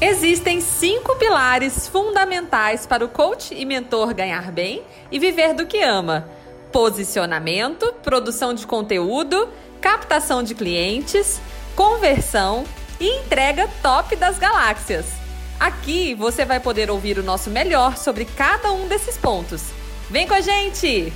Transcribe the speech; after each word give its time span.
Existem 0.00 0.60
cinco 0.60 1.16
pilares 1.16 1.88
fundamentais 1.88 2.86
para 2.86 3.04
o 3.04 3.08
coach 3.08 3.52
e 3.52 3.64
mentor 3.64 4.14
ganhar 4.14 4.52
bem 4.52 4.84
e 5.10 5.18
viver 5.18 5.54
do 5.54 5.66
que 5.66 5.82
ama: 5.82 6.28
posicionamento, 6.70 7.92
produção 7.94 8.54
de 8.54 8.64
conteúdo, 8.64 9.48
captação 9.80 10.40
de 10.40 10.54
clientes, 10.54 11.40
conversão 11.74 12.64
e 13.00 13.08
entrega 13.18 13.68
top 13.82 14.14
das 14.14 14.38
galáxias. 14.38 15.06
Aqui 15.58 16.14
você 16.14 16.44
vai 16.44 16.60
poder 16.60 16.92
ouvir 16.92 17.18
o 17.18 17.24
nosso 17.24 17.50
melhor 17.50 17.96
sobre 17.96 18.24
cada 18.24 18.70
um 18.70 18.86
desses 18.86 19.16
pontos. 19.16 19.64
Vem 20.08 20.28
com 20.28 20.34
a 20.34 20.40
gente! 20.40 21.12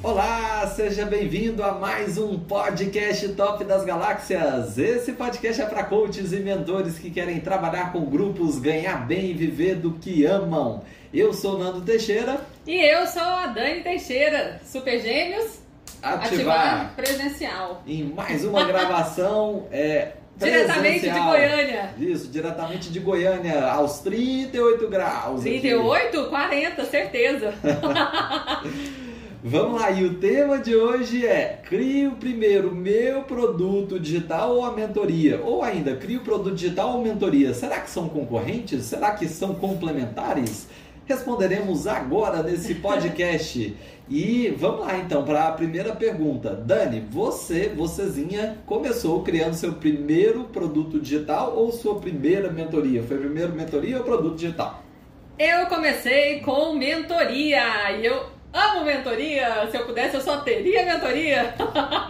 Olá, 0.00 0.64
seja 0.76 1.04
bem-vindo 1.04 1.60
a 1.64 1.72
mais 1.72 2.16
um 2.18 2.38
podcast 2.38 3.30
Top 3.30 3.64
das 3.64 3.84
Galáxias. 3.84 4.78
Esse 4.78 5.12
podcast 5.12 5.60
é 5.60 5.66
para 5.66 5.82
coaches 5.82 6.32
e 6.32 6.36
mentores 6.36 6.98
que 7.00 7.10
querem 7.10 7.40
trabalhar 7.40 7.90
com 7.92 8.04
grupos, 8.04 8.60
ganhar 8.60 9.08
bem 9.08 9.30
e 9.30 9.34
viver 9.34 9.74
do 9.74 9.94
que 9.94 10.24
amam. 10.24 10.84
Eu 11.12 11.32
sou 11.32 11.58
Nando 11.58 11.80
Teixeira. 11.80 12.40
E 12.64 12.76
eu 12.76 13.08
sou 13.08 13.22
a 13.22 13.46
Dani 13.48 13.82
Teixeira. 13.82 14.60
Super 14.64 15.00
Gêmeos. 15.00 15.58
Ativar, 16.00 16.26
ativar 16.26 16.92
presencial. 16.94 17.82
Em 17.84 18.04
mais 18.04 18.44
uma 18.44 18.64
gravação. 18.64 19.66
É, 19.72 20.12
Diretamente 20.38 21.10
de 21.10 21.18
Goiânia. 21.18 21.94
Isso, 21.98 22.28
diretamente 22.28 22.90
de 22.90 23.00
Goiânia, 23.00 23.66
aos 23.66 23.98
38 23.98 24.88
graus. 24.88 25.40
38? 25.40 26.20
Aqui. 26.20 26.28
40, 26.28 26.84
certeza. 26.84 27.54
Vamos 29.42 29.80
lá, 29.80 29.92
e 29.92 30.04
o 30.04 30.14
tema 30.14 30.58
de 30.58 30.74
hoje 30.74 31.24
é 31.24 31.60
crio 31.64 32.16
primeiro 32.16 32.74
meu 32.74 33.22
produto 33.22 34.00
digital 34.00 34.56
ou 34.56 34.64
a 34.64 34.72
mentoria? 34.72 35.40
Ou 35.40 35.62
ainda, 35.62 35.94
crio 35.94 36.22
produto 36.22 36.56
digital 36.56 36.96
ou 36.96 37.04
mentoria? 37.04 37.54
Será 37.54 37.78
que 37.78 37.88
são 37.88 38.08
concorrentes? 38.08 38.84
Será 38.86 39.12
que 39.12 39.28
são 39.28 39.54
complementares? 39.54 40.66
Responderemos 41.06 41.86
agora 41.86 42.42
nesse 42.42 42.74
podcast. 42.82 43.76
e 44.10 44.52
vamos 44.58 44.80
lá 44.80 44.98
então 44.98 45.24
para 45.24 45.46
a 45.46 45.52
primeira 45.52 45.94
pergunta. 45.94 46.52
Dani, 46.52 46.98
você, 47.08 47.68
vocêzinha, 47.68 48.58
começou 48.66 49.22
criando 49.22 49.54
seu 49.54 49.74
primeiro 49.74 50.44
produto 50.46 50.98
digital 50.98 51.54
ou 51.56 51.70
sua 51.70 52.00
primeira 52.00 52.50
mentoria? 52.50 53.04
Foi 53.04 53.16
primeiro 53.16 53.52
mentoria 53.52 53.98
ou 53.98 54.02
produto 54.04 54.34
digital? 54.34 54.82
Eu 55.38 55.66
comecei 55.68 56.40
com 56.40 56.74
mentoria 56.74 57.92
e 57.92 58.04
eu 58.04 58.37
Amo 58.52 58.84
mentoria, 58.84 59.68
se 59.70 59.76
eu 59.76 59.84
pudesse 59.84 60.14
eu 60.14 60.20
só 60.20 60.38
teria 60.38 60.84
mentoria. 60.84 61.54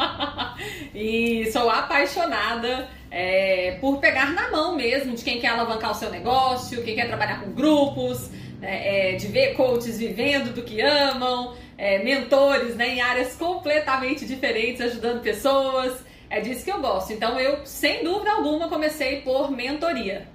e 0.94 1.50
sou 1.52 1.68
apaixonada 1.68 2.88
é, 3.10 3.78
por 3.80 3.98
pegar 3.98 4.32
na 4.32 4.50
mão 4.50 4.76
mesmo 4.76 5.14
de 5.14 5.24
quem 5.24 5.40
quer 5.40 5.48
alavancar 5.48 5.90
o 5.90 5.94
seu 5.94 6.10
negócio, 6.10 6.82
quem 6.84 6.94
quer 6.94 7.08
trabalhar 7.08 7.40
com 7.40 7.52
grupos, 7.52 8.30
é, 8.62 9.14
é, 9.14 9.16
de 9.16 9.26
ver 9.28 9.54
coaches 9.54 9.98
vivendo 9.98 10.54
do 10.54 10.62
que 10.62 10.80
amam, 10.80 11.56
é, 11.76 12.02
mentores 12.02 12.76
né, 12.76 12.88
em 12.88 13.00
áreas 13.00 13.34
completamente 13.34 14.24
diferentes, 14.24 14.80
ajudando 14.80 15.22
pessoas. 15.22 16.04
É 16.30 16.40
disso 16.40 16.64
que 16.64 16.70
eu 16.70 16.80
gosto. 16.80 17.12
Então 17.12 17.38
eu, 17.40 17.64
sem 17.64 18.04
dúvida 18.04 18.30
alguma, 18.30 18.68
comecei 18.68 19.22
por 19.22 19.50
mentoria. 19.50 20.28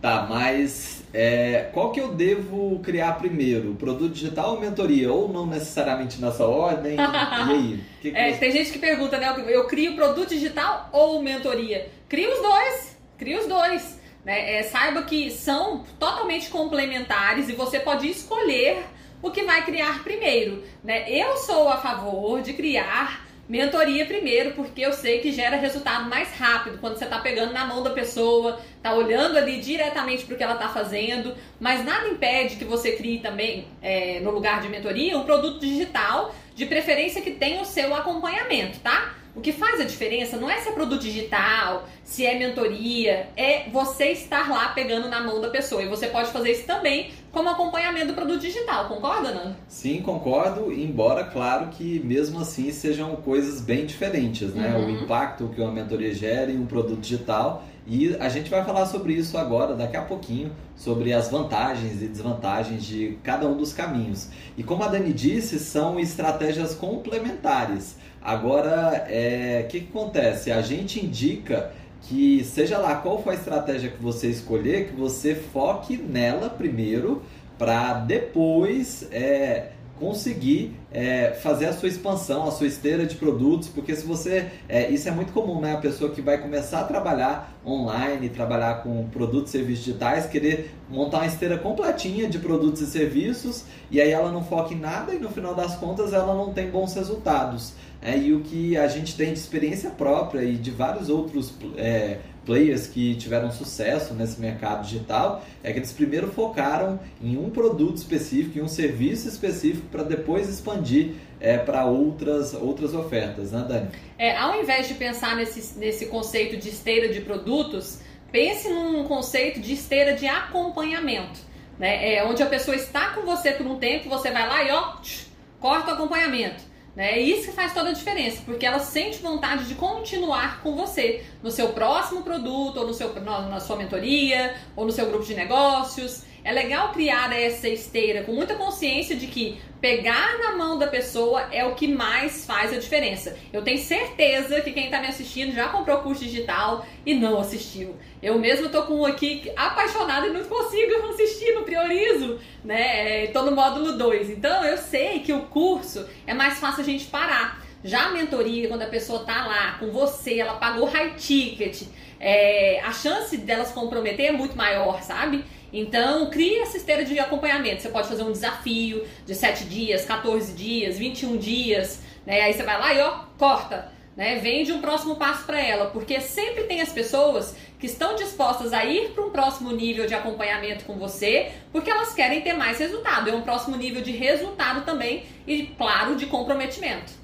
Tá, 0.00 0.26
mas 0.28 1.04
é, 1.12 1.68
qual 1.74 1.92
que 1.92 2.00
eu 2.00 2.14
devo 2.14 2.80
criar 2.80 3.18
primeiro? 3.18 3.74
Produto 3.74 4.14
digital 4.14 4.54
ou 4.54 4.60
mentoria? 4.60 5.12
Ou 5.12 5.28
não 5.28 5.44
necessariamente 5.44 6.20
nessa 6.20 6.46
ordem? 6.46 6.96
e 6.96 6.98
aí? 6.98 7.80
Que 8.00 8.10
que 8.10 8.16
é, 8.16 8.32
você... 8.32 8.38
Tem 8.38 8.52
gente 8.52 8.72
que 8.72 8.78
pergunta, 8.78 9.18
né? 9.18 9.34
Eu 9.48 9.66
crio 9.66 9.94
produto 9.94 10.30
digital 10.30 10.88
ou 10.90 11.22
mentoria? 11.22 11.90
Cria 12.08 12.32
os 12.32 12.40
dois. 12.40 12.96
Cria 13.18 13.38
os 13.40 13.46
dois. 13.46 14.00
Né? 14.24 14.58
É, 14.58 14.62
saiba 14.62 15.02
que 15.02 15.30
são 15.30 15.84
totalmente 15.98 16.48
complementares 16.48 17.48
e 17.50 17.52
você 17.52 17.78
pode 17.78 18.08
escolher 18.08 18.84
o 19.22 19.30
que 19.30 19.42
vai 19.42 19.64
criar 19.66 20.02
primeiro. 20.02 20.62
Né? 20.82 21.10
Eu 21.10 21.36
sou 21.36 21.68
a 21.68 21.76
favor 21.76 22.40
de 22.40 22.54
criar 22.54 23.26
Mentoria 23.50 24.06
primeiro, 24.06 24.52
porque 24.52 24.80
eu 24.80 24.92
sei 24.92 25.18
que 25.18 25.32
gera 25.32 25.56
resultado 25.56 26.08
mais 26.08 26.32
rápido 26.36 26.78
quando 26.78 26.96
você 26.96 27.02
está 27.02 27.18
pegando 27.18 27.52
na 27.52 27.66
mão 27.66 27.82
da 27.82 27.90
pessoa, 27.90 28.60
tá 28.80 28.94
olhando 28.94 29.36
ali 29.36 29.60
diretamente 29.60 30.24
para 30.24 30.34
o 30.36 30.38
que 30.38 30.44
ela 30.44 30.54
está 30.54 30.68
fazendo, 30.68 31.34
mas 31.58 31.84
nada 31.84 32.06
impede 32.06 32.54
que 32.54 32.64
você 32.64 32.92
crie 32.92 33.18
também, 33.18 33.66
é, 33.82 34.20
no 34.20 34.30
lugar 34.30 34.60
de 34.60 34.68
mentoria, 34.68 35.18
um 35.18 35.24
produto 35.24 35.58
digital, 35.58 36.32
de 36.54 36.64
preferência 36.64 37.20
que 37.20 37.32
tenha 37.32 37.60
o 37.60 37.64
seu 37.64 37.92
acompanhamento, 37.92 38.78
tá? 38.78 39.16
O 39.34 39.40
que 39.40 39.52
faz 39.52 39.80
a 39.80 39.84
diferença 39.84 40.36
não 40.36 40.48
é 40.48 40.58
se 40.58 40.68
é 40.68 40.72
produto 40.72 41.02
digital, 41.02 41.88
se 42.04 42.24
é 42.24 42.38
mentoria, 42.38 43.30
é 43.36 43.68
você 43.68 44.12
estar 44.12 44.48
lá 44.48 44.68
pegando 44.68 45.08
na 45.08 45.20
mão 45.20 45.40
da 45.40 45.48
pessoa. 45.48 45.82
E 45.82 45.88
você 45.88 46.06
pode 46.08 46.30
fazer 46.30 46.52
isso 46.52 46.66
também 46.66 47.12
como 47.32 47.48
acompanhamento 47.48 48.08
do 48.08 48.14
produto 48.14 48.40
digital, 48.40 48.88
concorda, 48.88 49.32
Nando? 49.32 49.56
Sim, 49.68 50.02
concordo, 50.02 50.72
embora, 50.72 51.24
claro, 51.24 51.68
que 51.68 52.00
mesmo 52.00 52.40
assim 52.40 52.72
sejam 52.72 53.14
coisas 53.16 53.60
bem 53.60 53.86
diferentes, 53.86 54.52
né? 54.52 54.76
Uhum. 54.76 54.86
O 54.86 54.90
impacto 55.02 55.48
que 55.48 55.60
uma 55.60 55.70
mentoria 55.70 56.12
gera 56.12 56.50
em 56.50 56.58
um 56.58 56.66
produto 56.66 57.00
digital. 57.00 57.64
E 57.86 58.14
a 58.16 58.28
gente 58.28 58.50
vai 58.50 58.64
falar 58.64 58.86
sobre 58.86 59.14
isso 59.14 59.38
agora, 59.38 59.74
daqui 59.74 59.96
a 59.96 60.02
pouquinho, 60.02 60.52
sobre 60.76 61.12
as 61.12 61.30
vantagens 61.30 62.02
e 62.02 62.06
desvantagens 62.06 62.84
de 62.84 63.18
cada 63.22 63.48
um 63.48 63.56
dos 63.56 63.72
caminhos. 63.72 64.28
E 64.56 64.62
como 64.62 64.84
a 64.84 64.88
Dani 64.88 65.12
disse, 65.12 65.58
são 65.58 65.98
estratégias 65.98 66.74
complementares. 66.74 67.96
Agora, 68.22 68.90
o 68.90 68.94
é, 69.08 69.66
que, 69.68 69.80
que 69.80 69.88
acontece? 69.88 70.52
A 70.52 70.60
gente 70.60 71.04
indica 71.04 71.72
que, 72.02 72.42
seja 72.44 72.78
lá 72.78 72.96
qual 72.96 73.22
for 73.22 73.30
a 73.30 73.34
estratégia 73.34 73.90
que 73.90 74.02
você 74.02 74.28
escolher, 74.28 74.88
que 74.88 74.96
você 74.96 75.34
foque 75.34 75.96
nela 75.96 76.48
primeiro, 76.48 77.22
para 77.58 77.94
depois 77.94 79.06
é, 79.12 79.72
conseguir 80.00 80.74
é, 80.90 81.32
fazer 81.42 81.66
a 81.66 81.72
sua 81.74 81.88
expansão, 81.88 82.48
a 82.48 82.50
sua 82.50 82.66
esteira 82.66 83.04
de 83.04 83.14
produtos, 83.16 83.68
porque 83.68 83.94
se 83.94 84.04
você. 84.04 84.50
É, 84.66 84.90
isso 84.90 85.06
é 85.06 85.12
muito 85.12 85.32
comum, 85.32 85.60
né? 85.60 85.74
A 85.74 85.76
pessoa 85.76 86.10
que 86.10 86.22
vai 86.22 86.38
começar 86.38 86.80
a 86.80 86.84
trabalhar 86.84 87.54
online, 87.64 88.30
trabalhar 88.30 88.82
com 88.82 89.06
produtos 89.10 89.50
e 89.50 89.58
serviços 89.58 89.84
digitais, 89.84 90.26
querer 90.26 90.74
montar 90.88 91.18
uma 91.18 91.26
esteira 91.26 91.58
completinha 91.58 92.26
de 92.26 92.38
produtos 92.38 92.80
e 92.80 92.86
serviços, 92.86 93.64
e 93.90 94.00
aí 94.00 94.10
ela 94.10 94.32
não 94.32 94.42
foca 94.42 94.72
em 94.72 94.80
nada 94.80 95.14
e 95.14 95.18
no 95.18 95.28
final 95.28 95.54
das 95.54 95.76
contas 95.76 96.14
ela 96.14 96.34
não 96.34 96.52
tem 96.54 96.70
bons 96.70 96.94
resultados. 96.94 97.74
É, 98.02 98.16
e 98.16 98.32
o 98.32 98.40
que 98.40 98.78
a 98.78 98.88
gente 98.88 99.14
tem 99.14 99.34
de 99.34 99.38
experiência 99.38 99.90
própria 99.90 100.42
e 100.42 100.56
de 100.56 100.70
vários 100.70 101.10
outros 101.10 101.52
é, 101.76 102.18
players 102.44 102.86
que 102.86 103.14
tiveram 103.14 103.50
sucesso 103.50 104.14
nesse 104.14 104.40
mercado 104.40 104.84
digital 104.84 105.44
é 105.62 105.72
que 105.72 105.78
eles 105.78 105.92
primeiro 105.92 106.30
focaram 106.32 106.98
em 107.22 107.36
um 107.36 107.50
produto 107.50 107.96
específico, 107.96 108.58
em 108.58 108.62
um 108.62 108.68
serviço 108.68 109.28
específico, 109.28 109.86
para 109.88 110.02
depois 110.02 110.48
expandir 110.48 111.14
é, 111.40 111.58
para 111.58 111.84
outras, 111.84 112.54
outras 112.54 112.94
ofertas, 112.94 113.52
né, 113.52 113.64
Dani? 113.66 113.88
É, 114.18 114.36
ao 114.36 114.60
invés 114.60 114.88
de 114.88 114.94
pensar 114.94 115.36
nesse, 115.36 115.78
nesse 115.78 116.06
conceito 116.06 116.56
de 116.56 116.68
esteira 116.68 117.12
de 117.12 117.20
produtos, 117.20 118.00
pense 118.30 118.68
num 118.68 119.04
conceito 119.04 119.60
de 119.60 119.72
esteira 119.72 120.14
de 120.14 120.26
acompanhamento. 120.26 121.40
Né? 121.78 122.14
É, 122.14 122.24
onde 122.24 122.42
a 122.42 122.46
pessoa 122.46 122.76
está 122.76 123.10
com 123.10 123.22
você 123.22 123.52
por 123.52 123.66
um 123.66 123.78
tempo, 123.78 124.08
você 124.08 124.30
vai 124.30 124.46
lá 124.46 124.62
e 124.64 124.70
ó, 124.70 124.96
tch, 125.00 125.26
corta 125.58 125.92
o 125.92 125.94
acompanhamento. 125.94 126.69
É 126.96 127.18
isso 127.18 127.46
que 127.46 127.52
faz 127.52 127.72
toda 127.72 127.90
a 127.90 127.92
diferença, 127.92 128.42
porque 128.44 128.66
ela 128.66 128.80
sente 128.80 129.18
vontade 129.18 129.64
de 129.66 129.74
continuar 129.74 130.60
com 130.62 130.74
você 130.74 131.24
no 131.42 131.50
seu 131.50 131.68
próximo 131.68 132.22
produto, 132.22 132.78
ou 132.78 132.86
no 132.86 132.92
seu, 132.92 133.14
na 133.20 133.60
sua 133.60 133.76
mentoria, 133.76 134.54
ou 134.74 134.84
no 134.84 134.92
seu 134.92 135.06
grupo 135.06 135.24
de 135.24 135.34
negócios. 135.34 136.24
É 136.42 136.52
legal 136.52 136.92
criar 136.92 137.32
essa 137.38 137.68
esteira 137.68 138.22
com 138.22 138.32
muita 138.32 138.54
consciência 138.54 139.14
de 139.14 139.26
que 139.26 139.60
pegar 139.80 140.38
na 140.38 140.56
mão 140.56 140.78
da 140.78 140.86
pessoa 140.86 141.48
é 141.52 141.64
o 141.64 141.74
que 141.74 141.88
mais 141.88 142.44
faz 142.44 142.72
a 142.72 142.78
diferença. 142.78 143.36
Eu 143.52 143.62
tenho 143.62 143.78
certeza 143.78 144.60
que 144.60 144.72
quem 144.72 144.86
está 144.86 145.00
me 145.00 145.06
assistindo 145.06 145.54
já 145.54 145.68
comprou 145.68 145.98
curso 145.98 146.24
digital 146.24 146.86
e 147.04 147.14
não 147.14 147.38
assistiu. 147.40 147.94
Eu 148.22 148.38
mesmo 148.38 148.68
tô 148.68 148.82
com 148.82 149.00
um 149.00 149.06
aqui 149.06 149.50
apaixonada 149.56 150.26
e 150.26 150.30
não 150.30 150.44
consigo 150.44 150.94
assistir, 151.12 151.54
não 151.54 151.64
priorizo, 151.64 152.38
né? 152.64 153.26
Tô 153.28 153.42
no 153.42 153.52
módulo 153.52 153.96
2. 153.96 154.30
Então 154.30 154.64
eu 154.64 154.78
sei 154.78 155.20
que 155.20 155.32
o 155.32 155.42
curso 155.42 156.06
é 156.26 156.34
mais 156.34 156.58
fácil 156.58 156.82
a 156.82 156.84
gente 156.84 157.06
parar. 157.06 157.62
Já 157.82 158.06
a 158.06 158.10
mentoria, 158.10 158.68
quando 158.68 158.82
a 158.82 158.86
pessoa 158.86 159.24
tá 159.24 159.46
lá 159.46 159.76
com 159.78 159.90
você, 159.90 160.38
ela 160.38 160.54
pagou 160.54 160.84
high 160.86 161.14
ticket, 161.14 161.84
é, 162.18 162.78
a 162.84 162.92
chance 162.92 163.34
dela 163.38 163.64
se 163.64 163.72
comprometer 163.72 164.26
é 164.26 164.32
muito 164.32 164.54
maior, 164.54 165.00
sabe? 165.02 165.42
Então, 165.72 166.28
cria 166.30 166.62
essa 166.62 166.76
esteira 166.76 167.04
de 167.04 167.18
acompanhamento. 167.18 167.82
Você 167.82 167.88
pode 167.88 168.08
fazer 168.08 168.22
um 168.22 168.32
desafio 168.32 169.06
de 169.24 169.34
7 169.34 169.64
dias, 169.64 170.04
14 170.04 170.52
dias, 170.52 170.98
21 170.98 171.36
dias, 171.36 172.02
né? 172.26 172.40
Aí 172.42 172.52
você 172.52 172.62
vai 172.62 172.78
lá 172.78 172.94
e 172.94 173.00
ó, 173.00 173.24
corta, 173.38 173.92
né? 174.16 174.36
Vende 174.36 174.72
um 174.72 174.80
próximo 174.80 175.16
passo 175.16 175.44
para 175.44 175.60
ela, 175.60 175.86
porque 175.86 176.20
sempre 176.20 176.64
tem 176.64 176.80
as 176.80 176.92
pessoas 176.92 177.54
que 177.78 177.86
estão 177.86 178.14
dispostas 178.14 178.72
a 178.72 178.84
ir 178.84 179.10
para 179.10 179.24
um 179.24 179.30
próximo 179.30 179.70
nível 179.70 180.06
de 180.06 180.14
acompanhamento 180.14 180.84
com 180.84 180.98
você, 180.98 181.52
porque 181.72 181.90
elas 181.90 182.12
querem 182.12 182.40
ter 182.42 182.52
mais 182.52 182.78
resultado. 182.78 183.30
É 183.30 183.34
um 183.34 183.42
próximo 183.42 183.76
nível 183.76 184.02
de 184.02 184.10
resultado 184.10 184.84
também 184.84 185.24
e, 185.46 185.66
claro, 185.78 186.16
de 186.16 186.26
comprometimento. 186.26 187.19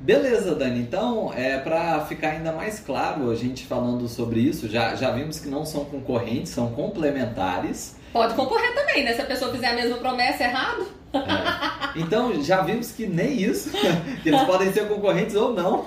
Beleza, 0.00 0.54
Dani. 0.54 0.80
Então, 0.80 1.32
é, 1.34 1.58
para 1.58 2.00
ficar 2.06 2.30
ainda 2.30 2.52
mais 2.52 2.80
claro, 2.80 3.30
a 3.30 3.34
gente 3.34 3.66
falando 3.66 4.06
sobre 4.08 4.40
isso, 4.40 4.68
já, 4.68 4.94
já 4.94 5.10
vimos 5.10 5.40
que 5.40 5.48
não 5.48 5.64
são 5.64 5.84
concorrentes, 5.84 6.52
são 6.52 6.70
complementares. 6.72 7.96
Pode 8.12 8.34
concorrer 8.34 8.74
também, 8.74 9.04
né? 9.04 9.14
Se 9.14 9.22
a 9.22 9.26
pessoa 9.26 9.50
fizer 9.50 9.68
a 9.68 9.74
mesma 9.74 9.96
promessa 9.96 10.44
errado. 10.44 10.86
É. 11.14 11.98
Então, 12.00 12.42
já 12.42 12.60
vimos 12.60 12.92
que 12.92 13.06
nem 13.06 13.40
isso, 13.40 13.70
que 14.22 14.28
eles 14.28 14.42
podem 14.42 14.72
ser 14.72 14.88
concorrentes 14.88 15.34
ou 15.34 15.54
não. 15.54 15.86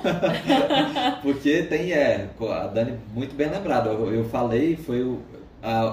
Porque 1.22 1.64
tem, 1.64 1.92
é, 1.92 2.30
a 2.40 2.68
Dani 2.68 2.98
muito 3.14 3.36
bem 3.36 3.50
lembrado, 3.50 3.90
eu, 3.90 4.14
eu 4.14 4.26
falei, 4.30 4.76
foi 4.78 5.04
o, 5.04 5.22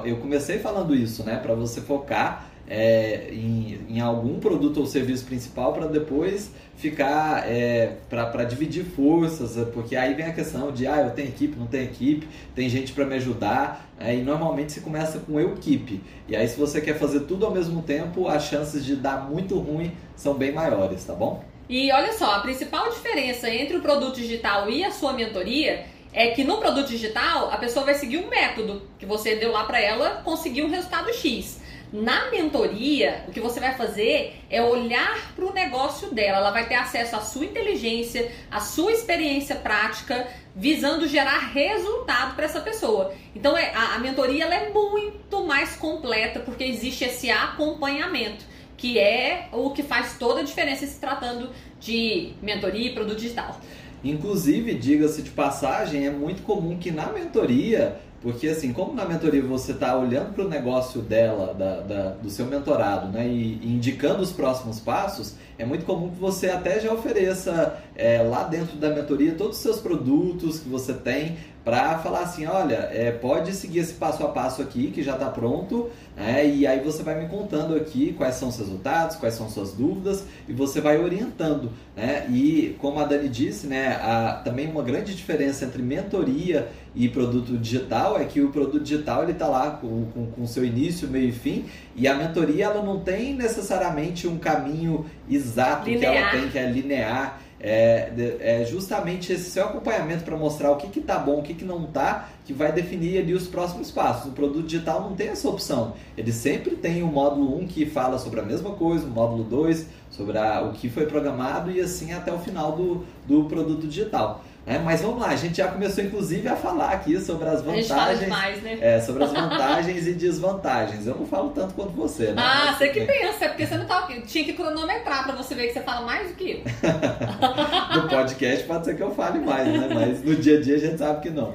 eu 0.04 0.16
comecei 0.18 0.58
falando 0.58 0.94
isso, 0.94 1.24
né? 1.24 1.36
Para 1.36 1.54
você 1.54 1.80
focar 1.80 2.53
é, 2.68 3.28
em, 3.30 3.78
em, 3.88 4.00
algum 4.00 4.38
produto 4.38 4.80
ou 4.80 4.86
serviço 4.86 5.24
principal 5.24 5.72
para 5.72 5.86
depois 5.86 6.50
ficar 6.76 7.48
é, 7.48 7.96
para 8.08 8.44
dividir 8.44 8.84
forças, 8.84 9.56
porque 9.72 9.94
aí 9.96 10.14
vem 10.14 10.26
a 10.26 10.32
questão 10.32 10.72
de 10.72 10.86
ah, 10.86 11.02
eu 11.02 11.10
tenho 11.10 11.28
equipe, 11.28 11.58
não 11.58 11.66
tenho 11.66 11.84
equipe, 11.84 12.28
tem 12.54 12.68
gente 12.68 12.92
para 12.92 13.04
me 13.04 13.14
ajudar, 13.16 13.88
é, 13.98 14.14
e 14.14 14.22
normalmente 14.22 14.72
se 14.72 14.80
começa 14.80 15.18
com 15.18 15.38
eu 15.38 15.54
equipe. 15.54 16.02
E 16.28 16.34
aí 16.34 16.48
se 16.48 16.58
você 16.58 16.80
quer 16.80 16.98
fazer 16.98 17.20
tudo 17.20 17.46
ao 17.46 17.52
mesmo 17.52 17.82
tempo, 17.82 18.28
as 18.28 18.44
chances 18.44 18.84
de 18.84 18.96
dar 18.96 19.28
muito 19.28 19.58
ruim 19.58 19.92
são 20.16 20.34
bem 20.34 20.52
maiores, 20.52 21.04
tá 21.04 21.14
bom? 21.14 21.44
E 21.68 21.90
olha 21.92 22.12
só, 22.12 22.34
a 22.34 22.40
principal 22.40 22.90
diferença 22.90 23.48
entre 23.48 23.76
o 23.76 23.80
produto 23.80 24.16
digital 24.16 24.68
e 24.68 24.84
a 24.84 24.90
sua 24.90 25.12
mentoria 25.12 25.86
é 26.12 26.28
que 26.28 26.44
no 26.44 26.58
produto 26.58 26.88
digital 26.88 27.50
a 27.50 27.56
pessoa 27.56 27.84
vai 27.84 27.94
seguir 27.94 28.18
um 28.18 28.28
método 28.28 28.82
que 28.98 29.04
você 29.04 29.34
deu 29.34 29.50
lá 29.50 29.64
para 29.64 29.80
ela 29.80 30.22
conseguir 30.24 30.62
um 30.62 30.70
resultado 30.70 31.12
X. 31.12 31.60
Na 31.94 32.28
mentoria, 32.28 33.22
o 33.28 33.30
que 33.30 33.38
você 33.38 33.60
vai 33.60 33.72
fazer 33.76 34.40
é 34.50 34.60
olhar 34.60 35.32
para 35.32 35.44
o 35.44 35.52
negócio 35.52 36.12
dela. 36.12 36.38
Ela 36.38 36.50
vai 36.50 36.66
ter 36.66 36.74
acesso 36.74 37.14
à 37.14 37.20
sua 37.20 37.44
inteligência, 37.44 38.32
à 38.50 38.58
sua 38.58 38.90
experiência 38.90 39.54
prática, 39.54 40.26
visando 40.56 41.06
gerar 41.06 41.52
resultado 41.52 42.34
para 42.34 42.46
essa 42.46 42.60
pessoa. 42.60 43.14
Então, 43.32 43.56
é, 43.56 43.72
a, 43.72 43.94
a 43.94 43.98
mentoria 44.00 44.42
ela 44.42 44.56
é 44.56 44.70
muito 44.70 45.46
mais 45.46 45.76
completa 45.76 46.40
porque 46.40 46.64
existe 46.64 47.04
esse 47.04 47.30
acompanhamento, 47.30 48.44
que 48.76 48.98
é 48.98 49.46
o 49.52 49.70
que 49.70 49.84
faz 49.84 50.18
toda 50.18 50.40
a 50.40 50.42
diferença 50.42 50.84
se 50.84 50.98
tratando 50.98 51.50
de 51.78 52.32
mentoria 52.42 52.88
e 52.88 52.92
produto 52.92 53.18
digital. 53.18 53.60
Inclusive, 54.02 54.74
diga-se 54.74 55.22
de 55.22 55.30
passagem, 55.30 56.08
é 56.08 56.10
muito 56.10 56.42
comum 56.42 56.76
que 56.76 56.90
na 56.90 57.06
mentoria 57.12 58.00
porque, 58.24 58.48
assim, 58.48 58.72
como 58.72 58.94
na 58.94 59.04
mentoria 59.04 59.42
você 59.42 59.72
está 59.72 59.94
olhando 59.98 60.32
para 60.32 60.46
o 60.46 60.48
negócio 60.48 61.02
dela, 61.02 61.52
da, 61.52 61.80
da, 61.80 62.08
do 62.14 62.30
seu 62.30 62.46
mentorado, 62.46 63.12
né, 63.12 63.28
e, 63.28 63.58
e, 63.62 63.74
indicando 63.74 64.22
os 64.22 64.32
próximos 64.32 64.80
passos, 64.80 65.34
é 65.58 65.64
muito 65.64 65.84
comum 65.84 66.10
que 66.10 66.20
você 66.20 66.48
até 66.48 66.80
já 66.80 66.92
ofereça 66.92 67.78
é, 67.94 68.22
lá 68.22 68.44
dentro 68.44 68.76
da 68.76 68.90
mentoria 68.90 69.34
todos 69.34 69.56
os 69.56 69.62
seus 69.62 69.80
produtos 69.80 70.58
que 70.58 70.68
você 70.68 70.92
tem 70.92 71.36
para 71.64 71.98
falar 71.98 72.20
assim, 72.20 72.44
olha, 72.44 72.90
é, 72.92 73.10
pode 73.10 73.54
seguir 73.54 73.78
esse 73.78 73.94
passo 73.94 74.22
a 74.22 74.28
passo 74.28 74.60
aqui 74.60 74.90
que 74.90 75.02
já 75.02 75.14
está 75.14 75.30
pronto, 75.30 75.88
né? 76.14 76.46
e 76.46 76.66
aí 76.66 76.80
você 76.80 77.02
vai 77.02 77.18
me 77.18 77.26
contando 77.26 77.74
aqui 77.74 78.12
quais 78.12 78.34
são 78.34 78.50
os 78.50 78.58
resultados, 78.58 79.16
quais 79.16 79.34
são 79.34 79.48
suas 79.48 79.72
dúvidas, 79.72 80.26
e 80.46 80.52
você 80.52 80.78
vai 80.78 80.98
orientando. 80.98 81.70
Né? 81.96 82.26
E 82.28 82.76
como 82.78 83.00
a 83.00 83.04
Dani 83.04 83.30
disse, 83.30 83.66
né, 83.66 83.98
também 84.44 84.68
uma 84.68 84.82
grande 84.82 85.14
diferença 85.14 85.64
entre 85.64 85.82
mentoria 85.82 86.68
e 86.94 87.08
produto 87.08 87.56
digital 87.56 88.18
é 88.18 88.24
que 88.26 88.42
o 88.42 88.50
produto 88.50 88.80
digital 88.80 89.22
ele 89.22 89.32
está 89.32 89.48
lá 89.48 89.70
com, 89.70 90.04
com, 90.12 90.26
com 90.26 90.46
seu 90.46 90.64
início, 90.64 91.08
meio 91.08 91.30
e 91.30 91.32
fim, 91.32 91.64
e 91.96 92.08
a 92.08 92.14
mentoria 92.14 92.64
ela 92.64 92.82
não 92.82 93.00
tem 93.00 93.34
necessariamente 93.34 94.26
um 94.26 94.38
caminho 94.38 95.06
exato 95.28 95.88
linear. 95.88 96.12
que 96.12 96.18
ela 96.18 96.30
tem, 96.30 96.50
que 96.50 96.58
é 96.58 96.70
linear. 96.70 97.40
É, 97.66 98.10
é 98.40 98.64
justamente 98.66 99.32
esse 99.32 99.50
seu 99.50 99.64
acompanhamento 99.64 100.22
para 100.22 100.36
mostrar 100.36 100.70
o 100.70 100.76
que 100.76 100.88
que 100.88 101.00
tá 101.00 101.18
bom, 101.18 101.38
o 101.38 101.42
que 101.42 101.54
que 101.54 101.64
não 101.64 101.86
tá, 101.86 102.28
que 102.44 102.52
vai 102.52 102.70
definir 102.70 103.18
ali 103.18 103.32
os 103.32 103.46
próximos 103.46 103.90
passos. 103.90 104.30
O 104.30 104.34
produto 104.34 104.66
digital 104.66 105.00
não 105.00 105.16
tem 105.16 105.28
essa 105.28 105.48
opção. 105.48 105.94
Ele 106.14 106.30
sempre 106.30 106.76
tem 106.76 107.02
o 107.02 107.06
módulo 107.06 107.56
1 107.60 107.68
que 107.68 107.86
fala 107.86 108.18
sobre 108.18 108.40
a 108.40 108.42
mesma 108.42 108.72
coisa, 108.72 109.06
o 109.06 109.10
módulo 109.10 109.44
2 109.44 109.86
sobre 110.10 110.36
a, 110.36 110.62
o 110.62 110.72
que 110.72 110.90
foi 110.90 111.06
programado 111.06 111.70
e 111.70 111.80
assim 111.80 112.12
até 112.12 112.30
o 112.32 112.38
final 112.38 112.72
do, 112.72 113.04
do 113.26 113.44
produto 113.44 113.86
digital. 113.86 114.44
É, 114.66 114.78
mas 114.78 115.02
vamos 115.02 115.20
lá, 115.20 115.28
a 115.28 115.36
gente 115.36 115.58
já 115.58 115.68
começou 115.68 116.02
inclusive 116.02 116.48
a 116.48 116.56
falar 116.56 116.92
aqui 116.92 117.20
sobre 117.20 117.46
as 117.46 117.62
vantagens. 117.62 118.20
Demais, 118.20 118.62
né? 118.62 118.78
é, 118.80 118.98
sobre 118.98 119.22
as 119.24 119.30
vantagens 119.30 120.06
e 120.06 120.14
desvantagens. 120.14 121.06
Eu 121.06 121.16
não 121.16 121.26
falo 121.26 121.50
tanto 121.50 121.74
quanto 121.74 121.90
você, 121.90 122.32
né? 122.32 122.42
Ah, 122.42 122.64
mas, 122.66 122.78
você 122.78 122.88
que 122.88 123.00
é. 123.00 123.04
pensa, 123.04 123.44
é 123.44 123.48
porque 123.48 123.66
você 123.66 123.76
não 123.76 123.84
tá, 123.84 124.08
tinha 124.26 124.42
que 124.42 124.54
cronometrar 124.54 125.24
para 125.24 125.34
você 125.34 125.54
ver 125.54 125.66
que 125.66 125.74
você 125.74 125.82
fala 125.82 126.06
mais 126.06 126.28
do 126.28 126.34
que 126.34 126.50
eu. 126.50 126.62
no 128.02 128.08
podcast 128.08 128.64
pode 128.64 128.86
ser 128.86 128.96
que 128.96 129.02
eu 129.02 129.14
fale 129.14 129.38
mais, 129.40 129.68
né? 129.68 129.88
Mas 129.92 130.24
no 130.24 130.34
dia 130.34 130.58
a 130.58 130.62
dia 130.62 130.76
a 130.76 130.80
gente 130.80 130.96
sabe 130.96 131.20
que 131.20 131.30
não. 131.30 131.54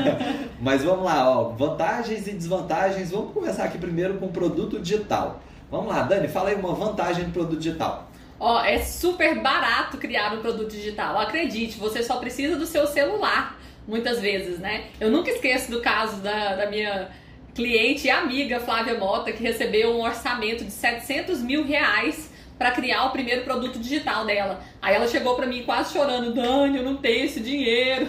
mas 0.60 0.84
vamos 0.84 1.06
lá, 1.06 1.30
ó, 1.30 1.44
vantagens 1.50 2.26
e 2.26 2.32
desvantagens. 2.32 3.10
Vamos 3.10 3.32
começar 3.32 3.64
aqui 3.64 3.78
primeiro 3.78 4.18
com 4.18 4.26
o 4.26 4.32
produto 4.32 4.78
digital. 4.78 5.40
Vamos 5.70 5.88
lá, 5.88 6.02
Dani, 6.02 6.28
fala 6.28 6.50
aí 6.50 6.54
uma 6.54 6.74
vantagem 6.74 7.24
do 7.24 7.32
produto 7.32 7.58
digital. 7.58 8.11
Ó, 8.44 8.60
é 8.60 8.80
super 8.80 9.38
barato 9.38 9.96
criar 9.98 10.34
um 10.34 10.40
produto 10.40 10.72
digital. 10.72 11.16
Acredite, 11.16 11.78
você 11.78 12.02
só 12.02 12.16
precisa 12.16 12.56
do 12.56 12.66
seu 12.66 12.88
celular, 12.88 13.56
muitas 13.86 14.20
vezes, 14.20 14.58
né? 14.58 14.86
Eu 15.00 15.12
nunca 15.12 15.30
esqueço 15.30 15.70
do 15.70 15.80
caso 15.80 16.16
da, 16.16 16.56
da 16.56 16.66
minha 16.68 17.08
cliente 17.54 18.08
e 18.08 18.10
amiga 18.10 18.58
Flávia 18.58 18.98
Mota, 18.98 19.30
que 19.30 19.40
recebeu 19.40 19.92
um 19.92 20.02
orçamento 20.02 20.64
de 20.64 20.72
700 20.72 21.40
mil 21.40 21.64
reais 21.64 22.32
para 22.58 22.72
criar 22.72 23.04
o 23.04 23.10
primeiro 23.10 23.44
produto 23.44 23.78
digital 23.78 24.24
dela. 24.24 24.60
Aí 24.82 24.96
ela 24.96 25.06
chegou 25.06 25.36
para 25.36 25.46
mim 25.46 25.62
quase 25.62 25.92
chorando, 25.92 26.34
Dani, 26.34 26.78
eu 26.78 26.84
não 26.84 26.96
tenho 26.96 27.26
esse 27.26 27.38
dinheiro. 27.38 28.08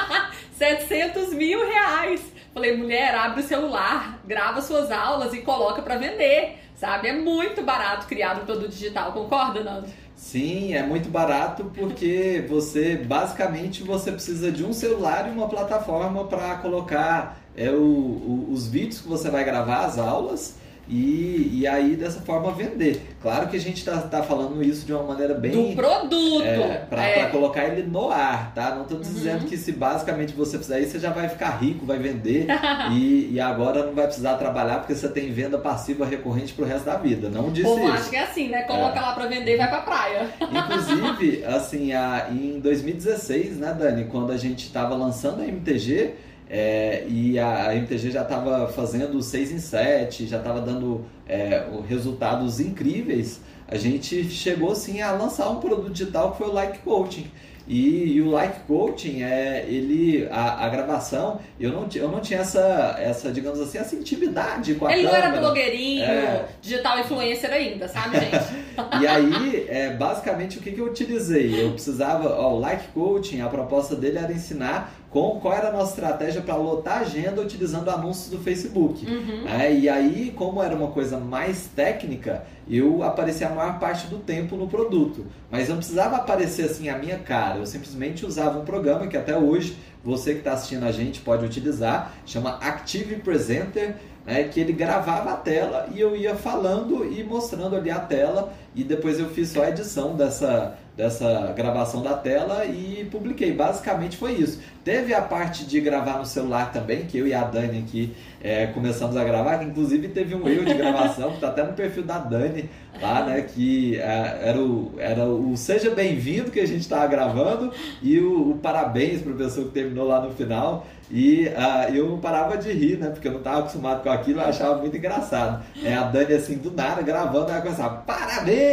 700 0.56 1.34
mil 1.34 1.68
reais. 1.68 2.32
Falei, 2.54 2.74
mulher, 2.74 3.14
abre 3.14 3.42
o 3.42 3.46
celular, 3.46 4.20
grava 4.24 4.62
suas 4.62 4.90
aulas 4.90 5.34
e 5.34 5.42
coloca 5.42 5.82
para 5.82 5.98
vender 5.98 6.65
sabe? 6.76 7.08
É 7.08 7.12
muito 7.12 7.62
barato 7.62 8.06
criar 8.06 8.36
um 8.36 8.44
produto 8.44 8.70
digital, 8.70 9.12
concorda, 9.12 9.62
Nando? 9.62 9.88
Sim, 10.14 10.74
é 10.74 10.82
muito 10.82 11.08
barato 11.10 11.70
porque 11.74 12.44
você 12.48 12.96
basicamente 12.96 13.82
você 13.82 14.12
precisa 14.12 14.50
de 14.50 14.64
um 14.64 14.72
celular 14.72 15.28
e 15.28 15.30
uma 15.30 15.48
plataforma 15.48 16.24
para 16.24 16.56
colocar 16.56 17.38
é, 17.56 17.70
o, 17.70 17.82
o, 17.82 18.48
os 18.52 18.66
vídeos 18.68 19.00
que 19.00 19.08
você 19.08 19.30
vai 19.30 19.44
gravar, 19.44 19.84
as 19.84 19.98
aulas 19.98 20.56
e, 20.88 21.60
e 21.60 21.66
aí 21.66 21.96
dessa 21.96 22.20
forma 22.20 22.52
vender. 22.52 23.16
Claro 23.20 23.48
que 23.48 23.56
a 23.56 23.60
gente 23.60 23.78
está 23.78 23.98
tá 24.02 24.22
falando 24.22 24.62
isso 24.62 24.86
de 24.86 24.92
uma 24.92 25.02
maneira 25.02 25.34
bem. 25.34 25.70
Do 25.70 25.76
produto! 25.76 26.42
É, 26.42 26.86
para 26.88 27.02
é. 27.02 27.26
colocar 27.26 27.64
ele 27.64 27.82
no 27.82 28.10
ar, 28.10 28.52
tá? 28.54 28.74
Não 28.74 28.82
estou 28.82 29.00
dizendo 29.00 29.42
uhum. 29.42 29.48
que 29.48 29.56
se 29.56 29.72
basicamente 29.72 30.32
você 30.32 30.58
fizer 30.58 30.80
isso, 30.80 30.92
você 30.92 31.00
já 31.00 31.10
vai 31.10 31.28
ficar 31.28 31.50
rico, 31.58 31.84
vai 31.84 31.98
vender 31.98 32.46
e, 32.92 33.32
e 33.32 33.40
agora 33.40 33.84
não 33.84 33.94
vai 33.94 34.06
precisar 34.06 34.36
trabalhar 34.36 34.78
porque 34.78 34.94
você 34.94 35.08
tem 35.08 35.32
venda 35.32 35.58
passiva 35.58 36.06
recorrente 36.06 36.52
pro 36.52 36.64
resto 36.64 36.84
da 36.84 36.96
vida. 36.96 37.28
Não 37.28 37.50
disse 37.50 37.66
Bom, 37.66 37.84
isso. 37.84 37.92
acho 37.92 38.10
que 38.10 38.16
é 38.16 38.22
assim, 38.22 38.48
né? 38.48 38.62
Coloca 38.62 38.98
é. 38.98 39.02
lá 39.02 39.12
para 39.12 39.26
vender 39.26 39.54
e 39.54 39.56
vai 39.56 39.68
pra 39.68 39.80
praia. 39.80 40.30
Inclusive, 40.40 41.44
assim, 41.46 41.92
a, 41.92 42.28
em 42.30 42.60
2016, 42.60 43.58
né, 43.58 43.74
Dani, 43.76 44.04
quando 44.04 44.30
a 44.30 44.36
gente 44.36 44.66
estava 44.66 44.94
lançando 44.94 45.42
a 45.42 45.46
MTG 45.46 46.14
é, 46.48 47.04
e 47.08 47.38
a, 47.38 47.68
a, 47.68 47.76
MTG 47.76 48.10
já 48.10 48.22
estava 48.22 48.68
fazendo 48.68 49.20
6 49.20 49.52
em 49.52 49.58
7, 49.58 50.26
já 50.26 50.38
estava 50.38 50.60
dando 50.60 51.04
é, 51.26 51.66
resultados 51.88 52.60
incríveis. 52.60 53.40
A 53.68 53.76
gente 53.76 54.24
chegou 54.30 54.74
sim 54.74 55.00
a 55.00 55.10
lançar 55.12 55.50
um 55.50 55.56
produto 55.56 55.90
digital 55.90 56.32
que 56.32 56.38
foi 56.38 56.48
o 56.48 56.52
Like 56.52 56.78
Coaching. 56.78 57.26
E, 57.68 58.12
e, 58.12 58.22
o 58.22 58.30
Like 58.30 58.60
Coaching, 58.60 59.24
é, 59.24 59.64
ele, 59.66 60.28
a, 60.30 60.64
a, 60.64 60.68
gravação, 60.68 61.40
eu 61.58 61.72
não, 61.72 61.88
eu 61.96 62.08
não 62.08 62.20
tinha 62.20 62.38
essa, 62.38 62.94
essa, 62.96 63.32
digamos 63.32 63.58
assim, 63.58 63.78
essa 63.78 63.96
intimidade 63.96 64.74
com 64.76 64.86
a 64.86 64.92
ele 64.92 65.02
câmera. 65.02 65.18
Ele 65.18 65.28
não 65.28 65.34
era 65.34 65.40
blogueirinho, 65.40 66.04
é. 66.04 66.44
digital 66.62 67.00
influencer 67.00 67.52
ainda, 67.52 67.88
sabe, 67.88 68.20
gente? 68.20 69.02
e 69.02 69.06
aí, 69.08 69.66
é, 69.68 69.90
basicamente, 69.94 70.58
o 70.58 70.60
que, 70.60 70.70
que 70.70 70.80
eu 70.80 70.86
utilizei? 70.86 71.60
Eu 71.60 71.72
precisava, 71.72 72.28
ó, 72.28 72.54
o 72.54 72.60
Like 72.60 72.86
Coaching, 72.94 73.40
a 73.40 73.48
proposta 73.48 73.96
dele 73.96 74.18
era 74.18 74.32
ensinar 74.32 74.94
com 75.16 75.40
qual 75.40 75.54
era 75.54 75.68
a 75.68 75.72
nossa 75.72 75.92
estratégia 75.92 76.42
para 76.42 76.56
lotar 76.56 76.98
a 76.98 77.00
agenda 77.00 77.40
utilizando 77.40 77.88
anúncios 77.88 78.28
do 78.28 78.38
Facebook. 78.38 79.10
Uhum. 79.10 79.48
É, 79.48 79.74
e 79.74 79.88
aí, 79.88 80.30
como 80.36 80.62
era 80.62 80.76
uma 80.76 80.88
coisa 80.88 81.16
mais 81.16 81.70
técnica, 81.74 82.44
eu 82.68 83.02
aparecia 83.02 83.46
a 83.46 83.54
maior 83.54 83.78
parte 83.78 84.08
do 84.08 84.18
tempo 84.18 84.56
no 84.56 84.68
produto. 84.68 85.24
Mas 85.50 85.70
não 85.70 85.78
precisava 85.78 86.16
aparecer 86.16 86.66
assim 86.66 86.90
a 86.90 86.98
minha 86.98 87.16
cara, 87.16 87.56
eu 87.56 87.64
simplesmente 87.64 88.26
usava 88.26 88.58
um 88.58 88.64
programa 88.66 89.06
que 89.06 89.16
até 89.16 89.34
hoje 89.34 89.78
você 90.04 90.32
que 90.34 90.40
está 90.40 90.52
assistindo 90.52 90.84
a 90.84 90.92
gente 90.92 91.22
pode 91.22 91.46
utilizar, 91.46 92.12
chama 92.26 92.58
Active 92.60 93.16
Presenter 93.16 93.96
né, 94.26 94.42
que 94.44 94.60
ele 94.60 94.72
gravava 94.72 95.30
a 95.30 95.36
tela 95.36 95.88
e 95.94 96.00
eu 96.00 96.16
ia 96.16 96.34
falando 96.34 97.10
e 97.10 97.22
mostrando 97.22 97.76
ali 97.76 97.90
a 97.90 98.00
tela 98.00 98.52
e 98.76 98.84
depois 98.84 99.18
eu 99.18 99.30
fiz 99.30 99.48
só 99.48 99.62
a 99.62 99.70
edição 99.70 100.14
dessa, 100.14 100.76
dessa 100.94 101.50
gravação 101.56 102.02
da 102.02 102.12
tela 102.12 102.66
e 102.66 103.08
publiquei. 103.10 103.50
Basicamente 103.50 104.18
foi 104.18 104.32
isso. 104.32 104.60
Teve 104.84 105.14
a 105.14 105.22
parte 105.22 105.64
de 105.64 105.80
gravar 105.80 106.18
no 106.18 106.26
celular 106.26 106.70
também, 106.72 107.06
que 107.06 107.16
eu 107.16 107.26
e 107.26 107.32
a 107.32 107.42
Dani 107.42 107.78
aqui 107.78 108.14
é, 108.40 108.66
começamos 108.66 109.16
a 109.16 109.24
gravar, 109.24 109.58
que 109.58 109.64
inclusive 109.64 110.08
teve 110.08 110.34
um 110.34 110.46
erro 110.46 110.66
de 110.66 110.74
gravação, 110.74 111.32
que 111.32 111.40
tá 111.40 111.48
até 111.48 111.64
no 111.64 111.72
perfil 111.72 112.02
da 112.02 112.18
Dani 112.18 112.68
lá, 113.00 113.24
né? 113.24 113.40
Que 113.40 113.96
é, 113.96 114.40
era, 114.42 114.60
o, 114.60 114.92
era 114.98 115.24
o 115.24 115.56
Seja 115.56 115.90
Bem-vindo 115.90 116.50
que 116.50 116.60
a 116.60 116.66
gente 116.66 116.82
estava 116.82 117.06
gravando 117.06 117.72
e 118.02 118.20
o, 118.20 118.50
o 118.50 118.58
parabéns 118.58 119.22
para 119.22 119.32
a 119.32 119.36
pessoa 119.36 119.66
que 119.66 119.72
terminou 119.72 120.06
lá 120.06 120.20
no 120.20 120.32
final. 120.34 120.86
E 121.10 121.46
uh, 121.46 121.94
eu 121.94 122.08
não 122.08 122.18
parava 122.18 122.56
de 122.56 122.72
rir, 122.72 122.98
né? 122.98 123.10
Porque 123.10 123.28
eu 123.28 123.32
não 123.32 123.38
estava 123.38 123.60
acostumado 123.60 124.02
com 124.02 124.10
aquilo, 124.10 124.40
eu 124.40 124.44
achava 124.44 124.80
muito 124.80 124.96
engraçado. 124.96 125.64
É, 125.82 125.94
a 125.94 126.02
Dani, 126.02 126.34
assim, 126.34 126.58
do 126.58 126.72
nada, 126.72 127.00
gravando, 127.00 127.50
ela 127.50 127.60
começava, 127.60 127.98
parabéns! 127.98 128.65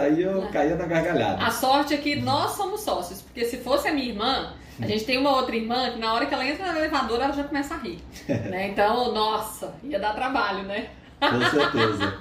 Aí 0.00 0.22
eu 0.22 0.48
caía 0.52 0.76
na 0.76 0.86
gargalhada. 0.86 1.44
A 1.44 1.50
sorte 1.50 1.94
é 1.94 1.96
que 1.96 2.16
nós 2.16 2.52
somos 2.52 2.80
sócios, 2.80 3.22
porque 3.22 3.44
se 3.44 3.58
fosse 3.58 3.88
a 3.88 3.92
minha 3.92 4.08
irmã, 4.08 4.52
a 4.80 4.86
gente 4.86 5.04
tem 5.04 5.18
uma 5.18 5.36
outra 5.36 5.56
irmã 5.56 5.90
que 5.90 5.98
na 5.98 6.12
hora 6.12 6.26
que 6.26 6.34
ela 6.34 6.46
entra 6.46 6.72
no 6.72 6.78
elevador, 6.78 7.20
ela 7.20 7.32
já 7.32 7.44
começa 7.44 7.74
a 7.74 7.78
rir. 7.78 7.98
né? 8.28 8.68
Então, 8.68 9.12
nossa, 9.12 9.74
ia 9.82 9.98
dar 9.98 10.14
trabalho, 10.14 10.64
né? 10.64 10.88
Com 11.18 11.40
certeza. 11.50 12.18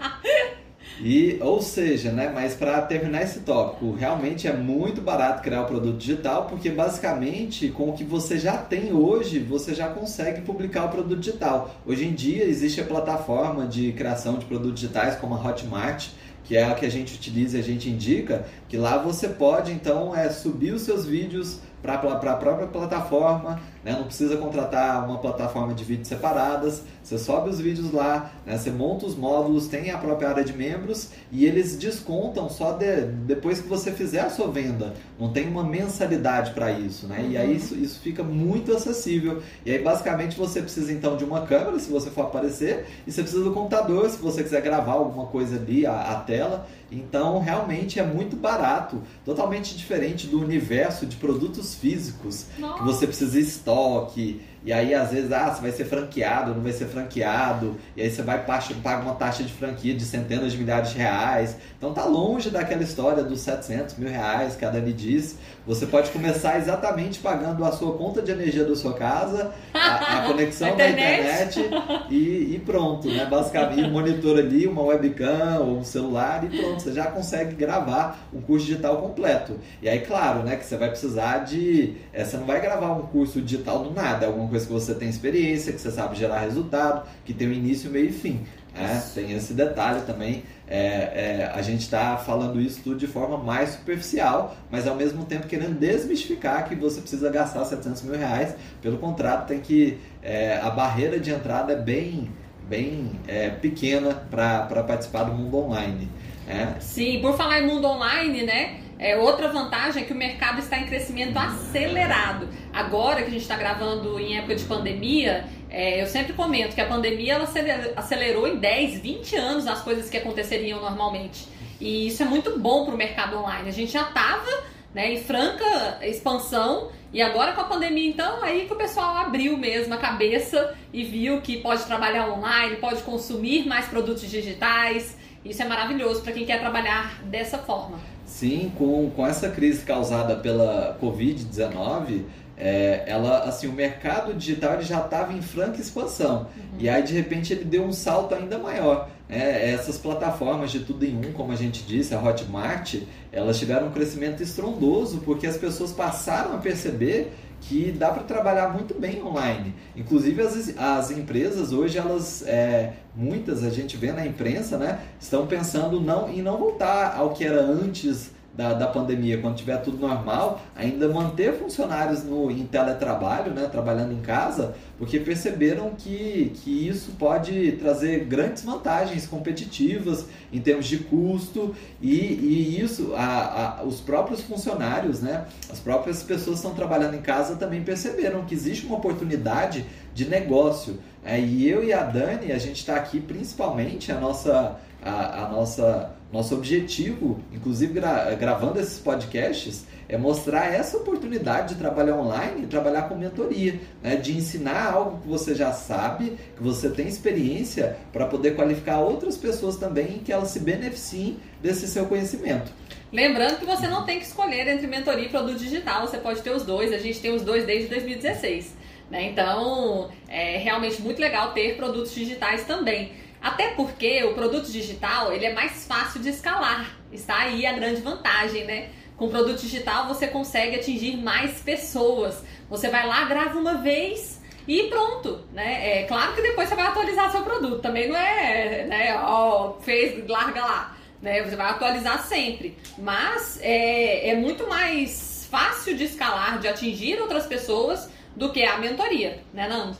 E, 0.99 1.37
ou 1.41 1.61
seja, 1.61 2.11
né, 2.11 2.31
mas 2.33 2.53
para 2.53 2.81
terminar 2.81 3.23
esse 3.23 3.41
tópico, 3.41 3.91
realmente 3.91 4.47
é 4.47 4.53
muito 4.53 5.01
barato 5.01 5.41
criar 5.41 5.61
o 5.61 5.63
um 5.63 5.67
produto 5.67 5.97
digital, 5.97 6.45
porque 6.45 6.69
basicamente 6.69 7.67
com 7.69 7.89
o 7.89 7.93
que 7.93 8.03
você 8.03 8.37
já 8.37 8.57
tem 8.57 8.93
hoje, 8.93 9.39
você 9.39 9.73
já 9.75 9.89
consegue 9.89 10.41
publicar 10.41 10.85
o 10.85 10.89
produto 10.89 11.19
digital. 11.19 11.75
Hoje 11.85 12.05
em 12.05 12.13
dia 12.13 12.45
existe 12.45 12.79
a 12.79 12.85
plataforma 12.85 13.67
de 13.67 13.91
criação 13.91 14.37
de 14.37 14.45
produtos 14.45 14.79
digitais 14.79 15.15
como 15.15 15.35
a 15.35 15.37
Hotmart, 15.37 16.07
que 16.45 16.55
é 16.55 16.63
a 16.63 16.73
que 16.73 16.85
a 16.85 16.89
gente 16.89 17.15
utiliza 17.15 17.57
e 17.57 17.59
a 17.59 17.63
gente 17.63 17.89
indica, 17.89 18.45
que 18.69 18.77
lá 18.77 18.97
você 18.97 19.27
pode 19.27 19.71
então 19.71 20.15
é 20.15 20.29
subir 20.29 20.73
os 20.73 20.83
seus 20.83 21.05
vídeos 21.05 21.59
para 21.81 21.95
a 21.95 22.35
própria 22.35 22.67
plataforma, 22.67 23.59
né? 23.85 23.93
não 23.93 24.05
precisa 24.05 24.35
contratar 24.35 25.05
uma 25.05 25.19
plataforma 25.19 25.75
de 25.75 25.83
vídeos 25.83 26.07
separadas, 26.07 26.81
você 27.03 27.19
sobe 27.19 27.51
os 27.51 27.59
vídeos 27.59 27.93
lá, 27.93 28.31
né? 28.43 28.57
você 28.57 28.71
monta 28.71 29.05
os 29.05 29.15
módulos, 29.15 29.67
tem 29.67 29.91
a 29.91 29.97
própria 29.99 30.29
área 30.29 30.43
de 30.43 30.53
membros 30.53 31.11
e 31.31 31.45
eles 31.45 31.77
descontam 31.77 32.49
só 32.49 32.71
de, 32.71 33.03
depois 33.05 33.61
que 33.61 33.67
você 33.67 33.91
fizer 33.91 34.21
a 34.21 34.29
sua 34.31 34.47
venda, 34.47 34.95
não 35.19 35.31
tem 35.31 35.47
uma 35.47 35.63
mensalidade 35.63 36.51
para 36.51 36.71
isso, 36.71 37.05
né? 37.05 37.27
e 37.29 37.37
aí 37.37 37.49
uhum. 37.49 37.55
isso, 37.55 37.75
isso 37.75 37.99
fica 37.99 38.23
muito 38.23 38.73
acessível, 38.75 39.43
e 39.63 39.71
aí 39.71 39.83
basicamente 39.83 40.35
você 40.35 40.63
precisa 40.63 40.91
então 40.91 41.15
de 41.15 41.23
uma 41.23 41.45
câmera, 41.45 41.77
se 41.77 41.91
você 41.91 42.09
for 42.09 42.21
aparecer, 42.23 42.87
e 43.05 43.11
você 43.11 43.21
precisa 43.21 43.43
do 43.43 43.51
computador, 43.51 44.09
se 44.09 44.17
você 44.17 44.41
quiser 44.41 44.61
gravar 44.61 44.93
alguma 44.93 45.27
coisa 45.27 45.57
ali, 45.57 45.85
a, 45.85 46.11
a 46.11 46.15
tela, 46.15 46.67
então, 46.91 47.39
realmente 47.39 47.99
é 47.99 48.03
muito 48.03 48.35
barato, 48.35 49.01
totalmente 49.23 49.75
diferente 49.75 50.27
do 50.27 50.39
universo 50.39 51.05
de 51.05 51.15
produtos 51.15 51.75
físicos, 51.75 52.45
Nossa. 52.57 52.77
que 52.77 52.83
você 52.83 53.07
precisa 53.07 53.31
de 53.31 53.39
estoque, 53.75 54.39
e 54.65 54.73
aí, 54.73 54.95
às 54.95 55.11
vezes, 55.11 55.31
ah, 55.31 55.53
você 55.53 55.61
vai 55.61 55.71
ser 55.71 55.85
franqueado, 55.85 56.55
não 56.55 56.61
vai 56.63 56.71
ser 56.71 56.85
franqueado. 56.85 57.77
E 57.95 58.01
aí 58.01 58.09
você 58.09 58.23
vai 58.23 58.43
pagar 58.43 59.03
uma 59.03 59.13
taxa 59.13 59.43
de 59.43 59.53
franquia 59.53 59.93
de 59.93 60.03
centenas 60.03 60.53
de 60.53 60.57
milhares 60.57 60.89
de 60.89 60.97
reais. 60.97 61.55
Então 61.77 61.93
tá 61.93 62.03
longe 62.03 62.49
daquela 62.49 62.81
história 62.81 63.23
dos 63.23 63.41
700 63.41 63.95
mil 63.97 64.09
reais 64.09 64.55
que 64.55 64.65
a 64.65 64.71
Dani 64.71 64.91
disse. 64.91 65.37
Você 65.67 65.85
pode 65.85 66.09
começar 66.09 66.57
exatamente 66.57 67.19
pagando 67.19 67.63
a 67.63 67.71
sua 67.71 67.95
conta 67.95 68.23
de 68.23 68.31
energia 68.31 68.65
da 68.65 68.75
sua 68.75 68.93
casa, 68.93 69.51
a, 69.71 70.17
a 70.17 70.25
conexão 70.29 70.69
internet. 70.69 71.59
da 71.59 71.65
internet 71.65 72.05
e, 72.09 72.55
e, 72.55 72.61
pronto, 72.65 73.07
né? 73.07 73.25
Basicamente, 73.25 73.83
um 73.83 73.91
monitor 73.91 74.39
ali, 74.39 74.65
uma 74.65 74.81
webcam 74.81 75.59
ou 75.59 75.77
um 75.77 75.83
celular 75.83 76.43
e 76.43 76.57
pronto. 76.57 76.81
Você 76.81 76.91
já 76.91 77.05
consegue 77.05 77.55
gravar 77.55 78.27
um 78.33 78.41
curso 78.41 78.65
digital 78.65 78.97
completo. 78.97 79.59
E 79.79 79.87
aí, 79.87 79.99
claro, 79.99 80.41
né, 80.41 80.55
que 80.55 80.65
você 80.65 80.75
vai 80.75 80.89
precisar 80.89 81.39
de... 81.39 81.95
É, 82.11 82.23
você 82.23 82.37
não 82.37 82.45
vai 82.45 82.59
gravar 82.59 82.91
um 82.93 83.03
curso 83.03 83.39
digital 83.41 83.83
do 83.83 83.91
nada, 83.91 84.25
é 84.25 84.27
alguma 84.27 84.47
coisa 84.47 84.54
que 84.63 84.71
você 84.71 84.93
tem 84.93 85.09
experiência, 85.09 85.73
que 85.73 85.81
você 85.81 85.91
sabe 85.91 86.15
gerar 86.15 86.39
resultado, 86.39 87.07
que 87.25 87.33
tem 87.33 87.47
um 87.49 87.53
início, 87.53 87.89
meio 87.89 88.07
e 88.07 88.13
fim. 88.13 88.45
É, 88.77 88.99
tem 89.13 89.31
esse 89.31 89.53
detalhe 89.53 90.01
também. 90.01 90.43
É, 90.67 90.77
é, 90.77 91.51
a 91.53 91.61
gente 91.61 91.81
está 91.81 92.17
falando 92.17 92.59
isso 92.59 92.81
tudo 92.83 92.97
de 92.97 93.07
forma 93.07 93.37
mais 93.37 93.69
superficial, 93.69 94.55
mas 94.69 94.85
ao 94.85 94.95
mesmo 94.95 95.23
tempo 95.23 95.47
querendo 95.47 95.79
desmistificar 95.79 96.67
que 96.67 96.75
você 96.75 96.99
precisa 96.99 97.29
gastar 97.29 97.63
700 97.63 98.01
mil 98.03 98.17
reais. 98.17 98.53
Pelo 98.81 98.97
contrato, 98.97 99.47
tem 99.47 99.61
que 99.61 99.97
é, 100.21 100.57
a 100.57 100.69
barreira 100.69 101.19
de 101.19 101.31
entrada 101.31 101.71
é 101.71 101.77
bem, 101.77 102.29
bem 102.67 103.11
é, 103.27 103.49
pequena 103.49 104.13
para 104.29 104.83
participar 104.83 105.23
do 105.23 105.33
mundo 105.33 105.57
online. 105.57 106.09
É. 106.47 106.79
Sim, 106.79 107.21
por 107.21 107.35
falar 107.37 107.61
em 107.61 107.67
mundo 107.67 107.87
online, 107.87 108.43
né? 108.43 108.79
É, 108.97 109.17
outra 109.17 109.49
vantagem 109.49 110.03
é 110.03 110.05
que 110.05 110.13
o 110.13 110.15
mercado 110.15 110.59
está 110.59 110.77
em 110.77 110.85
crescimento 110.85 111.37
acelerado. 111.37 112.47
Agora 112.71 113.21
que 113.21 113.27
a 113.27 113.31
gente 113.31 113.41
está 113.41 113.57
gravando 113.57 114.17
em 114.19 114.37
época 114.37 114.55
de 114.55 114.63
pandemia, 114.63 115.45
é, 115.69 116.01
eu 116.01 116.07
sempre 116.07 116.33
comento 116.33 116.73
que 116.73 116.81
a 116.81 116.87
pandemia 116.87 117.33
ela 117.33 117.47
acelerou 117.95 118.47
em 118.47 118.57
10, 118.57 118.99
20 118.99 119.35
anos 119.35 119.67
as 119.67 119.81
coisas 119.81 120.09
que 120.09 120.17
aconteceriam 120.17 120.79
normalmente. 120.79 121.47
E 121.79 122.07
isso 122.07 122.23
é 122.23 122.25
muito 122.25 122.57
bom 122.57 122.85
para 122.85 122.93
o 122.93 122.97
mercado 122.97 123.37
online. 123.37 123.67
A 123.67 123.73
gente 123.73 123.91
já 123.91 124.03
estava 124.03 124.49
né, 124.93 125.13
em 125.13 125.21
franca 125.21 125.99
expansão 126.01 126.89
e 127.11 127.21
agora 127.21 127.51
com 127.51 127.61
a 127.61 127.65
pandemia, 127.65 128.09
então, 128.09 128.41
aí 128.41 128.65
que 128.65 128.73
o 128.73 128.77
pessoal 128.77 129.17
abriu 129.17 129.57
mesmo 129.57 129.93
a 129.93 129.97
cabeça 129.97 130.73
e 130.93 131.03
viu 131.03 131.41
que 131.41 131.57
pode 131.57 131.83
trabalhar 131.83 132.29
online, 132.29 132.77
pode 132.77 133.01
consumir 133.03 133.67
mais 133.67 133.87
produtos 133.87 134.29
digitais. 134.29 135.17
Isso 135.43 135.61
é 135.61 135.65
maravilhoso 135.65 136.21
para 136.21 136.31
quem 136.31 136.45
quer 136.45 136.59
trabalhar 136.59 137.21
dessa 137.23 137.57
forma. 137.57 138.14
Sim, 138.35 138.69
com, 138.77 139.09
com 139.11 139.25
essa 139.25 139.49
crise 139.49 139.85
causada 139.85 140.35
pela 140.35 140.97
Covid-19, 141.01 142.23
é, 142.57 143.05
ela, 143.07 143.45
assim, 143.45 143.65
o 143.65 143.71
mercado 143.71 144.33
digital 144.33 144.73
ele 144.73 144.83
já 144.83 144.99
estava 144.99 145.31
em 145.31 145.41
franca 145.41 145.79
expansão 145.79 146.47
uhum. 146.57 146.63
e 146.77 146.89
aí 146.89 147.01
de 147.01 147.13
repente 147.13 147.53
ele 147.53 147.63
deu 147.63 147.85
um 147.85 147.93
salto 147.93 148.35
ainda 148.35 148.57
maior. 148.57 149.09
Né? 149.29 149.71
Essas 149.71 149.97
plataformas 149.97 150.69
de 150.69 150.81
tudo 150.81 151.05
em 151.05 151.15
um, 151.15 151.31
como 151.31 151.53
a 151.53 151.55
gente 151.55 151.83
disse, 151.83 152.13
a 152.13 152.21
Hotmart, 152.21 152.95
elas 153.31 153.57
tiveram 153.57 153.87
um 153.87 153.91
crescimento 153.91 154.43
estrondoso 154.43 155.21
porque 155.23 155.47
as 155.47 155.55
pessoas 155.55 155.93
passaram 155.93 156.55
a 156.55 156.57
perceber 156.57 157.31
que 157.61 157.91
dá 157.91 158.09
para 158.09 158.23
trabalhar 158.23 158.69
muito 158.69 158.99
bem 158.99 159.23
online. 159.23 159.73
Inclusive 159.95 160.41
as, 160.41 160.77
as 160.77 161.11
empresas 161.11 161.71
hoje, 161.71 161.97
elas, 161.97 162.43
é, 162.45 162.93
muitas 163.15 163.63
a 163.63 163.69
gente 163.69 163.97
vê 163.97 164.11
na 164.11 164.25
imprensa, 164.25 164.77
né, 164.77 164.99
estão 165.19 165.47
pensando 165.47 165.99
não, 165.99 166.29
em 166.29 166.41
não 166.41 166.57
voltar 166.57 167.15
ao 167.15 167.31
que 167.31 167.43
era 167.43 167.61
antes 167.61 168.34
da, 168.55 168.73
da 168.73 168.87
pandemia, 168.87 169.39
quando 169.39 169.57
tiver 169.57 169.77
tudo 169.77 169.97
normal, 169.97 170.61
ainda 170.75 171.09
manter 171.09 171.53
funcionários 171.53 172.23
no, 172.23 172.49
em 172.49 172.65
teletrabalho, 172.65 173.53
né, 173.53 173.67
trabalhando 173.69 174.13
em 174.13 174.21
casa, 174.21 174.75
porque 174.97 175.19
perceberam 175.19 175.91
que, 175.91 176.53
que 176.55 176.87
isso 176.87 177.11
pode 177.19 177.73
trazer 177.73 178.23
grandes 178.25 178.63
vantagens 178.63 179.27
competitivas 179.27 180.25
em 180.53 180.61
termos 180.61 180.85
de 180.85 180.99
custo 180.99 181.75
e, 182.01 182.15
e 182.15 182.81
isso, 182.81 183.13
a, 183.15 183.79
a, 183.79 183.83
os 183.83 183.99
próprios 183.99 184.41
funcionários, 184.41 185.19
né, 185.21 185.45
as 185.69 185.79
próprias 185.79 186.23
pessoas 186.23 186.61
que 186.61 186.65
estão 186.67 186.73
trabalhando 186.73 187.15
em 187.15 187.21
casa 187.21 187.55
também 187.57 187.83
perceberam 187.83 188.45
que 188.45 188.55
existe 188.55 188.85
uma 188.85 188.95
oportunidade 188.95 189.85
de 190.13 190.25
negócio. 190.29 190.97
É, 191.25 191.39
e 191.39 191.67
eu 191.67 191.83
e 191.83 191.91
a 191.91 192.03
Dani, 192.03 192.51
a 192.51 192.57
gente 192.59 192.77
está 192.77 192.95
aqui 192.95 193.19
principalmente, 193.19 194.11
a 194.11 194.19
nossa, 194.19 194.79
a, 195.01 195.45
a 195.45 195.49
nossa 195.49 196.15
nosso 196.31 196.53
objetivo, 196.53 197.39
inclusive 197.53 197.93
gra 197.93 198.35
gravando 198.35 198.79
esses 198.79 198.99
podcasts, 198.99 199.85
é 200.09 200.17
mostrar 200.17 200.73
essa 200.73 200.97
oportunidade 200.97 201.73
de 201.73 201.79
trabalhar 201.79 202.17
online 202.17 202.63
e 202.63 202.67
trabalhar 202.67 203.03
com 203.03 203.15
mentoria, 203.15 203.79
né? 204.03 204.17
de 204.17 204.35
ensinar 204.35 204.91
algo 204.91 205.21
que 205.21 205.27
você 205.27 205.55
já 205.55 205.71
sabe, 205.71 206.37
que 206.55 206.61
você 206.61 206.89
tem 206.89 207.07
experiência, 207.07 207.97
para 208.11 208.25
poder 208.25 208.55
qualificar 208.55 208.99
outras 208.99 209.37
pessoas 209.37 209.77
também 209.77 210.19
que 210.19 210.31
elas 210.31 210.49
se 210.49 210.59
beneficiem 210.59 211.37
desse 211.61 211.87
seu 211.87 212.05
conhecimento. 212.05 212.71
Lembrando 213.13 213.57
que 213.57 213.65
você 213.65 213.87
não 213.87 214.05
tem 214.05 214.19
que 214.19 214.25
escolher 214.25 214.67
entre 214.67 214.87
mentoria 214.87 215.25
e 215.25 215.29
produto 215.29 215.57
digital, 215.57 216.05
você 216.05 216.17
pode 216.17 216.41
ter 216.41 216.51
os 216.51 216.63
dois, 216.63 216.91
a 216.91 216.97
gente 216.97 217.19
tem 217.21 217.33
os 217.33 217.43
dois 217.43 217.65
desde 217.65 217.87
2016. 217.87 218.84
Né? 219.09 219.25
Então, 219.25 220.09
é 220.27 220.57
realmente 220.57 221.01
muito 221.01 221.19
legal 221.19 221.51
ter 221.51 221.75
produtos 221.75 222.13
digitais 222.13 222.65
também. 222.65 223.13
Até 223.41 223.69
porque 223.69 224.23
o 224.23 224.33
produto 224.33 224.71
digital 224.71 225.31
ele 225.31 225.45
é 225.45 225.53
mais 225.53 225.85
fácil 225.85 226.21
de 226.21 226.29
escalar. 226.29 226.97
Está 227.11 227.41
aí 227.41 227.65
a 227.65 227.73
grande 227.73 228.01
vantagem, 228.01 228.65
né? 228.65 228.89
Com 229.15 229.27
o 229.27 229.29
produto 229.29 229.61
digital 229.61 230.07
você 230.07 230.27
consegue 230.27 230.75
atingir 230.77 231.15
mais 231.17 231.61
pessoas. 231.61 232.43
Você 232.69 232.89
vai 232.89 233.05
lá, 233.05 233.23
grava 233.25 233.59
uma 233.59 233.75
vez 233.75 234.41
e 234.67 234.83
pronto, 234.83 235.41
né? 235.53 236.01
É 236.01 236.03
claro 236.05 236.33
que 236.33 236.41
depois 236.41 236.67
você 236.67 236.75
vai 236.75 236.87
atualizar 236.87 237.31
seu 237.31 237.43
produto. 237.43 237.81
Também 237.81 238.09
não 238.09 238.17
é, 238.17 238.85
né? 238.85 239.15
Ó, 239.23 239.73
fez, 239.79 240.27
larga 240.27 240.61
lá. 240.61 240.97
Né? 241.21 241.43
Você 241.43 241.55
vai 241.55 241.69
atualizar 241.69 242.23
sempre. 242.25 242.75
Mas 242.97 243.59
é, 243.61 244.29
é 244.29 244.35
muito 244.35 244.67
mais 244.67 245.47
fácil 245.51 245.95
de 245.95 246.05
escalar, 246.05 246.57
de 246.57 246.67
atingir 246.67 247.21
outras 247.21 247.45
pessoas 247.45 248.09
do 248.35 248.51
que 248.51 248.63
a 248.63 248.77
mentoria, 248.77 249.39
né, 249.53 249.67
Nando? 249.67 249.95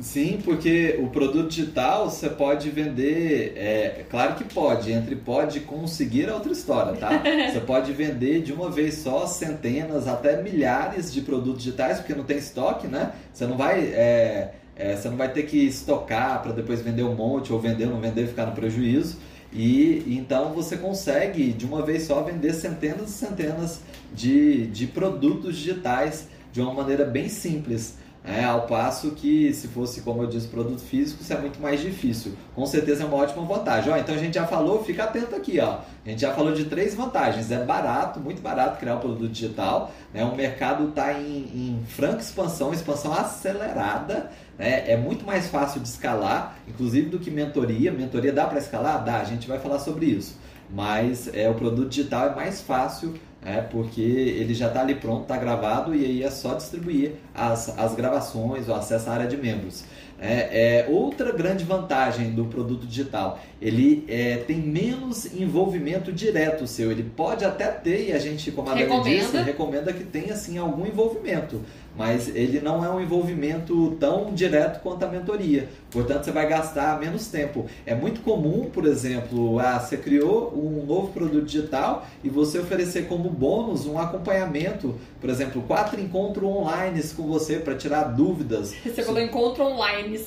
Sim, 0.00 0.40
porque 0.44 0.96
o 1.02 1.08
produto 1.08 1.48
digital 1.48 2.08
você 2.08 2.28
pode 2.28 2.70
vender, 2.70 3.54
é 3.56 4.06
claro 4.08 4.36
que 4.36 4.44
pode, 4.44 4.92
entre 4.92 5.16
pode 5.16 5.60
conseguir 5.60 6.28
é 6.28 6.32
outra 6.32 6.52
história, 6.52 6.92
tá? 6.92 7.20
Você 7.50 7.58
pode 7.58 7.92
vender 7.92 8.42
de 8.42 8.52
uma 8.52 8.70
vez 8.70 8.94
só 8.94 9.26
centenas, 9.26 10.06
até 10.06 10.40
milhares 10.40 11.12
de 11.12 11.20
produtos 11.22 11.64
digitais, 11.64 11.98
porque 11.98 12.14
não 12.14 12.22
tem 12.22 12.38
estoque, 12.38 12.86
né? 12.86 13.12
Você 13.32 13.44
não 13.44 13.56
vai, 13.56 13.80
é, 13.80 14.54
é, 14.76 14.94
você 14.94 15.08
não 15.08 15.16
vai 15.16 15.32
ter 15.32 15.42
que 15.42 15.66
estocar 15.66 16.42
para 16.42 16.52
depois 16.52 16.80
vender 16.80 17.02
um 17.02 17.16
monte, 17.16 17.52
ou 17.52 17.58
vender, 17.58 17.86
não 17.86 18.00
vender, 18.00 18.28
ficar 18.28 18.46
no 18.46 18.52
prejuízo. 18.52 19.18
E 19.52 20.04
então 20.06 20.52
você 20.52 20.76
consegue 20.76 21.52
de 21.52 21.66
uma 21.66 21.82
vez 21.82 22.04
só 22.04 22.22
vender 22.22 22.52
centenas 22.52 23.10
e 23.10 23.12
centenas 23.14 23.80
de, 24.14 24.66
de 24.66 24.86
produtos 24.86 25.56
digitais 25.56 26.28
de 26.58 26.62
uma 26.62 26.74
maneira 26.74 27.04
bem 27.04 27.28
simples. 27.28 27.96
É, 28.24 28.44
ao 28.44 28.66
passo 28.66 29.12
que, 29.12 29.54
se 29.54 29.68
fosse, 29.68 30.02
como 30.02 30.22
eu 30.22 30.26
disse, 30.26 30.48
produto 30.48 30.82
físico, 30.82 31.22
isso 31.22 31.32
é 31.32 31.38
muito 31.38 31.62
mais 31.62 31.80
difícil. 31.80 32.32
Com 32.54 32.66
certeza 32.66 33.04
é 33.04 33.06
uma 33.06 33.16
ótima 33.16 33.42
vantagem. 33.42 33.90
Ó, 33.90 33.96
então 33.96 34.14
a 34.14 34.18
gente 34.18 34.34
já 34.34 34.44
falou, 34.44 34.84
fica 34.84 35.04
atento 35.04 35.34
aqui. 35.34 35.58
Ó. 35.60 35.78
A 36.04 36.10
gente 36.10 36.20
já 36.20 36.34
falou 36.34 36.52
de 36.52 36.64
três 36.64 36.94
vantagens. 36.94 37.50
É 37.50 37.64
barato, 37.64 38.20
muito 38.20 38.42
barato 38.42 38.78
criar 38.78 38.96
um 38.96 38.98
produto 38.98 39.30
digital. 39.30 39.92
Né? 40.12 40.24
O 40.24 40.34
mercado 40.34 40.88
está 40.88 41.12
em, 41.14 41.38
em 41.54 41.84
franca 41.86 42.20
expansão, 42.20 42.74
expansão 42.74 43.14
acelerada. 43.14 44.30
Né? 44.58 44.90
É 44.90 44.96
muito 44.96 45.24
mais 45.24 45.46
fácil 45.46 45.80
de 45.80 45.88
escalar, 45.88 46.58
inclusive 46.66 47.08
do 47.08 47.20
que 47.20 47.30
mentoria. 47.30 47.92
Mentoria 47.92 48.32
dá 48.32 48.46
para 48.46 48.58
escalar? 48.58 49.02
Dá, 49.04 49.20
a 49.20 49.24
gente 49.24 49.48
vai 49.48 49.58
falar 49.58 49.78
sobre 49.78 50.04
isso. 50.04 50.36
Mas 50.68 51.30
é, 51.32 51.48
o 51.48 51.54
produto 51.54 51.88
digital 51.88 52.26
é 52.26 52.34
mais 52.34 52.60
fácil 52.60 53.14
é, 53.44 53.60
porque 53.60 54.00
ele 54.00 54.52
já 54.54 54.66
está 54.66 54.80
ali 54.80 54.94
pronto, 54.94 55.22
está 55.22 55.36
gravado 55.36 55.94
e 55.94 56.04
aí 56.04 56.22
é 56.22 56.30
só 56.30 56.54
distribuir 56.54 57.12
as, 57.34 57.78
as 57.78 57.94
gravações, 57.94 58.68
o 58.68 58.74
acesso 58.74 59.08
à 59.08 59.12
área 59.14 59.26
de 59.26 59.36
membros. 59.36 59.84
É, 60.20 60.80
é, 60.80 60.86
outra 60.88 61.30
grande 61.30 61.62
vantagem 61.62 62.32
do 62.32 62.46
produto 62.46 62.84
digital, 62.84 63.38
ele 63.60 64.04
é, 64.08 64.36
tem 64.36 64.58
menos 64.58 65.26
envolvimento 65.26 66.12
direto 66.12 66.66
seu. 66.66 66.90
Ele 66.92 67.02
pode 67.02 67.44
até 67.44 67.66
ter, 67.66 68.08
e 68.08 68.12
a 68.12 68.18
gente, 68.18 68.50
como 68.52 68.70
a 68.70 68.74
Dani 68.74 69.02
disse, 69.02 69.36
recomenda 69.38 69.92
que 69.92 70.04
tenha 70.04 70.34
assim, 70.34 70.58
algum 70.58 70.86
envolvimento 70.86 71.60
mas 71.98 72.28
ele 72.28 72.60
não 72.60 72.84
é 72.84 72.88
um 72.88 73.00
envolvimento 73.00 73.96
tão 73.98 74.32
direto 74.32 74.80
quanto 74.82 75.04
a 75.04 75.08
mentoria. 75.08 75.68
Portanto, 75.90 76.22
você 76.22 76.30
vai 76.30 76.46
gastar 76.46 77.00
menos 77.00 77.26
tempo. 77.26 77.66
É 77.84 77.92
muito 77.92 78.20
comum, 78.20 78.70
por 78.72 78.86
exemplo, 78.86 79.58
ah, 79.58 79.80
você 79.80 79.96
criou 79.96 80.54
um 80.54 80.86
novo 80.86 81.08
produto 81.08 81.44
digital 81.44 82.06
e 82.22 82.28
você 82.28 82.60
oferecer 82.60 83.08
como 83.08 83.28
bônus 83.28 83.84
um 83.84 83.98
acompanhamento, 83.98 84.94
por 85.20 85.28
exemplo, 85.28 85.60
quatro 85.62 86.00
encontros 86.00 86.44
online 86.44 87.02
com 87.16 87.24
você 87.24 87.56
para 87.56 87.74
tirar 87.74 88.04
dúvidas. 88.04 88.72
Você 88.84 89.02
falou 89.02 89.20
encontro 89.20 89.64
online. 89.64 90.20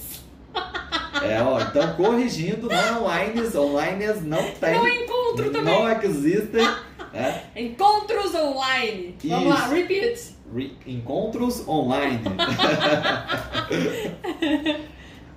É, 1.24 1.42
ó, 1.42 1.60
então 1.60 1.94
corrigindo, 1.94 2.70
não 2.70 3.04
online, 3.04 3.56
online 3.56 4.06
não 4.22 4.52
tem. 4.52 4.76
Não 4.76 4.88
encontro 4.88 5.52
também. 5.52 5.64
Não 5.64 5.88
existem. 6.06 6.68
É. 7.14 7.42
Encontros 7.56 8.34
online. 8.34 9.16
Vamos 9.24 9.54
Isso. 9.54 9.62
lá, 9.62 9.68
repeat 9.68 10.42
encontros 10.86 11.68
online. 11.68 12.22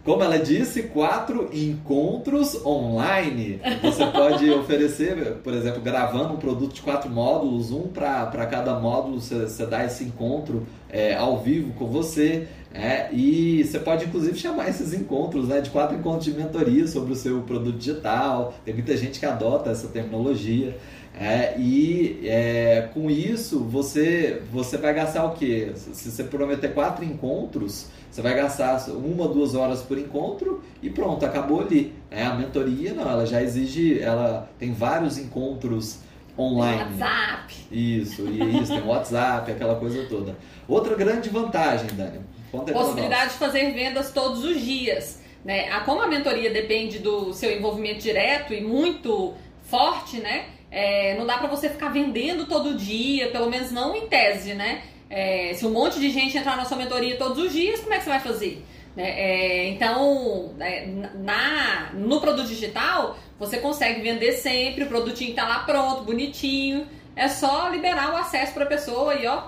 Como 0.04 0.22
ela 0.22 0.38
disse, 0.38 0.82
quatro 0.82 1.48
encontros 1.50 2.62
online. 2.66 3.58
Você 3.82 4.04
pode 4.04 4.50
oferecer, 4.50 5.36
por 5.42 5.54
exemplo, 5.54 5.80
gravando 5.80 6.34
um 6.34 6.36
produto 6.36 6.74
de 6.74 6.82
quatro 6.82 7.10
módulos, 7.10 7.70
um 7.70 7.88
para 7.88 8.46
cada 8.46 8.78
módulo, 8.78 9.18
você, 9.18 9.64
dá 9.64 9.82
esse 9.82 10.04
encontro 10.04 10.66
é, 10.90 11.14
ao 11.14 11.38
vivo 11.38 11.72
com 11.72 11.86
você. 11.86 12.46
É, 12.74 13.08
e 13.14 13.64
você 13.64 13.78
pode 13.78 14.04
inclusive 14.04 14.36
chamar 14.36 14.68
esses 14.68 14.92
encontros 14.92 15.48
né, 15.48 15.60
de 15.60 15.70
quatro 15.70 15.96
encontros 15.96 16.24
de 16.24 16.34
mentoria 16.34 16.86
sobre 16.86 17.12
o 17.14 17.16
seu 17.16 17.40
produto 17.40 17.78
digital. 17.78 18.52
Tem 18.62 18.74
muita 18.74 18.94
gente 18.98 19.18
que 19.18 19.24
adota 19.24 19.70
essa 19.70 19.88
terminologia. 19.88 20.76
É, 21.18 21.54
e 21.56 22.22
é, 22.24 22.88
com 22.92 23.08
isso 23.08 23.60
você, 23.60 24.42
você 24.52 24.76
vai 24.76 24.92
gastar 24.92 25.24
o 25.24 25.30
quê? 25.30 25.72
Se 25.76 26.10
você 26.10 26.24
prometer 26.24 26.74
quatro 26.74 27.04
encontros, 27.04 27.86
você 28.14 28.22
vai 28.22 28.32
gastar 28.36 28.78
uma, 28.90 29.26
duas 29.26 29.56
horas 29.56 29.82
por 29.82 29.98
encontro 29.98 30.62
e 30.80 30.88
pronto, 30.88 31.26
acabou 31.26 31.62
ali. 31.62 31.92
É, 32.08 32.22
a 32.22 32.32
mentoria 32.32 32.94
não, 32.94 33.10
ela 33.10 33.26
já 33.26 33.42
exige, 33.42 34.00
ela 34.00 34.48
tem 34.56 34.72
vários 34.72 35.18
encontros 35.18 35.98
online. 36.38 36.92
WhatsApp. 36.92 37.54
Isso, 37.72 38.22
e 38.28 38.62
isso, 38.62 38.72
tem 38.72 38.86
WhatsApp, 38.86 39.50
aquela 39.50 39.74
coisa 39.74 40.06
toda. 40.08 40.38
Outra 40.68 40.94
grande 40.94 41.28
vantagem, 41.28 41.88
Dani. 41.94 42.20
Possibilidade 42.52 43.32
de 43.32 43.38
fazer 43.38 43.72
vendas 43.72 44.12
todos 44.12 44.44
os 44.44 44.60
dias. 44.60 45.20
Né? 45.44 45.68
Como 45.80 46.00
a 46.00 46.06
mentoria 46.06 46.52
depende 46.52 47.00
do 47.00 47.32
seu 47.32 47.50
envolvimento 47.50 47.98
direto 47.98 48.54
e 48.54 48.60
muito 48.60 49.34
forte, 49.64 50.18
né? 50.18 50.44
É, 50.70 51.18
não 51.18 51.26
dá 51.26 51.38
para 51.38 51.48
você 51.48 51.68
ficar 51.68 51.88
vendendo 51.88 52.46
todo 52.46 52.76
dia, 52.76 53.32
pelo 53.32 53.50
menos 53.50 53.72
não 53.72 53.96
em 53.96 54.06
tese, 54.06 54.54
né? 54.54 54.82
É, 55.10 55.52
se 55.54 55.64
um 55.66 55.70
monte 55.70 56.00
de 56.00 56.10
gente 56.10 56.36
entrar 56.36 56.56
na 56.56 56.64
sua 56.64 56.76
mentoria 56.76 57.16
todos 57.16 57.38
os 57.38 57.52
dias, 57.52 57.80
como 57.80 57.94
é 57.94 57.98
que 57.98 58.04
você 58.04 58.10
vai 58.10 58.20
fazer? 58.20 58.64
Né? 58.96 59.08
É, 59.08 59.68
então, 59.68 60.54
é, 60.60 60.86
na, 60.86 61.90
no 61.94 62.20
produto 62.20 62.48
digital, 62.48 63.18
você 63.38 63.58
consegue 63.58 64.00
vender 64.00 64.32
sempre, 64.32 64.84
o 64.84 64.86
produtinho 64.86 65.30
está 65.30 65.46
lá 65.46 65.60
pronto, 65.60 66.04
bonitinho. 66.04 66.86
É 67.16 67.28
só 67.28 67.68
liberar 67.68 68.12
o 68.12 68.16
acesso 68.16 68.52
para 68.52 68.64
a 68.64 68.66
pessoa 68.66 69.14
e 69.14 69.26
ó, 69.26 69.44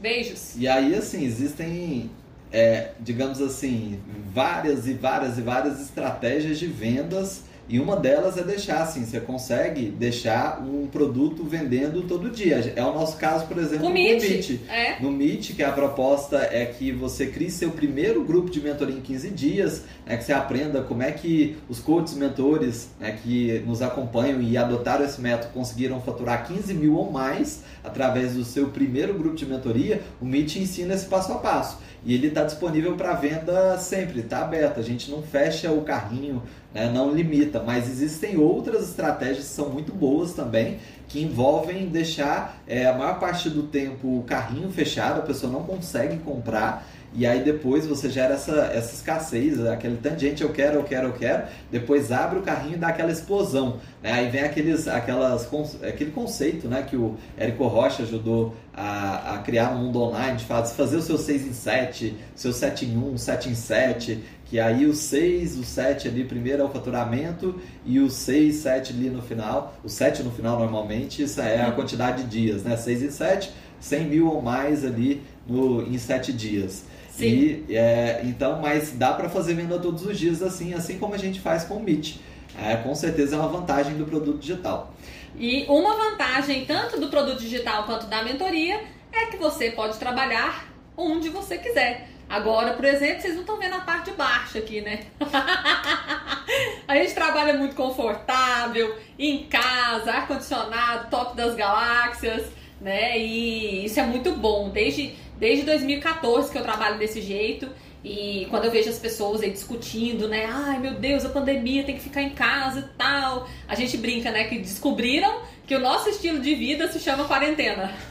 beijos. 0.00 0.54
E 0.56 0.68
aí, 0.68 0.94
assim, 0.94 1.24
existem, 1.24 2.10
é, 2.52 2.92
digamos 3.00 3.40
assim, 3.40 4.00
várias 4.32 4.86
e 4.86 4.94
várias 4.94 5.38
e 5.38 5.42
várias 5.42 5.80
estratégias 5.80 6.58
de 6.58 6.66
vendas 6.66 7.47
e 7.68 7.78
uma 7.78 7.96
delas 7.96 8.38
é 8.38 8.42
deixar 8.42 8.82
assim, 8.82 9.04
você 9.04 9.20
consegue 9.20 9.90
deixar 9.90 10.62
um 10.62 10.86
produto 10.86 11.44
vendendo 11.44 12.02
todo 12.02 12.30
dia. 12.30 12.72
É 12.74 12.82
o 12.82 12.94
nosso 12.94 13.18
caso, 13.18 13.46
por 13.46 13.58
exemplo, 13.58 13.88
no 13.88 13.92
Meet. 13.92 14.22
Meet. 14.22 14.60
É. 14.70 15.00
No 15.00 15.10
Meet, 15.10 15.54
que 15.54 15.62
a 15.62 15.70
proposta 15.70 16.48
é 16.50 16.64
que 16.64 16.90
você 16.90 17.26
crie 17.26 17.50
seu 17.50 17.70
primeiro 17.70 18.24
grupo 18.24 18.50
de 18.50 18.60
mentoria 18.60 18.96
em 18.96 19.00
15 19.02 19.30
dias, 19.30 19.82
né, 20.06 20.16
que 20.16 20.24
você 20.24 20.32
aprenda 20.32 20.80
como 20.82 21.02
é 21.02 21.12
que 21.12 21.58
os 21.68 21.78
coaches 21.78 22.14
mentores 22.14 22.88
né, 22.98 23.18
que 23.22 23.62
nos 23.66 23.82
acompanham 23.82 24.40
e 24.40 24.56
adotaram 24.56 25.04
esse 25.04 25.20
método 25.20 25.52
conseguiram 25.52 26.00
faturar 26.00 26.46
15 26.46 26.72
mil 26.72 26.94
ou 26.96 27.12
mais 27.12 27.62
através 27.84 28.34
do 28.34 28.44
seu 28.44 28.68
primeiro 28.68 29.12
grupo 29.12 29.36
de 29.36 29.44
mentoria. 29.44 30.02
O 30.20 30.24
Meet 30.24 30.56
ensina 30.56 30.94
esse 30.94 31.06
passo 31.06 31.32
a 31.32 31.36
passo. 31.36 31.78
E 32.04 32.14
ele 32.14 32.28
está 32.28 32.44
disponível 32.44 32.94
para 32.96 33.14
venda 33.14 33.76
sempre, 33.78 34.20
está 34.20 34.42
aberto. 34.42 34.78
A 34.78 34.82
gente 34.82 35.10
não 35.10 35.22
fecha 35.22 35.70
o 35.70 35.82
carrinho, 35.82 36.42
né, 36.72 36.90
não 36.90 37.12
limita, 37.12 37.62
mas 37.62 37.88
existem 37.88 38.36
outras 38.36 38.88
estratégias 38.88 39.46
que 39.46 39.54
são 39.54 39.68
muito 39.70 39.92
boas 39.92 40.32
também, 40.32 40.78
que 41.08 41.22
envolvem 41.22 41.88
deixar 41.88 42.62
é, 42.66 42.86
a 42.86 42.92
maior 42.92 43.18
parte 43.18 43.48
do 43.48 43.64
tempo 43.64 44.18
o 44.18 44.22
carrinho 44.24 44.70
fechado, 44.70 45.20
a 45.20 45.22
pessoa 45.22 45.52
não 45.52 45.64
consegue 45.64 46.18
comprar 46.18 46.86
e 47.14 47.26
aí 47.26 47.42
depois 47.42 47.86
você 47.86 48.10
gera 48.10 48.34
essa, 48.34 48.70
essa 48.72 48.94
escassez, 48.94 49.64
aquele 49.66 49.96
tanto 49.96 50.16
de 50.16 50.28
gente 50.28 50.42
eu 50.42 50.50
quero, 50.50 50.76
eu 50.76 50.84
quero, 50.84 51.08
eu 51.08 51.12
quero, 51.12 51.44
depois 51.70 52.12
abre 52.12 52.38
o 52.38 52.42
carrinho 52.42 52.74
e 52.74 52.78
dá 52.78 52.88
aquela 52.88 53.10
explosão. 53.10 53.78
Né? 54.02 54.12
Aí 54.12 54.28
vem 54.28 54.42
aqueles, 54.42 54.86
aquelas, 54.86 55.48
aquele 55.82 56.10
conceito 56.10 56.68
né, 56.68 56.82
que 56.82 56.96
o 56.96 57.16
Érico 57.36 57.66
Rocha 57.66 58.02
ajudou 58.02 58.54
a, 58.74 59.34
a 59.34 59.38
criar 59.38 59.74
no 59.74 59.84
mundo 59.84 60.00
online, 60.00 60.36
de 60.36 60.44
fazer 60.44 60.96
o 60.96 61.02
seu 61.02 61.18
6 61.18 61.46
em 61.46 61.52
7, 61.52 62.16
seu 62.34 62.52
7 62.52 62.84
em 62.84 62.96
1, 62.96 63.18
7 63.18 63.48
em 63.48 63.54
7, 63.54 64.24
que 64.44 64.60
aí 64.60 64.86
o 64.86 64.94
6, 64.94 65.58
o 65.58 65.64
7 65.64 66.08
ali 66.08 66.24
primeiro 66.24 66.62
é 66.62 66.64
o 66.64 66.68
faturamento 66.68 67.60
e 67.84 67.98
o 67.98 68.08
6, 68.08 68.54
7 68.54 68.92
ali 68.92 69.10
no 69.10 69.20
final, 69.20 69.74
o 69.82 69.88
7 69.88 70.22
no 70.22 70.30
final 70.30 70.58
normalmente, 70.58 71.22
isso 71.22 71.40
é 71.40 71.62
a 71.62 71.72
quantidade 71.72 72.22
de 72.22 72.30
dias, 72.30 72.62
né? 72.62 72.76
6 72.76 73.02
e 73.02 73.12
7, 73.12 73.52
100 73.80 74.04
mil 74.06 74.28
ou 74.28 74.40
mais 74.40 74.84
ali 74.84 75.22
no, 75.46 75.82
em 75.82 75.98
7 75.98 76.32
dias. 76.32 76.84
Sim. 77.18 77.64
E, 77.68 77.74
é, 77.74 78.20
então, 78.24 78.60
mas 78.60 78.92
dá 78.92 79.12
para 79.12 79.28
fazer 79.28 79.54
venda 79.54 79.78
todos 79.78 80.06
os 80.06 80.16
dias 80.16 80.40
assim, 80.40 80.72
assim 80.72 80.98
como 80.98 81.14
a 81.14 81.18
gente 81.18 81.40
faz 81.40 81.64
com 81.64 81.74
o 81.74 81.82
Meet. 81.82 82.16
É, 82.56 82.76
com 82.76 82.94
certeza 82.94 83.34
é 83.34 83.38
uma 83.38 83.48
vantagem 83.48 83.96
do 83.96 84.04
produto 84.04 84.38
digital. 84.38 84.94
E 85.36 85.64
uma 85.68 85.96
vantagem 85.96 86.64
tanto 86.64 87.00
do 87.00 87.08
produto 87.08 87.40
digital 87.40 87.84
quanto 87.84 88.06
da 88.06 88.22
mentoria 88.22 88.80
é 89.12 89.26
que 89.26 89.36
você 89.36 89.70
pode 89.72 89.98
trabalhar 89.98 90.68
onde 90.96 91.28
você 91.28 91.58
quiser. 91.58 92.08
Agora, 92.28 92.74
por 92.74 92.84
exemplo, 92.84 93.22
vocês 93.22 93.34
não 93.34 93.40
estão 93.40 93.58
vendo 93.58 93.74
a 93.74 93.80
parte 93.80 94.10
de 94.10 94.16
baixo 94.16 94.58
aqui, 94.58 94.80
né? 94.80 95.06
a 96.86 96.94
gente 96.96 97.14
trabalha 97.14 97.54
muito 97.54 97.74
confortável, 97.74 98.96
em 99.18 99.44
casa, 99.44 100.12
ar-condicionado, 100.12 101.08
top 101.10 101.36
das 101.36 101.54
galáxias, 101.54 102.46
né? 102.80 103.18
E 103.18 103.84
isso 103.86 103.98
é 103.98 104.02
muito 104.02 104.32
bom. 104.32 104.68
Desde 104.68 105.16
desde 105.38 105.64
2014 105.64 106.50
que 106.50 106.58
eu 106.58 106.62
trabalho 106.62 106.98
desse 106.98 107.22
jeito. 107.22 107.68
E 108.04 108.46
quando 108.48 108.64
eu 108.64 108.70
vejo 108.70 108.88
as 108.88 108.98
pessoas 108.98 109.42
aí 109.42 109.50
discutindo, 109.50 110.28
né? 110.28 110.48
Ai 110.50 110.78
meu 110.78 110.94
Deus, 110.94 111.24
a 111.24 111.28
pandemia 111.30 111.82
tem 111.82 111.96
que 111.96 112.00
ficar 112.00 112.22
em 112.22 112.30
casa 112.30 112.80
e 112.80 112.96
tal. 112.96 113.48
A 113.66 113.74
gente 113.74 113.96
brinca, 113.96 114.30
né? 114.30 114.44
Que 114.44 114.58
descobriram 114.58 115.40
que 115.66 115.74
o 115.74 115.80
nosso 115.80 116.08
estilo 116.08 116.38
de 116.38 116.54
vida 116.54 116.88
se 116.88 116.98
chama 116.98 117.24
quarentena. 117.24 117.92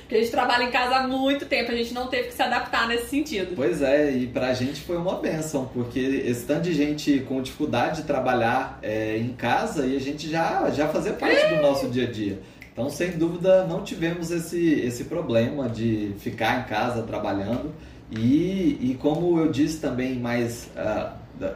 Porque 0.00 0.16
a 0.16 0.18
gente 0.18 0.30
trabalha 0.30 0.64
em 0.64 0.70
casa 0.70 0.96
há 0.96 1.08
muito 1.08 1.46
tempo, 1.46 1.72
a 1.72 1.74
gente 1.74 1.94
não 1.94 2.08
teve 2.08 2.28
que 2.28 2.34
se 2.34 2.42
adaptar 2.42 2.86
nesse 2.86 3.08
sentido. 3.08 3.54
Pois 3.56 3.80
é, 3.82 4.12
e 4.12 4.26
pra 4.26 4.52
gente 4.52 4.80
foi 4.82 4.96
uma 4.96 5.16
benção, 5.16 5.68
porque 5.72 5.98
esse 5.98 6.46
tanto 6.46 6.62
de 6.62 6.74
gente 6.74 7.20
com 7.20 7.42
dificuldade 7.42 8.02
de 8.02 8.06
trabalhar 8.06 8.78
é, 8.82 9.16
em 9.16 9.30
casa 9.30 9.86
e 9.86 9.96
a 9.96 10.00
gente 10.00 10.30
já, 10.30 10.70
já 10.70 10.88
fazia 10.88 11.12
parte 11.12 11.46
do 11.48 11.60
nosso 11.60 11.88
dia 11.88 12.06
a 12.06 12.10
dia. 12.10 12.38
Então, 12.76 12.90
sem 12.90 13.12
dúvida, 13.12 13.66
não 13.66 13.82
tivemos 13.82 14.30
esse, 14.30 14.80
esse 14.80 15.04
problema 15.04 15.66
de 15.66 16.12
ficar 16.18 16.60
em 16.60 16.64
casa 16.64 17.02
trabalhando. 17.04 17.72
E, 18.10 18.78
e 18.82 18.98
como 19.00 19.40
eu 19.40 19.50
disse 19.50 19.80
também 19.80 20.18
mais 20.18 20.68
uh, 20.76 21.54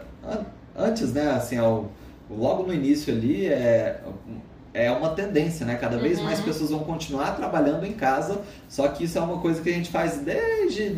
antes, 0.75 1.13
né, 1.13 1.31
assim, 1.33 1.59
ao, 1.59 1.93
logo 2.31 2.63
no 2.63 2.73
início 2.73 3.13
ali, 3.13 3.49
é, 3.49 4.01
é 4.73 4.91
uma 4.91 5.11
tendência, 5.11 5.67
né? 5.67 5.77
Cada 5.77 5.99
vez 5.99 6.19
uhum. 6.19 6.25
mais 6.25 6.41
pessoas 6.41 6.71
vão 6.71 6.81
continuar 6.81 7.37
trabalhando 7.37 7.85
em 7.85 7.93
casa, 7.93 8.41
só 8.67 8.89
que 8.89 9.05
isso 9.05 9.19
é 9.19 9.21
uma 9.21 9.41
coisa 9.41 9.61
que 9.61 9.69
a 9.69 9.75
gente 9.75 9.91
faz 9.91 10.19
desde 10.21 10.89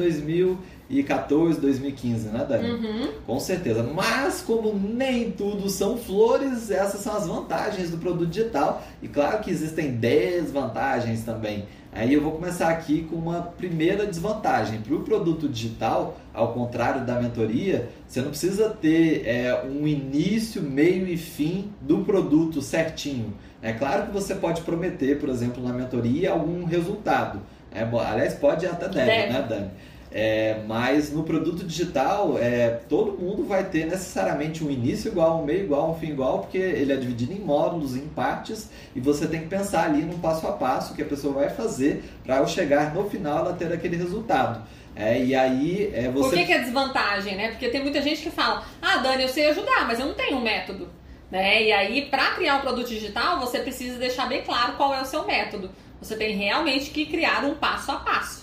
2014, 0.93 1.61
2015, 1.61 2.29
né, 2.29 2.47
Dani? 2.47 2.71
Uhum. 2.71 3.09
Com 3.27 3.41
certeza. 3.41 3.83
Mas 3.83 4.43
como 4.43 4.75
nem 4.75 5.31
tudo 5.31 5.71
são 5.71 5.97
flores, 5.97 6.71
essas 6.71 7.01
são 7.01 7.17
as 7.17 7.27
vantagens 7.27 7.91
do 7.91 7.97
produto 7.97 8.29
digital. 8.29 8.83
E 9.03 9.09
claro 9.09 9.41
que 9.41 9.51
existem 9.51 9.93
desvantagens 9.93 11.25
também. 11.25 11.65
Aí 11.95 12.15
eu 12.15 12.23
vou 12.23 12.33
começar 12.33 12.69
aqui 12.69 13.07
com 13.11 13.17
uma 13.17 13.43
primeira 13.43 14.07
desvantagem. 14.07 14.81
Para 14.81 14.95
o 14.95 15.01
produto 15.01 15.49
digital, 15.49 16.19
ao 16.33 16.53
contrário 16.53 17.05
da 17.05 17.21
mentoria, 17.21 17.89
você 18.07 18.21
não 18.21 18.31
precisa 18.31 18.71
ter 18.71 19.27
é, 19.27 19.63
um 19.65 19.87
início, 19.87 20.63
meio 20.63 21.07
e 21.07 21.17
fim 21.17 21.71
do 21.81 21.99
produto 21.99 22.63
certinho. 22.63 23.35
É 23.61 23.73
claro 23.73 24.07
que 24.07 24.13
você 24.13 24.35
pode 24.35 24.63
prometer, 24.63 25.19
por 25.19 25.29
exemplo, 25.29 25.63
na 25.63 25.73
mentoria 25.73 26.31
algum 26.31 26.65
resultado. 26.65 27.41
É, 27.71 27.83
aliás, 27.83 28.35
pode 28.35 28.67
até 28.67 28.89
deve, 28.89 29.07
deve. 29.07 29.33
né, 29.33 29.47
Dani? 29.49 29.71
É, 30.15 30.61
mas 30.67 31.11
no 31.11 31.23
produto 31.23 31.65
digital, 31.65 32.37
é, 32.39 32.69
todo 32.87 33.19
mundo 33.19 33.45
vai 33.45 33.65
ter 33.65 33.87
necessariamente 33.87 34.63
um 34.63 34.71
início 34.71 35.11
igual, 35.11 35.41
um 35.41 35.45
meio 35.45 35.65
igual, 35.65 35.91
um 35.91 35.95
fim 35.95 36.11
igual, 36.11 36.41
porque 36.41 36.59
ele 36.59 36.93
é 36.93 36.97
dividido 36.97 37.33
em 37.33 37.39
módulos, 37.39 37.97
em 37.97 38.07
partes, 38.09 38.69
e 38.95 39.01
você 39.01 39.27
tem 39.27 39.41
que 39.41 39.47
pensar 39.47 39.87
ali 39.87 40.03
no 40.03 40.19
passo 40.19 40.47
a 40.47 40.53
passo 40.53 40.95
que 40.95 41.01
a 41.01 41.07
pessoa 41.07 41.33
vai 41.33 41.49
fazer 41.49 42.05
para 42.25 42.47
chegar 42.47 42.95
no 42.95 43.09
final 43.09 43.39
ela 43.39 43.55
ter 43.55 43.73
aquele 43.73 43.97
resultado. 43.97 44.63
É, 44.95 45.23
e 45.25 45.35
aí 45.35 45.91
é, 45.95 46.11
você. 46.11 46.29
Por 46.29 46.39
que, 46.39 46.45
que 46.45 46.53
é 46.53 46.59
desvantagem, 46.59 47.35
né? 47.35 47.49
Porque 47.49 47.71
tem 47.71 47.83
muita 47.83 48.03
gente 48.03 48.21
que 48.21 48.31
fala: 48.31 48.63
Ah, 48.83 48.99
Dani, 48.99 49.23
eu 49.23 49.29
sei 49.29 49.49
ajudar, 49.49 49.87
mas 49.87 49.99
eu 49.99 50.07
não 50.07 50.15
tenho 50.15 50.37
um 50.37 50.43
método. 50.43 50.91
Né? 51.31 51.63
E 51.65 51.73
aí, 51.73 52.03
para 52.11 52.33
criar 52.33 52.57
um 52.57 52.61
produto 52.61 52.89
digital, 52.89 53.41
você 53.41 53.61
precisa 53.61 53.99
deixar 53.99 54.29
bem 54.29 54.43
claro 54.43 54.75
qual 54.75 54.93
é 54.93 55.01
o 55.01 55.07
seu 55.07 55.27
método. 55.27 55.71
Você 55.99 56.15
tem 56.15 56.37
realmente 56.37 56.91
que 56.91 57.07
criar 57.07 57.43
um 57.43 57.55
passo 57.55 57.91
a 57.91 57.97
passo. 57.97 58.42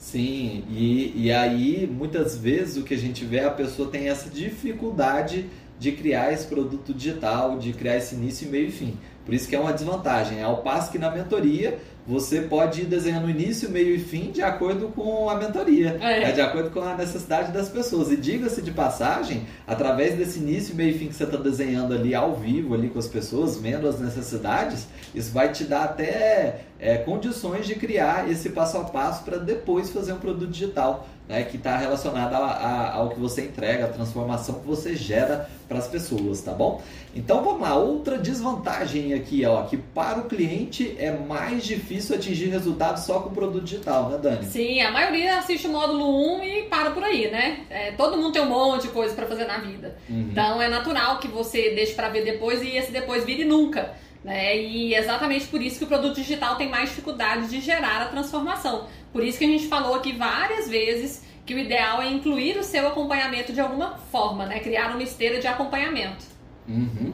Sim, 0.00 0.64
e, 0.70 1.26
e 1.26 1.30
aí 1.30 1.86
muitas 1.86 2.34
vezes 2.34 2.78
o 2.78 2.82
que 2.82 2.94
a 2.94 2.98
gente 2.98 3.22
vê, 3.22 3.40
a 3.40 3.50
pessoa 3.50 3.90
tem 3.90 4.08
essa 4.08 4.30
dificuldade 4.30 5.44
de 5.78 5.92
criar 5.92 6.32
esse 6.32 6.46
produto 6.46 6.94
digital, 6.94 7.58
de 7.58 7.74
criar 7.74 7.98
esse 7.98 8.14
início, 8.14 8.48
meio 8.48 8.68
e 8.68 8.72
fim. 8.72 8.98
Por 9.24 9.34
isso 9.34 9.48
que 9.48 9.54
é 9.54 9.60
uma 9.60 9.72
desvantagem. 9.72 10.42
Ao 10.42 10.58
passo 10.58 10.90
que 10.90 10.98
na 10.98 11.10
mentoria 11.10 11.78
você 12.06 12.40
pode 12.40 12.80
ir 12.80 12.86
desenhando 12.86 13.30
início, 13.30 13.70
meio 13.70 13.94
e 13.94 13.98
fim 13.98 14.32
de 14.32 14.42
acordo 14.42 14.88
com 14.88 15.28
a 15.28 15.36
mentoria, 15.36 15.96
é. 16.00 16.20
Né? 16.20 16.32
de 16.32 16.40
acordo 16.40 16.70
com 16.70 16.80
a 16.80 16.96
necessidade 16.96 17.52
das 17.52 17.68
pessoas. 17.68 18.10
E 18.10 18.16
diga-se 18.16 18.62
de 18.62 18.72
passagem, 18.72 19.46
através 19.66 20.16
desse 20.16 20.38
início, 20.40 20.74
meio 20.74 20.90
e 20.90 20.98
fim 20.98 21.08
que 21.08 21.14
você 21.14 21.24
está 21.24 21.36
desenhando 21.36 21.94
ali 21.94 22.14
ao 22.14 22.34
vivo 22.34 22.74
ali 22.74 22.88
com 22.88 22.98
as 22.98 23.06
pessoas, 23.06 23.56
vendo 23.56 23.86
as 23.86 24.00
necessidades, 24.00 24.88
isso 25.14 25.30
vai 25.32 25.52
te 25.52 25.64
dar 25.64 25.84
até 25.84 26.62
é, 26.80 26.96
condições 26.96 27.66
de 27.66 27.74
criar 27.74 28.28
esse 28.30 28.50
passo 28.50 28.78
a 28.78 28.84
passo 28.84 29.22
para 29.22 29.36
depois 29.36 29.90
fazer 29.90 30.12
um 30.12 30.18
produto 30.18 30.50
digital 30.50 31.06
né, 31.30 31.44
que 31.44 31.56
está 31.56 31.76
relacionada 31.76 32.36
a, 32.36 32.50
a, 32.50 32.94
ao 32.96 33.10
que 33.10 33.20
você 33.20 33.42
entrega, 33.42 33.84
a 33.84 33.88
transformação 33.88 34.56
que 34.56 34.66
você 34.66 34.96
gera 34.96 35.48
para 35.68 35.78
as 35.78 35.86
pessoas, 35.86 36.40
tá 36.40 36.52
bom? 36.52 36.82
Então 37.14 37.44
vamos 37.44 37.60
lá, 37.60 37.76
outra 37.76 38.18
desvantagem 38.18 39.14
aqui, 39.14 39.46
ó, 39.46 39.62
que 39.62 39.76
para 39.76 40.18
o 40.18 40.24
cliente 40.24 40.96
é 40.98 41.12
mais 41.12 41.62
difícil 41.62 42.16
atingir 42.16 42.46
resultados 42.46 43.04
só 43.04 43.20
com 43.20 43.28
o 43.28 43.32
produto 43.32 43.62
digital, 43.62 44.10
né, 44.10 44.18
Dani? 44.20 44.44
Sim, 44.44 44.80
a 44.80 44.90
maioria 44.90 45.38
assiste 45.38 45.68
o 45.68 45.70
módulo 45.70 46.38
1 46.38 46.42
e 46.42 46.62
para 46.64 46.90
por 46.90 47.04
aí, 47.04 47.30
né? 47.30 47.60
É, 47.70 47.92
todo 47.92 48.16
mundo 48.16 48.32
tem 48.32 48.42
um 48.42 48.48
monte 48.48 48.82
de 48.82 48.88
coisa 48.88 49.14
para 49.14 49.26
fazer 49.26 49.44
na 49.44 49.58
vida. 49.58 49.96
Uhum. 50.08 50.30
Então 50.32 50.60
é 50.60 50.68
natural 50.68 51.20
que 51.20 51.28
você 51.28 51.70
deixe 51.76 51.94
para 51.94 52.08
ver 52.08 52.24
depois 52.24 52.60
e 52.60 52.76
esse 52.76 52.90
depois 52.90 53.24
vire 53.24 53.44
nunca. 53.44 53.94
Né? 54.22 54.58
E 54.58 54.94
exatamente 54.94 55.46
por 55.46 55.62
isso 55.62 55.78
que 55.78 55.84
o 55.84 55.88
produto 55.88 56.16
digital 56.16 56.56
tem 56.56 56.68
mais 56.68 56.90
dificuldade 56.90 57.48
de 57.48 57.60
gerar 57.60 58.02
a 58.02 58.06
transformação. 58.06 58.86
Por 59.12 59.24
isso 59.24 59.38
que 59.38 59.44
a 59.44 59.48
gente 59.48 59.66
falou 59.66 59.94
aqui 59.94 60.12
várias 60.12 60.68
vezes 60.68 61.24
que 61.46 61.54
o 61.54 61.58
ideal 61.58 62.02
é 62.02 62.10
incluir 62.10 62.58
o 62.58 62.62
seu 62.62 62.86
acompanhamento 62.86 63.52
de 63.52 63.60
alguma 63.60 63.96
forma, 64.12 64.46
né? 64.46 64.60
Criar 64.60 64.90
uma 64.90 65.02
esteira 65.02 65.40
de 65.40 65.46
acompanhamento. 65.46 66.24
Uhum. 66.68 67.12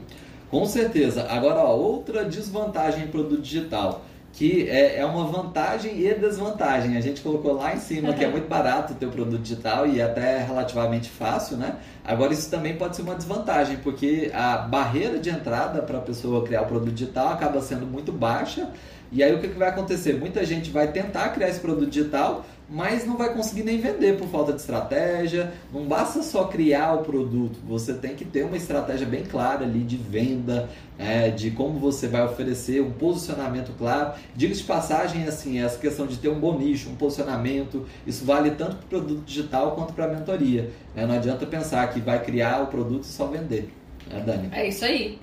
Com 0.50 0.66
certeza. 0.66 1.26
Agora, 1.30 1.60
ó, 1.60 1.74
outra 1.74 2.24
desvantagem 2.24 3.04
em 3.04 3.08
produto 3.08 3.40
digital, 3.40 4.04
que 4.36 4.68
é, 4.68 4.98
é, 4.98 5.04
uma 5.06 5.24
vantagem 5.24 5.98
e 5.98 6.14
desvantagem. 6.14 6.98
A 6.98 7.00
gente 7.00 7.22
colocou 7.22 7.54
lá 7.54 7.74
em 7.74 7.80
cima 7.80 8.12
que 8.12 8.22
é 8.22 8.28
muito 8.28 8.46
barato 8.46 8.94
ter 8.94 9.06
o 9.06 9.10
produto 9.10 9.40
digital 9.40 9.86
e 9.86 10.00
até 10.00 10.44
relativamente 10.44 11.08
fácil, 11.08 11.56
né? 11.56 11.76
Agora, 12.04 12.34
isso 12.34 12.50
também 12.50 12.76
pode 12.76 12.96
ser 12.96 13.02
uma 13.02 13.14
desvantagem, 13.14 13.78
porque 13.78 14.30
a 14.34 14.58
barreira 14.58 15.18
de 15.18 15.30
entrada 15.30 15.80
para 15.80 15.96
a 15.96 16.02
pessoa 16.02 16.44
criar 16.44 16.62
o 16.62 16.66
produto 16.66 16.92
digital 16.92 17.28
acaba 17.28 17.62
sendo 17.62 17.86
muito 17.86 18.12
baixa 18.12 18.70
e 19.10 19.22
aí 19.22 19.32
o 19.34 19.40
que, 19.40 19.48
que 19.48 19.58
vai 19.58 19.68
acontecer? 19.68 20.14
Muita 20.14 20.44
gente 20.44 20.70
vai 20.70 20.90
tentar 20.90 21.28
criar 21.30 21.48
esse 21.48 21.60
produto 21.60 21.88
digital, 21.88 22.44
mas 22.68 23.06
não 23.06 23.16
vai 23.16 23.32
conseguir 23.32 23.62
nem 23.62 23.78
vender 23.78 24.18
por 24.18 24.26
falta 24.28 24.52
de 24.52 24.60
estratégia. 24.60 25.52
Não 25.72 25.84
basta 25.86 26.22
só 26.22 26.44
criar 26.44 26.94
o 26.94 27.04
produto, 27.04 27.58
você 27.66 27.94
tem 27.94 28.14
que 28.14 28.24
ter 28.24 28.44
uma 28.44 28.56
estratégia 28.56 29.06
bem 29.06 29.24
clara 29.24 29.64
ali 29.64 29.80
de 29.80 29.96
venda, 29.96 30.68
é, 30.98 31.30
de 31.30 31.50
como 31.50 31.78
você 31.78 32.08
vai 32.08 32.24
oferecer, 32.24 32.82
um 32.82 32.90
posicionamento 32.90 33.72
claro. 33.78 34.18
Diga 34.34 34.54
de 34.54 34.64
passagem, 34.64 35.24
assim, 35.24 35.62
essa 35.62 35.78
questão 35.78 36.06
de 36.06 36.16
ter 36.16 36.28
um 36.28 36.40
bom 36.40 36.58
nicho, 36.58 36.90
um 36.90 36.96
posicionamento, 36.96 37.86
isso 38.06 38.24
vale 38.24 38.50
tanto 38.52 38.76
para 38.76 38.84
o 38.84 38.88
produto 38.88 39.24
digital 39.24 39.72
quanto 39.72 39.92
para 39.92 40.06
a 40.06 40.08
mentoria. 40.08 40.70
Né? 40.94 41.06
Não 41.06 41.14
adianta 41.14 41.46
pensar 41.46 41.88
que 41.92 42.00
vai 42.00 42.22
criar 42.22 42.62
o 42.62 42.66
produto 42.66 43.04
e 43.04 43.06
só 43.06 43.26
vender. 43.26 43.72
Né, 44.10 44.22
Dani? 44.26 44.48
É 44.52 44.68
isso 44.68 44.84
aí. 44.84 45.18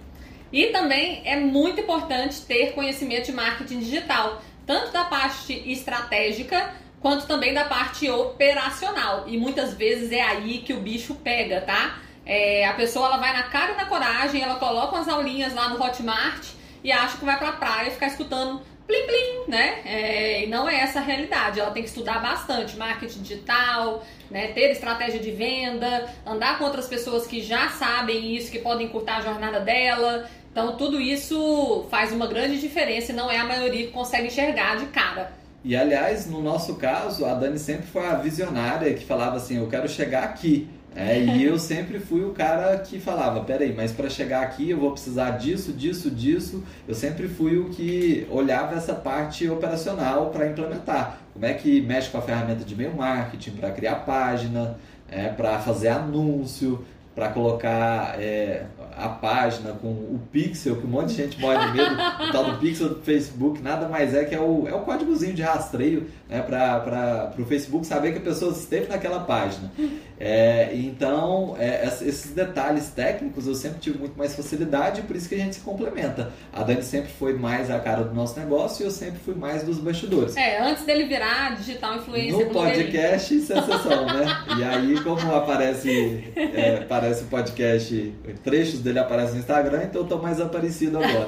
E 0.51 0.67
também 0.67 1.23
é 1.25 1.39
muito 1.39 1.81
importante 1.81 2.41
ter 2.41 2.73
conhecimento 2.73 3.25
de 3.25 3.31
marketing 3.31 3.79
digital, 3.79 4.41
tanto 4.67 4.93
da 4.93 5.03
parte 5.03 5.51
estratégica 5.69 6.71
quanto 7.03 7.27
também 7.27 7.53
da 7.53 7.65
parte 7.65 8.09
operacional. 8.09 9.25
E 9.27 9.37
muitas 9.37 9.73
vezes 9.73 10.09
é 10.13 10.21
aí 10.21 10.59
que 10.59 10.73
o 10.73 10.79
bicho 10.79 11.15
pega, 11.15 11.59
tá? 11.59 11.99
É, 12.25 12.65
a 12.65 12.73
pessoa 12.73 13.07
ela 13.07 13.17
vai 13.17 13.33
na 13.33 13.43
cara 13.43 13.73
e 13.73 13.75
na 13.75 13.85
coragem, 13.85 14.41
ela 14.41 14.55
coloca 14.55 14.95
umas 14.95 15.09
aulinhas 15.09 15.53
lá 15.53 15.67
no 15.67 15.83
Hotmart 15.83 16.47
e 16.81 16.93
acha 16.93 17.17
que 17.17 17.25
vai 17.25 17.37
pra 17.37 17.51
praia 17.51 17.91
ficar 17.91 18.07
escutando 18.07 18.61
plim 18.87 19.05
plim, 19.05 19.51
né? 19.51 19.81
É, 19.83 20.43
e 20.43 20.47
não 20.47 20.67
é 20.67 20.79
essa 20.79 20.99
a 20.99 21.01
realidade. 21.01 21.59
Ela 21.59 21.71
tem 21.71 21.83
que 21.83 21.89
estudar 21.89 22.21
bastante 22.21 22.77
marketing 22.77 23.21
digital, 23.21 24.05
né? 24.31 24.47
ter 24.53 24.71
estratégia 24.71 25.19
de 25.19 25.31
venda, 25.31 26.09
andar 26.25 26.57
com 26.57 26.63
outras 26.63 26.87
pessoas 26.87 27.27
que 27.27 27.41
já 27.41 27.67
sabem 27.67 28.33
isso, 28.33 28.49
que 28.49 28.59
podem 28.59 28.87
encurtar 28.87 29.17
a 29.17 29.21
jornada 29.21 29.59
dela. 29.59 30.29
Então, 30.49 30.77
tudo 30.77 31.01
isso 31.01 31.85
faz 31.91 32.13
uma 32.13 32.27
grande 32.27 32.61
diferença 32.61 33.11
e 33.11 33.15
não 33.15 33.29
é 33.29 33.37
a 33.39 33.43
maioria 33.43 33.87
que 33.87 33.91
consegue 33.91 34.27
enxergar 34.27 34.77
de 34.77 34.85
cara. 34.85 35.42
E, 35.63 35.75
aliás, 35.75 36.29
no 36.29 36.41
nosso 36.41 36.75
caso, 36.75 37.25
a 37.25 37.33
Dani 37.33 37.57
sempre 37.57 37.87
foi 37.87 38.05
a 38.05 38.15
visionária 38.15 38.93
que 38.93 39.05
falava 39.05 39.37
assim: 39.37 39.57
eu 39.57 39.67
quero 39.67 39.87
chegar 39.87 40.23
aqui. 40.23 40.67
É, 40.95 41.19
e 41.19 41.43
eu 41.45 41.57
sempre 41.57 41.99
fui 41.99 42.23
o 42.23 42.31
cara 42.31 42.77
que 42.77 42.99
falava, 42.99 43.41
peraí, 43.41 43.73
mas 43.73 43.91
para 43.91 44.09
chegar 44.09 44.43
aqui 44.43 44.69
eu 44.69 44.77
vou 44.77 44.91
precisar 44.91 45.31
disso, 45.31 45.71
disso, 45.71 46.11
disso. 46.11 46.63
Eu 46.87 46.93
sempre 46.93 47.27
fui 47.27 47.57
o 47.57 47.69
que 47.69 48.27
olhava 48.29 48.75
essa 48.75 48.93
parte 48.93 49.49
operacional 49.49 50.29
para 50.29 50.47
implementar. 50.47 51.19
Como 51.33 51.45
é 51.45 51.53
que 51.53 51.81
mexe 51.81 52.09
com 52.09 52.17
a 52.17 52.21
ferramenta 52.21 52.63
de 52.63 52.73
e-mail 52.73 52.93
marketing 52.95 53.51
para 53.51 53.71
criar 53.71 53.95
página, 54.05 54.77
é, 55.09 55.29
para 55.29 55.57
fazer 55.59 55.87
anúncio, 55.87 56.85
para 57.15 57.29
colocar 57.29 58.19
é, 58.19 58.65
a 58.97 59.09
página 59.09 59.71
com 59.73 59.89
o 59.89 60.19
pixel, 60.31 60.75
que 60.77 60.85
um 60.85 60.89
monte 60.89 61.09
de 61.09 61.15
gente 61.15 61.39
morre 61.39 61.65
de 61.67 61.73
medo, 61.73 61.95
o 61.95 62.31
tal 62.31 62.51
do 62.51 62.57
pixel 62.57 62.89
do 62.89 63.01
Facebook, 63.01 63.61
nada 63.61 63.87
mais 63.87 64.13
é 64.13 64.23
que 64.23 64.35
é 64.35 64.39
o, 64.39 64.67
é 64.67 64.73
o 64.73 64.81
códigozinho 64.81 65.33
de 65.33 65.41
rastreio 65.41 66.07
né, 66.33 66.41
para 66.41 67.31
o 67.37 67.45
Facebook 67.45 67.85
saber 67.85 68.11
que 68.11 68.17
a 68.17 68.21
pessoa 68.21 68.51
esteve 68.51 68.87
naquela 68.87 69.19
página. 69.19 69.71
É, 70.19 70.71
então, 70.73 71.55
é, 71.59 71.85
esses 71.85 72.31
detalhes 72.31 72.87
técnicos 72.87 73.45
eu 73.45 73.53
sempre 73.53 73.79
tive 73.79 73.99
muito 73.99 74.17
mais 74.17 74.35
facilidade 74.35 75.03
por 75.03 75.15
isso 75.15 75.29
que 75.29 75.35
a 75.35 75.37
gente 75.37 75.55
se 75.55 75.61
complementa. 75.61 76.31
A 76.51 76.63
Dani 76.63 76.81
sempre 76.81 77.11
foi 77.11 77.33
mais 77.33 77.69
a 77.69 77.79
cara 77.79 78.03
do 78.03 78.15
nosso 78.15 78.39
negócio 78.39 78.83
e 78.83 78.85
eu 78.85 78.91
sempre 78.91 79.19
fui 79.19 79.35
mais 79.35 79.61
dos 79.61 79.77
bastidores. 79.77 80.35
É, 80.35 80.59
antes 80.59 80.83
dele 80.85 81.03
virar 81.05 81.55
digital 81.55 81.97
influencer. 81.97 82.47
No 82.47 82.51
podcast, 82.51 83.39
sensação, 83.39 84.05
né? 84.07 84.25
E 84.57 84.63
aí, 84.63 84.99
como 85.01 85.35
aparece, 85.35 86.33
é, 86.35 86.79
aparece 86.81 87.25
o 87.25 87.27
podcast, 87.27 88.13
trechos 88.43 88.79
dele 88.79 88.97
aparecem 88.97 89.35
no 89.35 89.39
Instagram, 89.39 89.83
então 89.83 90.01
eu 90.01 90.07
tô 90.07 90.17
mais 90.17 90.41
aparecido 90.41 90.97
agora. 90.97 91.27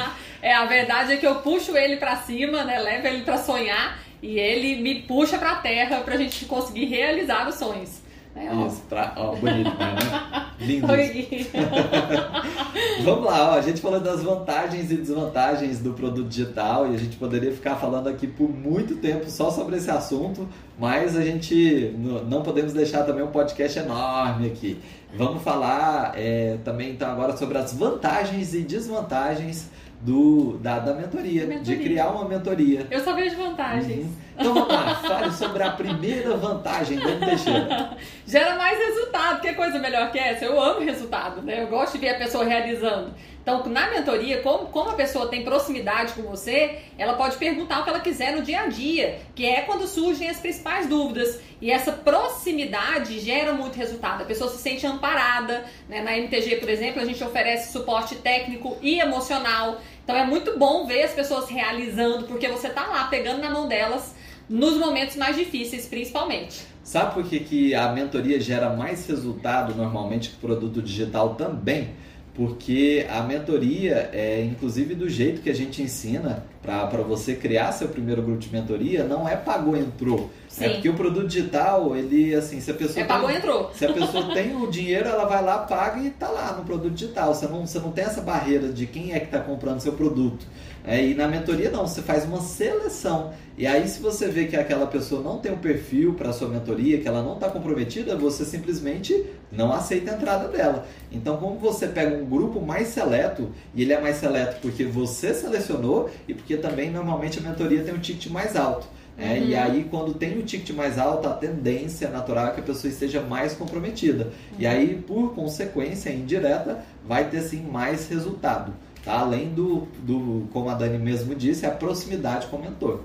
é, 0.40 0.54
a 0.54 0.64
verdade 0.64 1.12
é 1.12 1.16
que 1.18 1.26
eu 1.26 1.34
puxo 1.36 1.76
ele 1.76 1.98
para 1.98 2.16
cima, 2.16 2.64
né? 2.64 2.78
Levo 2.78 3.06
ele 3.08 3.22
para 3.24 3.36
sonhar 3.36 4.07
e 4.22 4.38
ele 4.38 4.82
me 4.82 5.02
puxa 5.02 5.38
para 5.38 5.52
a 5.52 5.56
terra 5.56 6.00
para 6.00 6.14
a 6.14 6.18
gente 6.18 6.44
conseguir 6.44 6.86
realizar 6.86 7.48
os 7.48 7.54
sonhos. 7.54 8.08
É, 8.38 8.66
Isso, 8.66 8.82
pra, 8.88 9.12
ó, 9.16 9.34
bonito, 9.34 9.70
né? 9.70 10.46
Lindo. 10.60 10.86
Vamos 13.02 13.24
lá, 13.24 13.52
ó, 13.52 13.54
a 13.54 13.60
gente 13.60 13.80
falou 13.80 13.98
das 13.98 14.22
vantagens 14.22 14.92
e 14.92 14.96
desvantagens 14.96 15.80
do 15.80 15.92
produto 15.92 16.28
digital 16.28 16.90
e 16.90 16.94
a 16.94 16.98
gente 16.98 17.16
poderia 17.16 17.52
ficar 17.52 17.76
falando 17.76 18.08
aqui 18.08 18.28
por 18.28 18.48
muito 18.48 18.96
tempo 18.96 19.28
só 19.28 19.50
sobre 19.50 19.76
esse 19.76 19.90
assunto, 19.90 20.48
mas 20.78 21.16
a 21.16 21.22
gente 21.22 21.92
não 22.28 22.42
podemos 22.42 22.72
deixar 22.72 23.02
também 23.02 23.24
um 23.24 23.30
podcast 23.30 23.78
enorme 23.78 24.46
aqui. 24.46 24.78
Vamos 25.16 25.42
falar 25.42 26.12
é, 26.14 26.58
também 26.64 26.90
então 26.90 27.10
agora 27.10 27.36
sobre 27.36 27.58
as 27.58 27.72
vantagens 27.72 28.54
e 28.54 28.60
desvantagens 28.60 29.68
do, 30.00 30.58
da, 30.58 30.78
da 30.78 30.94
mentoria, 30.94 31.46
mentoria, 31.46 31.76
de 31.76 31.82
criar 31.82 32.10
uma 32.10 32.28
mentoria. 32.28 32.86
Eu 32.90 33.00
só 33.02 33.14
vejo 33.14 33.36
vantagens. 33.36 34.06
Uhum. 34.06 34.12
Então 34.38 34.54
vamos 34.54 34.68
lá, 34.68 34.94
fale 34.94 35.32
sobre 35.32 35.62
a 35.64 35.72
primeira 35.72 36.36
vantagem 36.36 36.98
da 36.98 37.26
Teixeira. 37.26 37.96
Gera 38.24 38.56
mais 38.56 38.78
resultado, 38.78 39.40
que 39.40 39.52
coisa 39.54 39.78
melhor 39.80 40.12
que 40.12 40.18
essa? 40.18 40.44
Eu 40.44 40.60
amo 40.62 40.80
resultado, 40.80 41.42
né? 41.42 41.62
Eu 41.62 41.66
gosto 41.66 41.94
de 41.94 41.98
ver 41.98 42.10
a 42.10 42.18
pessoa 42.18 42.44
realizando. 42.44 43.12
Então, 43.48 43.66
na 43.72 43.88
mentoria, 43.88 44.42
como, 44.42 44.66
como 44.66 44.90
a 44.90 44.92
pessoa 44.92 45.26
tem 45.26 45.42
proximidade 45.42 46.12
com 46.12 46.20
você, 46.20 46.80
ela 46.98 47.14
pode 47.14 47.38
perguntar 47.38 47.80
o 47.80 47.84
que 47.84 47.88
ela 47.88 48.00
quiser 48.00 48.36
no 48.36 48.42
dia 48.42 48.60
a 48.60 48.66
dia, 48.66 49.20
que 49.34 49.46
é 49.46 49.62
quando 49.62 49.86
surgem 49.86 50.28
as 50.28 50.38
principais 50.38 50.86
dúvidas. 50.86 51.40
E 51.58 51.70
essa 51.70 51.90
proximidade 51.90 53.18
gera 53.20 53.54
muito 53.54 53.74
resultado. 53.76 54.20
A 54.20 54.26
pessoa 54.26 54.50
se 54.50 54.58
sente 54.58 54.86
amparada. 54.86 55.64
Né? 55.88 56.02
Na 56.02 56.14
MTG, 56.14 56.56
por 56.56 56.68
exemplo, 56.68 57.00
a 57.00 57.06
gente 57.06 57.24
oferece 57.24 57.72
suporte 57.72 58.16
técnico 58.16 58.76
e 58.82 59.00
emocional. 59.00 59.80
Então, 60.04 60.14
é 60.14 60.26
muito 60.26 60.58
bom 60.58 60.86
ver 60.86 61.04
as 61.04 61.12
pessoas 61.12 61.48
realizando, 61.48 62.26
porque 62.26 62.48
você 62.48 62.66
está 62.66 62.86
lá 62.86 63.04
pegando 63.04 63.40
na 63.40 63.48
mão 63.48 63.66
delas 63.66 64.14
nos 64.46 64.76
momentos 64.76 65.16
mais 65.16 65.36
difíceis, 65.36 65.86
principalmente. 65.86 66.66
Sabe 66.84 67.14
por 67.14 67.24
que, 67.24 67.40
que 67.40 67.74
a 67.74 67.92
mentoria 67.92 68.38
gera 68.38 68.68
mais 68.68 69.06
resultado 69.06 69.74
normalmente 69.74 70.28
que 70.28 70.36
o 70.36 70.38
produto 70.38 70.82
digital 70.82 71.34
também? 71.34 71.94
Porque 72.38 73.04
a 73.10 73.20
mentoria, 73.20 74.10
é, 74.12 74.44
inclusive 74.44 74.94
do 74.94 75.08
jeito 75.08 75.42
que 75.42 75.50
a 75.50 75.54
gente 75.54 75.82
ensina 75.82 76.44
para 76.62 77.02
você 77.02 77.34
criar 77.34 77.72
seu 77.72 77.88
primeiro 77.88 78.22
grupo 78.22 78.38
de 78.38 78.48
mentoria, 78.52 79.02
não 79.02 79.28
é 79.28 79.34
pagou, 79.34 79.76
entrou. 79.76 80.30
É 80.46 80.48
Sim. 80.48 80.64
É 80.64 80.68
porque 80.74 80.88
o 80.88 80.94
produto 80.94 81.26
digital, 81.26 81.96
ele, 81.96 82.32
assim, 82.36 82.60
se 82.60 82.70
a 82.70 82.74
pessoa. 82.74 82.92
É 82.92 83.04
tem, 83.04 83.06
pagou, 83.06 83.28
entrou. 83.28 83.72
Se 83.74 83.86
a 83.86 83.92
pessoa 83.92 84.32
tem 84.32 84.54
o 84.54 84.70
dinheiro, 84.70 85.08
ela 85.08 85.24
vai 85.24 85.42
lá, 85.42 85.58
paga 85.58 86.00
e 86.00 86.10
tá 86.10 86.28
lá 86.28 86.52
no 86.52 86.64
produto 86.64 86.92
digital. 86.92 87.34
Você 87.34 87.48
não, 87.48 87.66
você 87.66 87.80
não 87.80 87.90
tem 87.90 88.04
essa 88.04 88.20
barreira 88.20 88.68
de 88.68 88.86
quem 88.86 89.12
é 89.14 89.18
que 89.18 89.26
está 89.26 89.40
comprando 89.40 89.80
seu 89.80 89.94
produto. 89.94 90.46
É, 90.88 91.04
e 91.04 91.12
na 91.12 91.28
mentoria, 91.28 91.70
não, 91.70 91.86
você 91.86 92.00
faz 92.00 92.24
uma 92.24 92.40
seleção. 92.40 93.34
E 93.58 93.66
aí, 93.66 93.86
se 93.86 94.00
você 94.00 94.26
vê 94.26 94.46
que 94.46 94.56
aquela 94.56 94.86
pessoa 94.86 95.20
não 95.22 95.36
tem 95.36 95.52
o 95.52 95.56
um 95.56 95.58
perfil 95.58 96.14
para 96.14 96.32
sua 96.32 96.48
mentoria, 96.48 96.98
que 96.98 97.06
ela 97.06 97.22
não 97.22 97.34
está 97.34 97.50
comprometida, 97.50 98.16
você 98.16 98.42
simplesmente 98.42 99.26
não 99.52 99.70
aceita 99.70 100.12
a 100.12 100.14
entrada 100.14 100.48
dela. 100.48 100.86
Então, 101.12 101.36
como 101.36 101.58
você 101.58 101.88
pega 101.88 102.16
um 102.16 102.24
grupo 102.24 102.62
mais 102.62 102.88
seleto, 102.88 103.50
e 103.74 103.82
ele 103.82 103.92
é 103.92 104.00
mais 104.00 104.16
seleto 104.16 104.62
porque 104.62 104.82
você 104.82 105.34
selecionou 105.34 106.08
e 106.26 106.32
porque 106.32 106.56
também 106.56 106.90
normalmente 106.90 107.38
a 107.38 107.42
mentoria 107.42 107.82
tem 107.82 107.92
um 107.92 107.98
ticket 107.98 108.30
mais 108.32 108.56
alto. 108.56 108.88
É, 109.18 109.32
uhum. 109.32 109.46
E 109.46 109.54
aí, 109.54 109.86
quando 109.90 110.14
tem 110.14 110.38
o 110.38 110.42
ticket 110.42 110.74
mais 110.74 110.96
alto, 110.96 111.28
a 111.28 111.34
tendência 111.34 112.08
natural 112.08 112.46
é 112.46 112.50
que 112.52 112.60
a 112.60 112.62
pessoa 112.62 112.90
esteja 112.90 113.20
mais 113.20 113.52
comprometida. 113.52 114.24
Uhum. 114.24 114.56
E 114.60 114.66
aí, 114.66 115.04
por 115.06 115.34
consequência 115.34 116.08
indireta, 116.08 116.82
vai 117.06 117.28
ter 117.28 117.42
sim 117.42 117.62
mais 117.62 118.08
resultado. 118.08 118.72
Tá? 119.08 119.20
Além 119.20 119.48
do, 119.48 119.88
do, 120.00 120.46
como 120.52 120.68
a 120.68 120.74
Dani 120.74 120.98
mesmo 120.98 121.34
disse, 121.34 121.64
a 121.64 121.70
proximidade 121.70 122.46
com 122.48 122.56
o 122.58 122.60
mentor. 122.60 123.00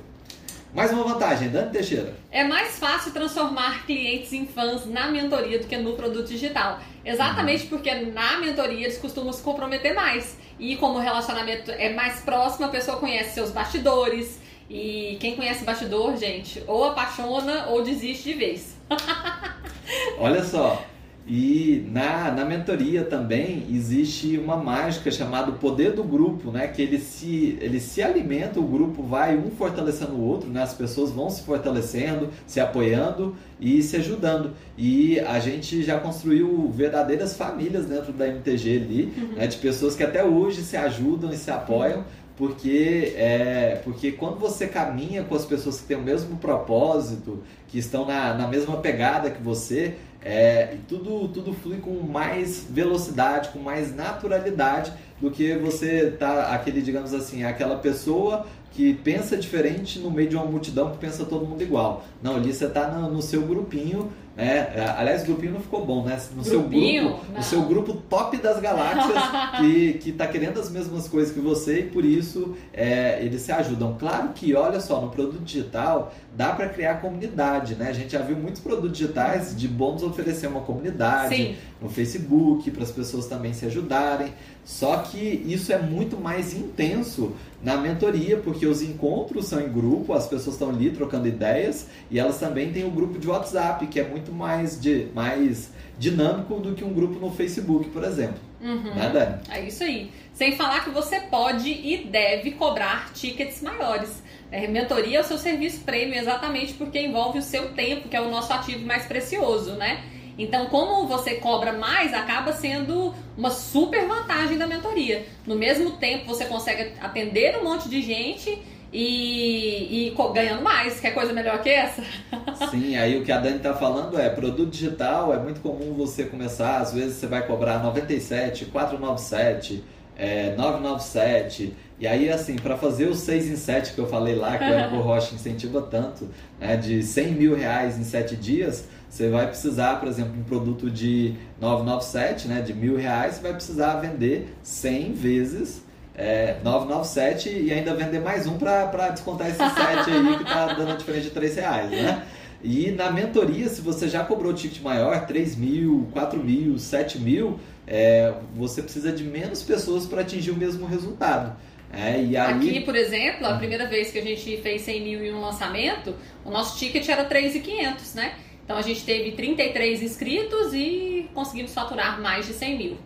Mais 0.73 0.91
uma 0.91 1.03
vantagem, 1.03 1.49
Dani 1.49 1.71
Teixeira. 1.71 2.13
É 2.29 2.43
mais 2.43 2.77
fácil 2.77 3.13
transformar 3.13 3.85
clientes 3.85 4.33
em 4.33 4.45
fãs 4.45 4.85
na 4.85 5.07
mentoria 5.07 5.59
do 5.59 5.65
que 5.65 5.77
no 5.77 5.93
produto 5.93 6.27
digital. 6.27 6.79
Exatamente 7.05 7.63
uhum. 7.63 7.69
porque 7.69 7.93
na 7.93 8.37
mentoria 8.37 8.85
eles 8.85 8.97
costumam 8.97 9.31
se 9.31 9.41
comprometer 9.41 9.95
mais. 9.95 10.37
E 10.59 10.75
como 10.75 10.95
o 10.95 11.01
relacionamento 11.01 11.71
é 11.71 11.93
mais 11.93 12.19
próximo, 12.19 12.65
a 12.65 12.69
pessoa 12.69 12.97
conhece 12.97 13.35
seus 13.35 13.51
bastidores. 13.51 14.41
E 14.69 15.17
quem 15.21 15.37
conhece 15.37 15.63
bastidor, 15.63 16.17
gente, 16.17 16.61
ou 16.67 16.83
apaixona 16.83 17.67
ou 17.67 17.81
desiste 17.81 18.33
de 18.33 18.33
vez. 18.33 18.75
Olha 20.17 20.43
só, 20.43 20.83
e 21.25 21.87
na, 21.89 22.31
na 22.31 22.43
mentoria 22.43 23.03
também 23.03 23.65
existe 23.71 24.37
uma 24.37 24.57
mágica 24.57 25.09
chamada 25.09 25.53
poder 25.53 25.93
do 25.93 26.03
grupo, 26.03 26.51
né? 26.51 26.67
Que 26.67 26.81
ele 26.81 26.99
se, 26.99 27.57
ele 27.61 27.79
se 27.79 28.01
alimenta, 28.01 28.59
o 28.59 28.63
grupo 28.63 29.01
vai 29.03 29.37
um 29.37 29.49
fortalecendo 29.49 30.13
o 30.13 30.21
outro, 30.21 30.49
né? 30.49 30.61
As 30.61 30.73
pessoas 30.73 31.11
vão 31.11 31.29
se 31.29 31.43
fortalecendo, 31.43 32.29
se 32.45 32.59
apoiando 32.59 33.35
e 33.57 33.81
se 33.81 33.95
ajudando. 33.95 34.51
E 34.77 35.17
a 35.21 35.39
gente 35.39 35.81
já 35.81 35.97
construiu 35.97 36.69
verdadeiras 36.69 37.37
famílias 37.37 37.85
dentro 37.85 38.11
da 38.11 38.27
MTG 38.27 38.83
ali, 38.83 39.13
uhum. 39.15 39.35
né? 39.35 39.47
De 39.47 39.57
pessoas 39.57 39.95
que 39.95 40.03
até 40.03 40.25
hoje 40.25 40.61
se 40.61 40.75
ajudam 40.75 41.31
e 41.31 41.37
se 41.37 41.49
apoiam 41.49 42.03
porque 42.35 43.13
é 43.15 43.79
porque 43.83 44.11
quando 44.11 44.39
você 44.39 44.67
caminha 44.67 45.23
com 45.23 45.35
as 45.35 45.45
pessoas 45.45 45.79
que 45.79 45.87
têm 45.87 45.97
o 45.97 46.01
mesmo 46.01 46.37
propósito, 46.37 47.43
que 47.67 47.77
estão 47.77 48.05
na, 48.05 48.33
na 48.33 48.47
mesma 48.47 48.77
pegada 48.77 49.29
que 49.29 49.41
você, 49.41 49.95
é, 50.23 50.77
tudo, 50.87 51.27
tudo 51.27 51.53
flui 51.53 51.77
com 51.77 52.01
mais 52.01 52.65
velocidade, 52.69 53.49
com 53.49 53.59
mais 53.59 53.95
naturalidade 53.95 54.93
do 55.19 55.29
que 55.29 55.55
você 55.55 56.11
tá 56.11 56.53
aquele, 56.53 56.81
digamos 56.81 57.13
assim, 57.13 57.43
aquela 57.43 57.77
pessoa 57.77 58.45
que 58.71 58.93
pensa 58.93 59.37
diferente 59.37 59.99
no 59.99 60.09
meio 60.09 60.29
de 60.29 60.35
uma 60.35 60.45
multidão 60.45 60.91
que 60.91 60.97
pensa 60.97 61.25
todo 61.25 61.45
mundo 61.45 61.61
igual. 61.61 62.03
Não, 62.21 62.35
ali 62.35 62.53
você 62.53 62.65
está 62.65 62.87
no, 62.87 63.11
no 63.11 63.21
seu 63.21 63.41
grupinho 63.43 64.11
né? 64.35 64.93
Aliás, 64.97 65.23
grupinho 65.23 65.53
não 65.53 65.59
ficou 65.59 65.85
bom, 65.85 66.03
né? 66.03 66.19
No 66.35 66.43
grupinho? 66.43 67.01
seu 67.01 67.09
grupo, 67.09 67.25
não. 67.27 67.37
no 67.37 67.43
seu 67.43 67.61
grupo 67.63 67.93
top 68.09 68.37
das 68.37 68.59
galáxias 68.59 69.13
que, 69.61 69.93
que 69.93 70.11
tá 70.11 70.25
querendo 70.25 70.59
as 70.59 70.71
mesmas 70.71 71.07
coisas 71.07 71.33
que 71.33 71.39
você 71.39 71.81
e 71.81 71.83
por 71.83 72.03
isso 72.03 72.55
é, 72.73 73.23
eles 73.23 73.41
se 73.41 73.51
ajudam. 73.51 73.95
Claro 73.99 74.29
que, 74.29 74.55
olha 74.55 74.79
só, 74.79 74.99
no 74.99 75.09
produto 75.09 75.43
digital 75.43 76.13
dá 76.35 76.51
para 76.51 76.67
criar 76.69 76.95
comunidade, 76.95 77.75
né? 77.75 77.89
A 77.89 77.93
gente 77.93 78.13
já 78.13 78.19
viu 78.19 78.35
muitos 78.35 78.59
produtos 78.59 78.97
digitais 78.97 79.55
de 79.55 79.67
bônus 79.67 80.01
oferecer 80.01 80.47
uma 80.47 80.61
comunidade 80.61 81.35
Sim. 81.35 81.55
no 81.79 81.89
Facebook 81.89 82.71
para 82.71 82.83
as 82.83 82.91
pessoas 82.91 83.27
também 83.27 83.53
se 83.53 83.65
ajudarem. 83.65 84.33
Só 84.65 84.97
que 84.97 85.19
isso 85.19 85.73
é 85.73 85.77
muito 85.77 86.17
mais 86.17 86.53
intenso 86.53 87.33
na 87.61 87.77
mentoria, 87.77 88.37
porque 88.37 88.65
os 88.65 88.81
encontros 88.81 89.45
são 89.45 89.61
em 89.61 89.69
grupo, 89.69 90.13
as 90.13 90.27
pessoas 90.27 90.55
estão 90.55 90.69
ali 90.69 90.89
trocando 90.89 91.27
ideias 91.27 91.87
e 92.09 92.17
elas 92.17 92.39
também 92.39 92.71
têm 92.71 92.85
o 92.85 92.91
grupo 92.91 93.19
de 93.19 93.27
WhatsApp, 93.27 93.85
que 93.87 93.99
é 93.99 94.07
muito 94.07 94.22
mais, 94.31 94.79
de, 94.79 95.07
mais 95.13 95.71
dinâmico 95.97 96.55
do 96.55 96.73
que 96.73 96.83
um 96.83 96.93
grupo 96.93 97.19
no 97.19 97.31
Facebook, 97.31 97.89
por 97.89 98.03
exemplo. 98.03 98.39
Uhum. 98.61 98.95
Né, 98.95 99.09
Dani? 99.13 99.41
É 99.49 99.65
isso 99.67 99.83
aí. 99.83 100.11
Sem 100.33 100.55
falar 100.55 100.83
que 100.83 100.89
você 100.89 101.19
pode 101.19 101.69
e 101.69 102.05
deve 102.05 102.51
cobrar 102.51 103.11
tickets 103.13 103.61
maiores. 103.61 104.23
É, 104.51 104.67
mentoria 104.67 105.17
é 105.17 105.21
o 105.21 105.23
seu 105.23 105.37
serviço 105.37 105.81
prêmio, 105.81 106.15
exatamente 106.15 106.73
porque 106.73 106.99
envolve 106.99 107.39
o 107.39 107.41
seu 107.41 107.73
tempo, 107.73 108.07
que 108.07 108.15
é 108.15 108.21
o 108.21 108.29
nosso 108.29 108.53
ativo 108.53 108.85
mais 108.85 109.05
precioso, 109.05 109.73
né? 109.73 110.03
Então, 110.37 110.65
como 110.67 111.07
você 111.07 111.35
cobra 111.35 111.73
mais, 111.73 112.13
acaba 112.13 112.53
sendo 112.53 113.13
uma 113.37 113.51
super 113.51 114.07
vantagem 114.07 114.57
da 114.57 114.65
mentoria. 114.65 115.25
No 115.45 115.55
mesmo 115.55 115.91
tempo, 115.91 116.25
você 116.25 116.45
consegue 116.45 116.93
atender 116.99 117.57
um 117.59 117.63
monte 117.63 117.87
de 117.87 118.01
gente 118.01 118.59
e, 118.93 120.07
e 120.07 120.15
ganhando 120.33 120.61
mais. 120.61 120.99
Quer 120.99 121.11
coisa 121.11 121.33
melhor 121.33 121.61
que 121.61 121.69
essa? 121.69 122.03
Sim, 122.69 122.95
aí 122.95 123.19
o 123.19 123.25
que 123.25 123.31
a 123.31 123.39
Dani 123.39 123.57
está 123.57 123.73
falando 123.73 124.19
é 124.19 124.29
produto 124.29 124.69
digital, 124.69 125.33
é 125.33 125.39
muito 125.39 125.59
comum 125.61 125.93
você 125.93 126.25
começar, 126.25 126.77
às 126.77 126.93
vezes 126.93 127.15
você 127.15 127.27
vai 127.27 127.45
cobrar 127.45 127.79
97, 127.79 128.65
497, 128.65 129.83
é, 130.15 130.55
997. 130.55 131.73
E 131.99 132.07
aí, 132.07 132.29
assim, 132.29 132.55
para 132.55 132.77
fazer 132.77 133.05
o 133.05 133.15
6 133.15 133.47
em 133.49 133.55
7 133.55 133.93
que 133.93 133.99
eu 133.99 134.07
falei 134.07 134.35
lá, 134.35 134.57
que 134.57 134.63
o 134.63 134.67
Érico 134.67 134.97
Rocha 135.01 135.33
incentiva 135.33 135.81
tanto, 135.81 136.29
né, 136.59 136.75
de 136.75 137.01
100 137.01 137.31
mil 137.31 137.55
reais 137.55 137.97
em 137.97 138.03
7 138.03 138.35
dias, 138.35 138.87
você 139.09 139.29
vai 139.29 139.47
precisar, 139.47 139.99
por 139.99 140.07
exemplo, 140.07 140.33
um 140.37 140.43
produto 140.43 140.89
de 140.89 141.35
997, 141.61 142.47
né, 142.47 142.61
de 142.61 142.73
mil 142.73 142.97
reais, 142.97 143.35
você 143.35 143.41
vai 143.41 143.53
precisar 143.53 143.95
vender 143.95 144.53
100 144.61 145.13
vezes 145.13 145.83
é, 146.15 146.57
997 146.63 147.49
e 147.49 147.73
ainda 147.73 147.93
vender 147.95 148.19
mais 148.19 148.45
um 148.45 148.57
para 148.57 149.09
descontar 149.09 149.47
esse 149.47 149.57
7 149.57 150.11
aí 150.11 150.37
que 150.37 150.43
tá 150.45 150.73
dando 150.73 150.91
a 150.91 150.95
diferença 150.95 151.23
de 151.23 151.31
3 151.31 151.55
reais, 151.55 151.91
né? 151.91 152.25
E 152.63 152.91
na 152.91 153.11
mentoria, 153.11 153.67
se 153.67 153.81
você 153.81 154.07
já 154.07 154.23
cobrou 154.23 154.53
ticket 154.53 154.81
maior, 154.81 155.25
3 155.25 155.55
mil, 155.57 156.07
4 156.13 156.41
mil, 156.41 156.79
7 156.79 157.19
mil, 157.19 157.59
é, 157.85 158.33
você 158.55 158.81
precisa 158.81 159.11
de 159.11 159.23
menos 159.23 159.61
pessoas 159.63 160.05
para 160.05 160.21
atingir 160.21 160.51
o 160.51 160.55
mesmo 160.55 160.85
resultado. 160.85 161.55
É, 161.91 162.13
aí... 162.13 162.37
Aqui, 162.37 162.79
por 162.79 162.95
exemplo, 162.95 163.45
a 163.45 163.57
primeira 163.57 163.87
vez 163.87 164.11
que 164.11 164.17
a 164.17 164.21
gente 164.21 164.57
fez 164.57 164.81
100 164.81 165.03
mil 165.03 165.23
em 165.25 165.33
um 165.33 165.41
lançamento, 165.41 166.15
o 166.45 166.49
nosso 166.49 166.79
ticket 166.79 167.07
era 167.09 167.27
3.500, 167.27 168.15
né? 168.15 168.35
Então 168.63 168.77
a 168.77 168.81
gente 168.81 169.03
teve 169.03 169.33
33 169.33 170.01
inscritos 170.01 170.73
e 170.73 171.29
conseguimos 171.33 171.73
faturar 171.73 172.21
mais 172.21 172.47
de 172.47 172.53
100 172.53 172.77
mil. 172.77 172.97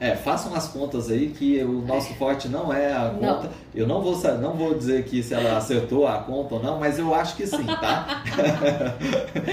É, 0.00 0.16
façam 0.16 0.54
as 0.54 0.66
contas 0.66 1.10
aí 1.10 1.28
que 1.28 1.62
o 1.62 1.82
nosso 1.82 2.14
forte 2.14 2.48
não 2.48 2.72
é 2.72 2.90
a 2.90 3.10
conta. 3.10 3.42
Não. 3.42 3.50
Eu 3.74 3.86
não 3.86 4.00
vou, 4.00 4.18
não 4.38 4.54
vou 4.54 4.72
dizer 4.72 5.04
que 5.04 5.22
se 5.22 5.34
ela 5.34 5.58
acertou 5.58 6.06
a 6.06 6.16
conta 6.16 6.54
ou 6.54 6.62
não, 6.62 6.80
mas 6.80 6.98
eu 6.98 7.14
acho 7.14 7.36
que 7.36 7.46
sim, 7.46 7.66
tá? 7.66 8.24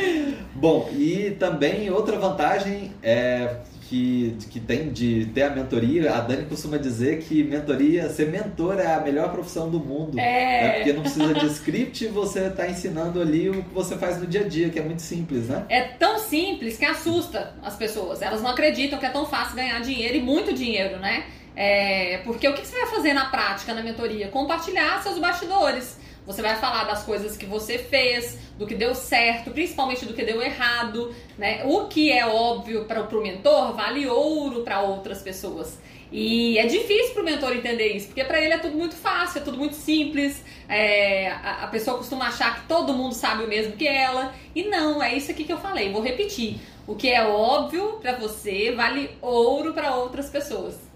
Bom, 0.55 0.87
e 0.93 1.31
também 1.31 1.89
outra 1.89 2.17
vantagem 2.17 2.93
é 3.03 3.57
que, 3.89 4.37
que 4.49 4.59
tem 4.59 4.89
de 4.91 5.25
ter 5.33 5.43
a 5.43 5.49
mentoria, 5.49 6.13
a 6.13 6.19
Dani 6.19 6.45
costuma 6.45 6.77
dizer 6.77 7.19
que 7.19 7.43
mentoria, 7.43 8.09
ser 8.09 8.27
mentor 8.29 8.79
é 8.79 8.93
a 8.93 8.99
melhor 8.99 9.31
profissão 9.31 9.69
do 9.69 9.79
mundo. 9.79 10.19
É. 10.19 10.65
é 10.65 10.71
porque 10.77 10.93
não 10.93 11.01
precisa 11.01 11.33
de 11.33 11.45
script, 11.47 12.07
você 12.07 12.47
está 12.47 12.67
ensinando 12.67 13.21
ali 13.21 13.49
o 13.49 13.63
que 13.63 13.73
você 13.73 13.97
faz 13.97 14.19
no 14.19 14.27
dia 14.27 14.41
a 14.41 14.47
dia, 14.47 14.69
que 14.69 14.77
é 14.77 14.81
muito 14.81 15.01
simples, 15.01 15.47
né? 15.47 15.65
É 15.69 15.81
tão 15.81 16.19
simples 16.19 16.77
que 16.77 16.85
assusta 16.85 17.53
as 17.63 17.75
pessoas. 17.75 18.21
Elas 18.21 18.41
não 18.41 18.49
acreditam 18.49 18.99
que 18.99 19.05
é 19.05 19.09
tão 19.09 19.25
fácil 19.25 19.55
ganhar 19.55 19.79
dinheiro 19.79 20.15
e 20.15 20.21
muito 20.21 20.53
dinheiro, 20.53 20.97
né? 20.99 21.25
É, 21.55 22.19
porque 22.23 22.47
o 22.47 22.53
que 22.53 22.65
você 22.65 22.77
vai 22.77 22.87
fazer 22.87 23.13
na 23.13 23.25
prática, 23.25 23.73
na 23.73 23.81
mentoria? 23.81 24.27
Compartilhar 24.27 25.01
seus 25.01 25.17
bastidores. 25.17 25.97
Você 26.27 26.41
vai 26.41 26.57
falar 26.57 26.83
das 26.83 27.03
coisas 27.03 27.37
que 27.37 27.45
você 27.45 27.77
fez, 27.77 28.37
do 28.59 28.67
que 28.67 28.75
deu 28.75 28.93
certo, 28.93 29.49
principalmente 29.49 30.05
do 30.05 30.13
que 30.13 30.25
deu 30.25 30.41
errado, 30.41 31.15
né? 31.37 31.63
O 31.63 31.85
que 31.85 32.11
é 32.11 32.27
óbvio 32.27 32.83
para 32.83 33.01
o 33.01 33.21
mentor 33.21 33.73
vale 33.73 34.05
ouro 34.07 34.61
para 34.61 34.81
outras 34.81 35.21
pessoas. 35.21 35.79
E 36.11 36.57
é 36.57 36.65
difícil 36.65 37.13
para 37.13 37.21
o 37.21 37.25
mentor 37.25 37.55
entender 37.55 37.93
isso, 37.93 38.07
porque 38.07 38.25
para 38.25 38.41
ele 38.41 38.53
é 38.53 38.57
tudo 38.57 38.75
muito 38.75 38.95
fácil, 38.95 39.39
é 39.39 39.43
tudo 39.43 39.57
muito 39.57 39.75
simples. 39.75 40.43
É, 40.67 41.29
a, 41.29 41.63
a, 41.63 41.67
pessoa 41.67 41.97
costuma 41.97 42.27
achar 42.27 42.59
que 42.59 42.67
todo 42.67 42.93
mundo 42.93 43.15
sabe 43.15 43.45
o 43.45 43.47
mesmo 43.47 43.77
que 43.77 43.87
ela. 43.87 44.33
E 44.53 44.63
não, 44.63 45.01
é 45.01 45.15
isso 45.15 45.31
aqui 45.31 45.45
que 45.45 45.53
eu 45.53 45.59
falei, 45.59 45.93
vou 45.93 46.01
repetir. 46.01 46.59
O 46.85 46.95
que 46.95 47.09
é 47.09 47.25
óbvio 47.25 47.99
para 48.01 48.17
você 48.17 48.73
vale 48.73 49.11
ouro 49.21 49.73
para 49.73 49.95
outras 49.95 50.29
pessoas. 50.29 50.86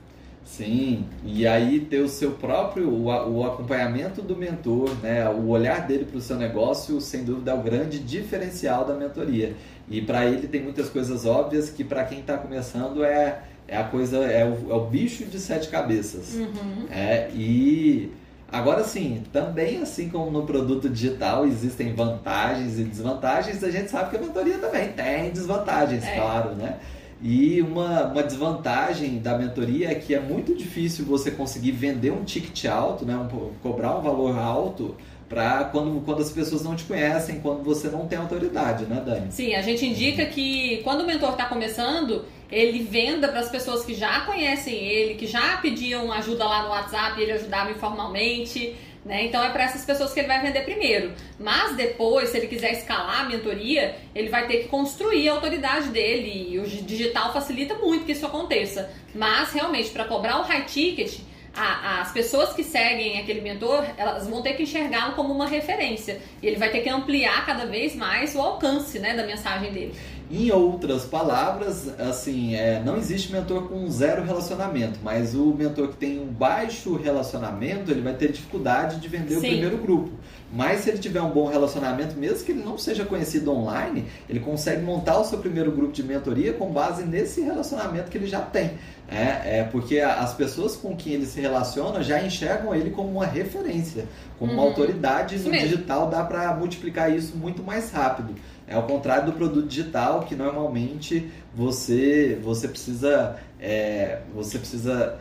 Sim, 0.45 1.06
e 1.23 1.47
aí 1.47 1.80
ter 1.80 1.99
o 1.99 2.10
seu 2.10 2.32
próprio, 2.32 2.89
o, 2.89 3.06
o 3.06 3.45
acompanhamento 3.45 4.21
do 4.21 4.36
mentor, 4.36 4.89
né, 5.01 5.30
o 5.30 5.47
olhar 5.47 5.88
dele 5.88 6.06
para 6.06 6.17
o 6.17 6.21
seu 6.21 6.36
negócio, 6.36 6.99
sem 6.99 7.23
dúvida 7.23 7.51
é 7.51 7.54
o 7.54 7.62
grande 7.62 7.99
diferencial 7.99 8.84
da 8.84 8.93
mentoria. 8.93 9.56
E 9.89 10.01
para 10.01 10.25
ele 10.25 10.47
tem 10.47 10.62
muitas 10.62 10.89
coisas 10.89 11.25
óbvias 11.25 11.69
que 11.69 11.84
para 11.84 12.04
quem 12.04 12.19
está 12.19 12.38
começando 12.38 13.04
é, 13.04 13.41
é 13.67 13.77
a 13.77 13.84
coisa, 13.84 14.17
é 14.17 14.45
o, 14.45 14.71
é 14.71 14.73
o 14.73 14.86
bicho 14.88 15.25
de 15.25 15.39
sete 15.39 15.69
cabeças. 15.69 16.36
Uhum. 16.36 16.88
É, 16.89 17.30
e 17.34 18.12
agora 18.51 18.84
sim, 18.84 19.23
também 19.32 19.82
assim 19.82 20.10
como 20.10 20.30
no 20.32 20.45
produto 20.45 20.89
digital 20.89 21.45
existem 21.45 21.93
vantagens 21.93 22.77
e 22.80 22.84
desvantagens, 22.84 23.63
a 23.63 23.71
gente 23.71 23.89
sabe 23.89 24.10
que 24.10 24.17
a 24.17 24.19
mentoria 24.19 24.58
também 24.58 24.91
tem 24.91 25.32
desvantagens, 25.32 26.04
é. 26.04 26.15
claro, 26.15 26.56
né? 26.56 26.77
E 27.21 27.62
uma, 27.62 28.05
uma 28.05 28.23
desvantagem 28.23 29.19
da 29.19 29.38
mentoria 29.38 29.91
é 29.91 29.95
que 29.95 30.15
é 30.15 30.19
muito 30.19 30.55
difícil 30.55 31.05
você 31.05 31.29
conseguir 31.29 31.71
vender 31.71 32.12
um 32.12 32.23
ticket 32.23 32.65
alto, 32.65 33.05
né? 33.05 33.15
Um, 33.15 33.51
cobrar 33.62 33.95
um 33.97 34.01
valor 34.01 34.38
alto 34.38 34.95
para 35.29 35.63
quando, 35.65 36.03
quando 36.03 36.21
as 36.21 36.31
pessoas 36.31 36.63
não 36.63 36.75
te 36.75 36.84
conhecem, 36.84 37.39
quando 37.39 37.63
você 37.63 37.88
não 37.89 38.05
tem 38.05 38.17
autoridade, 38.17 38.86
né, 38.86 39.01
Dani? 39.05 39.31
Sim, 39.31 39.53
a 39.55 39.62
gente 39.62 39.86
indica 39.86 40.25
que 40.25 40.81
quando 40.84 41.01
o 41.01 41.07
mentor 41.07 41.31
está 41.31 41.45
começando, 41.45 42.25
ele 42.51 42.84
venda 42.84 43.29
para 43.29 43.39
as 43.39 43.49
pessoas 43.49 43.86
que 43.86 43.93
já 43.93 44.21
conhecem 44.21 44.75
ele, 44.75 45.13
que 45.13 45.25
já 45.25 45.57
pediam 45.57 46.12
ajuda 46.12 46.43
lá 46.43 46.63
no 46.63 46.69
WhatsApp 46.69 47.21
ele 47.21 47.31
ajudava 47.31 47.71
informalmente. 47.71 48.75
Né? 49.03 49.25
Então 49.25 49.43
é 49.43 49.49
para 49.49 49.63
essas 49.63 49.83
pessoas 49.83 50.13
que 50.13 50.19
ele 50.19 50.27
vai 50.27 50.41
vender 50.41 50.61
primeiro. 50.61 51.11
Mas 51.39 51.75
depois, 51.75 52.29
se 52.29 52.37
ele 52.37 52.47
quiser 52.47 52.73
escalar 52.73 53.21
a 53.21 53.29
mentoria, 53.29 53.95
ele 54.13 54.29
vai 54.29 54.45
ter 54.47 54.57
que 54.57 54.67
construir 54.67 55.27
a 55.27 55.33
autoridade 55.33 55.89
dele. 55.89 56.53
E 56.53 56.59
o 56.59 56.67
digital 56.67 57.33
facilita 57.33 57.75
muito 57.75 58.05
que 58.05 58.11
isso 58.11 58.25
aconteça. 58.25 58.91
Mas 59.13 59.51
realmente, 59.53 59.89
para 59.89 60.05
cobrar 60.05 60.39
um 60.39 60.43
high 60.43 60.65
ticket, 60.65 61.19
a, 61.55 62.01
as 62.01 62.11
pessoas 62.11 62.53
que 62.53 62.63
seguem 62.63 63.19
aquele 63.19 63.41
mentor, 63.41 63.85
elas 63.97 64.27
vão 64.27 64.41
ter 64.41 64.53
que 64.53 64.63
enxergá-lo 64.63 65.13
como 65.13 65.33
uma 65.33 65.47
referência. 65.47 66.21
E 66.41 66.47
ele 66.47 66.57
vai 66.57 66.69
ter 66.69 66.81
que 66.81 66.89
ampliar 66.89 67.45
cada 67.45 67.65
vez 67.65 67.95
mais 67.95 68.35
o 68.35 68.39
alcance 68.39 68.99
né, 68.99 69.15
da 69.15 69.25
mensagem 69.25 69.71
dele. 69.71 69.95
Em 70.31 70.49
outras 70.49 71.03
palavras, 71.03 71.89
assim, 71.99 72.55
é, 72.55 72.81
não 72.81 72.95
existe 72.95 73.33
mentor 73.33 73.67
com 73.67 73.89
zero 73.89 74.23
relacionamento, 74.23 74.97
mas 75.03 75.35
o 75.35 75.53
mentor 75.53 75.89
que 75.89 75.97
tem 75.97 76.21
um 76.21 76.27
baixo 76.27 76.95
relacionamento, 76.95 77.91
ele 77.91 77.99
vai 77.99 78.13
ter 78.13 78.31
dificuldade 78.31 79.01
de 79.01 79.07
vender 79.09 79.33
Sim. 79.33 79.37
o 79.37 79.41
primeiro 79.41 79.77
grupo. 79.77 80.11
Mas 80.53 80.81
se 80.81 80.89
ele 80.89 80.99
tiver 80.99 81.21
um 81.21 81.31
bom 81.31 81.47
relacionamento, 81.47 82.17
mesmo 82.17 82.45
que 82.45 82.51
ele 82.51 82.63
não 82.63 82.77
seja 82.77 83.03
conhecido 83.03 83.51
online, 83.51 84.05
ele 84.29 84.39
consegue 84.39 84.81
montar 84.81 85.19
o 85.19 85.25
seu 85.25 85.39
primeiro 85.39 85.71
grupo 85.71 85.91
de 85.91 86.03
mentoria 86.03 86.53
com 86.53 86.71
base 86.71 87.03
nesse 87.03 87.41
relacionamento 87.41 88.09
que 88.09 88.17
ele 88.17 88.27
já 88.27 88.39
tem. 88.41 88.71
É, 89.09 89.59
é 89.59 89.67
porque 89.69 89.99
as 89.99 90.33
pessoas 90.33 90.77
com 90.77 90.95
quem 90.95 91.13
ele 91.13 91.25
se 91.25 91.41
relaciona 91.41 92.01
já 92.01 92.21
enxergam 92.21 92.73
ele 92.73 92.91
como 92.91 93.09
uma 93.09 93.25
referência, 93.25 94.05
como 94.39 94.53
uma 94.53 94.61
uhum. 94.61 94.69
autoridade 94.69 95.37
no 95.39 95.51
digital, 95.51 96.09
dá 96.09 96.23
para 96.23 96.53
multiplicar 96.55 97.13
isso 97.13 97.35
muito 97.35 97.61
mais 97.61 97.91
rápido. 97.91 98.33
É 98.71 98.75
ao 98.75 98.84
contrário 98.84 99.25
do 99.25 99.34
produto 99.34 99.67
digital, 99.67 100.21
que 100.21 100.34
normalmente 100.34 101.29
você, 101.53 102.39
você 102.41 102.69
precisa 102.69 103.38
é, 103.60 104.21
você 104.34 104.57
precisa 104.57 105.19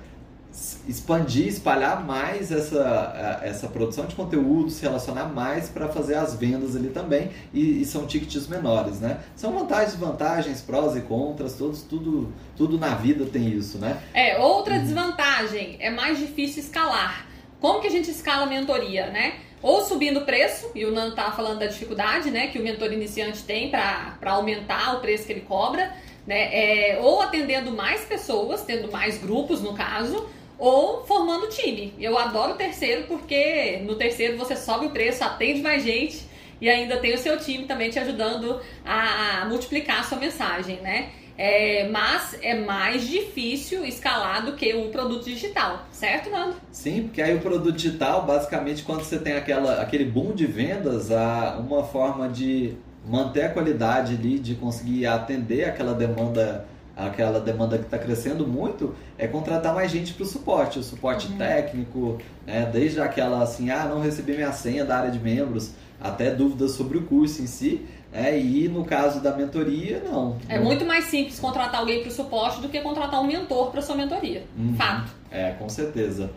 expandir, 0.86 1.48
espalhar 1.48 2.04
mais 2.04 2.52
essa, 2.52 3.40
essa 3.42 3.68
produção 3.68 4.06
de 4.06 4.14
conteúdo, 4.14 4.70
se 4.70 4.82
relacionar 4.82 5.26
mais 5.26 5.68
para 5.68 5.88
fazer 5.88 6.14
as 6.14 6.34
vendas 6.34 6.76
ali 6.76 6.90
também 6.90 7.30
e, 7.52 7.82
e, 7.82 7.84
são 7.84 8.06
tickets 8.06 8.46
menores, 8.46 9.00
né? 9.00 9.18
São 9.34 9.52
vantagens, 9.52 9.96
vantagens, 9.96 10.60
prós 10.60 10.96
e 10.96 11.00
contras, 11.00 11.54
todos, 11.54 11.82
tudo, 11.82 12.32
tudo 12.56 12.78
na 12.78 12.94
vida 12.94 13.26
tem 13.26 13.48
isso, 13.48 13.78
né? 13.78 14.00
É, 14.14 14.38
outra 14.38 14.74
uhum. 14.74 14.82
desvantagem 14.82 15.76
é 15.80 15.90
mais 15.90 16.18
difícil 16.18 16.62
escalar. 16.62 17.26
Como 17.60 17.80
que 17.80 17.88
a 17.88 17.90
gente 17.90 18.10
escala 18.10 18.44
a 18.44 18.46
mentoria, 18.46 19.08
né? 19.08 19.34
Ou 19.62 19.82
subindo 19.82 20.20
o 20.20 20.24
preço, 20.24 20.70
e 20.74 20.84
o 20.84 20.90
Nando 20.90 21.14
tá 21.14 21.30
falando 21.32 21.58
da 21.58 21.66
dificuldade, 21.66 22.30
né, 22.30 22.48
que 22.48 22.58
o 22.58 22.62
mentor 22.62 22.92
iniciante 22.92 23.42
tem 23.42 23.70
para 23.70 24.16
aumentar 24.24 24.96
o 24.96 25.00
preço 25.00 25.26
que 25.26 25.32
ele 25.32 25.42
cobra, 25.42 25.94
né, 26.26 26.48
é, 26.52 26.98
ou 27.00 27.20
atendendo 27.20 27.70
mais 27.70 28.02
pessoas, 28.04 28.62
tendo 28.62 28.90
mais 28.90 29.18
grupos 29.18 29.60
no 29.60 29.74
caso, 29.74 30.28
ou 30.58 31.04
formando 31.04 31.48
time. 31.48 31.94
Eu 31.98 32.18
adoro 32.18 32.52
o 32.52 32.56
terceiro 32.56 33.04
porque 33.04 33.78
no 33.82 33.96
terceiro 33.96 34.36
você 34.36 34.54
sobe 34.54 34.86
o 34.86 34.90
preço, 34.90 35.24
atende 35.24 35.62
mais 35.62 35.82
gente 35.82 36.28
e 36.60 36.68
ainda 36.68 36.98
tem 36.98 37.14
o 37.14 37.18
seu 37.18 37.38
time 37.38 37.64
também 37.64 37.88
te 37.90 37.98
ajudando 37.98 38.60
a 38.84 39.46
multiplicar 39.48 40.00
a 40.00 40.02
sua 40.04 40.18
mensagem, 40.18 40.76
né? 40.76 41.10
É, 41.42 41.88
mas 41.88 42.36
é 42.42 42.54
mais 42.54 43.08
difícil 43.08 43.82
escalar 43.82 44.44
do 44.44 44.52
que 44.52 44.74
o 44.74 44.90
produto 44.90 45.24
digital, 45.24 45.86
certo, 45.90 46.28
Nando? 46.28 46.56
Sim, 46.70 47.04
porque 47.04 47.22
aí 47.22 47.34
o 47.34 47.40
produto 47.40 47.72
digital, 47.72 48.26
basicamente, 48.26 48.82
quando 48.82 49.02
você 49.02 49.18
tem 49.18 49.32
aquela, 49.32 49.80
aquele 49.80 50.04
boom 50.04 50.34
de 50.34 50.44
vendas, 50.44 51.10
há 51.10 51.56
uma 51.58 51.82
forma 51.82 52.28
de 52.28 52.74
manter 53.08 53.44
a 53.44 53.48
qualidade 53.48 54.16
ali, 54.16 54.38
de 54.38 54.54
conseguir 54.54 55.06
atender 55.06 55.64
aquela 55.64 55.94
demanda 55.94 56.68
aquela 56.94 57.40
demanda 57.40 57.78
que 57.78 57.84
está 57.84 57.96
crescendo 57.96 58.46
muito 58.46 58.94
é 59.16 59.26
contratar 59.26 59.74
mais 59.74 59.90
gente 59.90 60.12
para 60.12 60.24
o 60.24 60.26
suporte, 60.26 60.78
o 60.78 60.82
suporte 60.82 61.28
uhum. 61.28 61.38
técnico, 61.38 62.18
né? 62.46 62.68
desde 62.70 63.00
aquela 63.00 63.42
assim, 63.42 63.70
ah, 63.70 63.86
não 63.86 64.02
recebi 64.02 64.32
minha 64.32 64.52
senha 64.52 64.84
da 64.84 64.98
área 64.98 65.10
de 65.10 65.18
membros, 65.18 65.70
até 65.98 66.30
dúvidas 66.30 66.72
sobre 66.72 66.98
o 66.98 67.02
curso 67.02 67.40
em 67.40 67.46
si. 67.46 67.86
É, 68.12 68.38
e 68.38 68.68
no 68.68 68.84
caso 68.84 69.20
da 69.20 69.36
mentoria, 69.36 70.02
não. 70.04 70.36
É 70.48 70.58
muito 70.58 70.84
mais 70.84 71.04
simples 71.04 71.38
contratar 71.38 71.80
alguém 71.80 72.00
para 72.00 72.08
o 72.08 72.12
suporte 72.12 72.60
do 72.60 72.68
que 72.68 72.80
contratar 72.80 73.20
um 73.20 73.26
mentor 73.26 73.70
para 73.70 73.80
sua 73.80 73.94
mentoria. 73.94 74.44
Uhum. 74.58 74.74
Fato. 74.74 75.12
É, 75.30 75.50
com 75.52 75.68
certeza. 75.68 76.30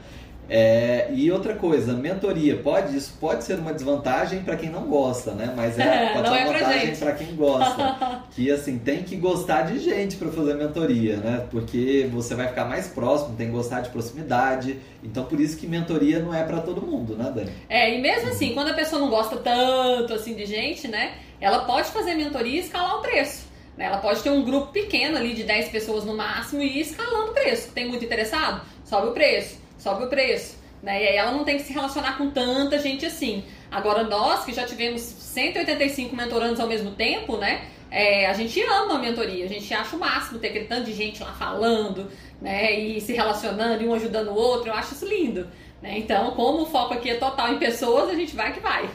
É, 0.49 1.09
e 1.13 1.31
outra 1.31 1.55
coisa, 1.55 1.93
mentoria, 1.93 2.57
pode 2.57 2.95
isso 2.97 3.15
pode 3.19 3.43
ser 3.43 3.57
uma 3.59 3.73
desvantagem 3.73 4.43
para 4.43 4.57
quem 4.57 4.69
não 4.69 4.83
gosta, 4.83 5.31
né? 5.31 5.53
Mas 5.55 5.79
é, 5.79 6.09
pode 6.13 6.27
ser 6.27 6.33
uma 6.33 6.39
é 6.39 6.53
vantagem 6.53 6.95
para 6.95 7.11
quem 7.13 7.35
gosta. 7.35 8.23
que 8.35 8.51
assim, 8.51 8.77
tem 8.77 9.03
que 9.03 9.15
gostar 9.15 9.63
de 9.63 9.79
gente 9.79 10.17
para 10.17 10.29
fazer 10.29 10.55
mentoria, 10.55 11.17
né? 11.17 11.45
Porque 11.49 12.09
você 12.11 12.35
vai 12.35 12.47
ficar 12.47 12.65
mais 12.65 12.87
próximo, 12.87 13.35
tem 13.35 13.47
que 13.47 13.53
gostar 13.53 13.81
de 13.81 13.89
proximidade. 13.89 14.77
Então 15.01 15.23
por 15.23 15.39
isso 15.39 15.57
que 15.57 15.65
mentoria 15.65 16.19
não 16.19 16.33
é 16.33 16.43
para 16.43 16.59
todo 16.59 16.81
mundo, 16.81 17.15
né, 17.15 17.31
Dani? 17.33 17.51
É, 17.69 17.97
e 17.97 18.01
mesmo 18.01 18.29
assim, 18.29 18.53
quando 18.53 18.69
a 18.69 18.73
pessoa 18.73 19.01
não 19.01 19.09
gosta 19.09 19.37
tanto 19.37 20.13
assim 20.13 20.35
de 20.35 20.45
gente, 20.45 20.87
né? 20.87 21.13
Ela 21.43 21.65
pode 21.65 21.89
fazer 21.89 22.15
mentoria 22.15 22.55
e 22.55 22.59
escalar 22.59 22.97
o 22.97 23.01
preço. 23.01 23.47
Né? 23.77 23.85
Ela 23.85 23.97
pode 23.97 24.21
ter 24.21 24.29
um 24.29 24.43
grupo 24.43 24.71
pequeno 24.71 25.17
ali 25.17 25.33
de 25.33 25.43
10 25.43 25.69
pessoas 25.69 26.03
no 26.05 26.15
máximo 26.15 26.61
e 26.61 26.77
ir 26.77 26.81
escalando 26.81 27.31
o 27.31 27.33
preço. 27.33 27.71
Tem 27.71 27.87
muito 27.87 28.05
interessado? 28.05 28.61
Sobe 28.85 29.07
o 29.07 29.11
preço 29.11 29.63
sobe 29.83 30.05
o 30.05 30.07
preço. 30.07 30.55
Né? 30.81 31.03
E 31.03 31.07
aí 31.09 31.15
ela 31.15 31.31
não 31.31 31.43
tem 31.43 31.57
que 31.57 31.63
se 31.63 31.73
relacionar 31.73 32.17
com 32.17 32.29
tanta 32.29 32.79
gente 32.79 33.05
assim. 33.05 33.43
Agora, 33.69 34.03
nós 34.03 34.45
que 34.45 34.53
já 34.53 34.65
tivemos 34.65 35.01
185 35.01 36.15
mentorandos 36.15 36.59
ao 36.59 36.67
mesmo 36.67 36.91
tempo, 36.91 37.37
né? 37.37 37.65
É, 37.89 38.25
a 38.25 38.33
gente 38.33 38.61
ama 38.63 38.95
a 38.95 38.99
mentoria, 38.99 39.45
a 39.45 39.47
gente 39.47 39.71
acha 39.73 39.95
o 39.95 39.99
máximo 39.99 40.39
ter 40.39 40.47
aquele 40.47 40.65
tanto 40.65 40.85
de 40.85 40.93
gente 40.93 41.21
lá 41.21 41.31
falando, 41.33 42.09
né? 42.41 42.77
E 42.77 42.99
se 42.99 43.13
relacionando, 43.13 43.83
e 43.83 43.87
um 43.87 43.93
ajudando 43.93 44.29
o 44.29 44.35
outro, 44.35 44.69
eu 44.69 44.73
acho 44.73 44.93
isso 44.93 45.05
lindo. 45.05 45.47
Né? 45.83 45.99
Então, 45.99 46.31
como 46.31 46.61
o 46.61 46.65
foco 46.65 46.93
aqui 46.93 47.09
é 47.09 47.15
total 47.15 47.53
em 47.53 47.59
pessoas, 47.59 48.09
a 48.09 48.15
gente 48.15 48.33
vai 48.37 48.53
que 48.53 48.61
vai. 48.61 48.89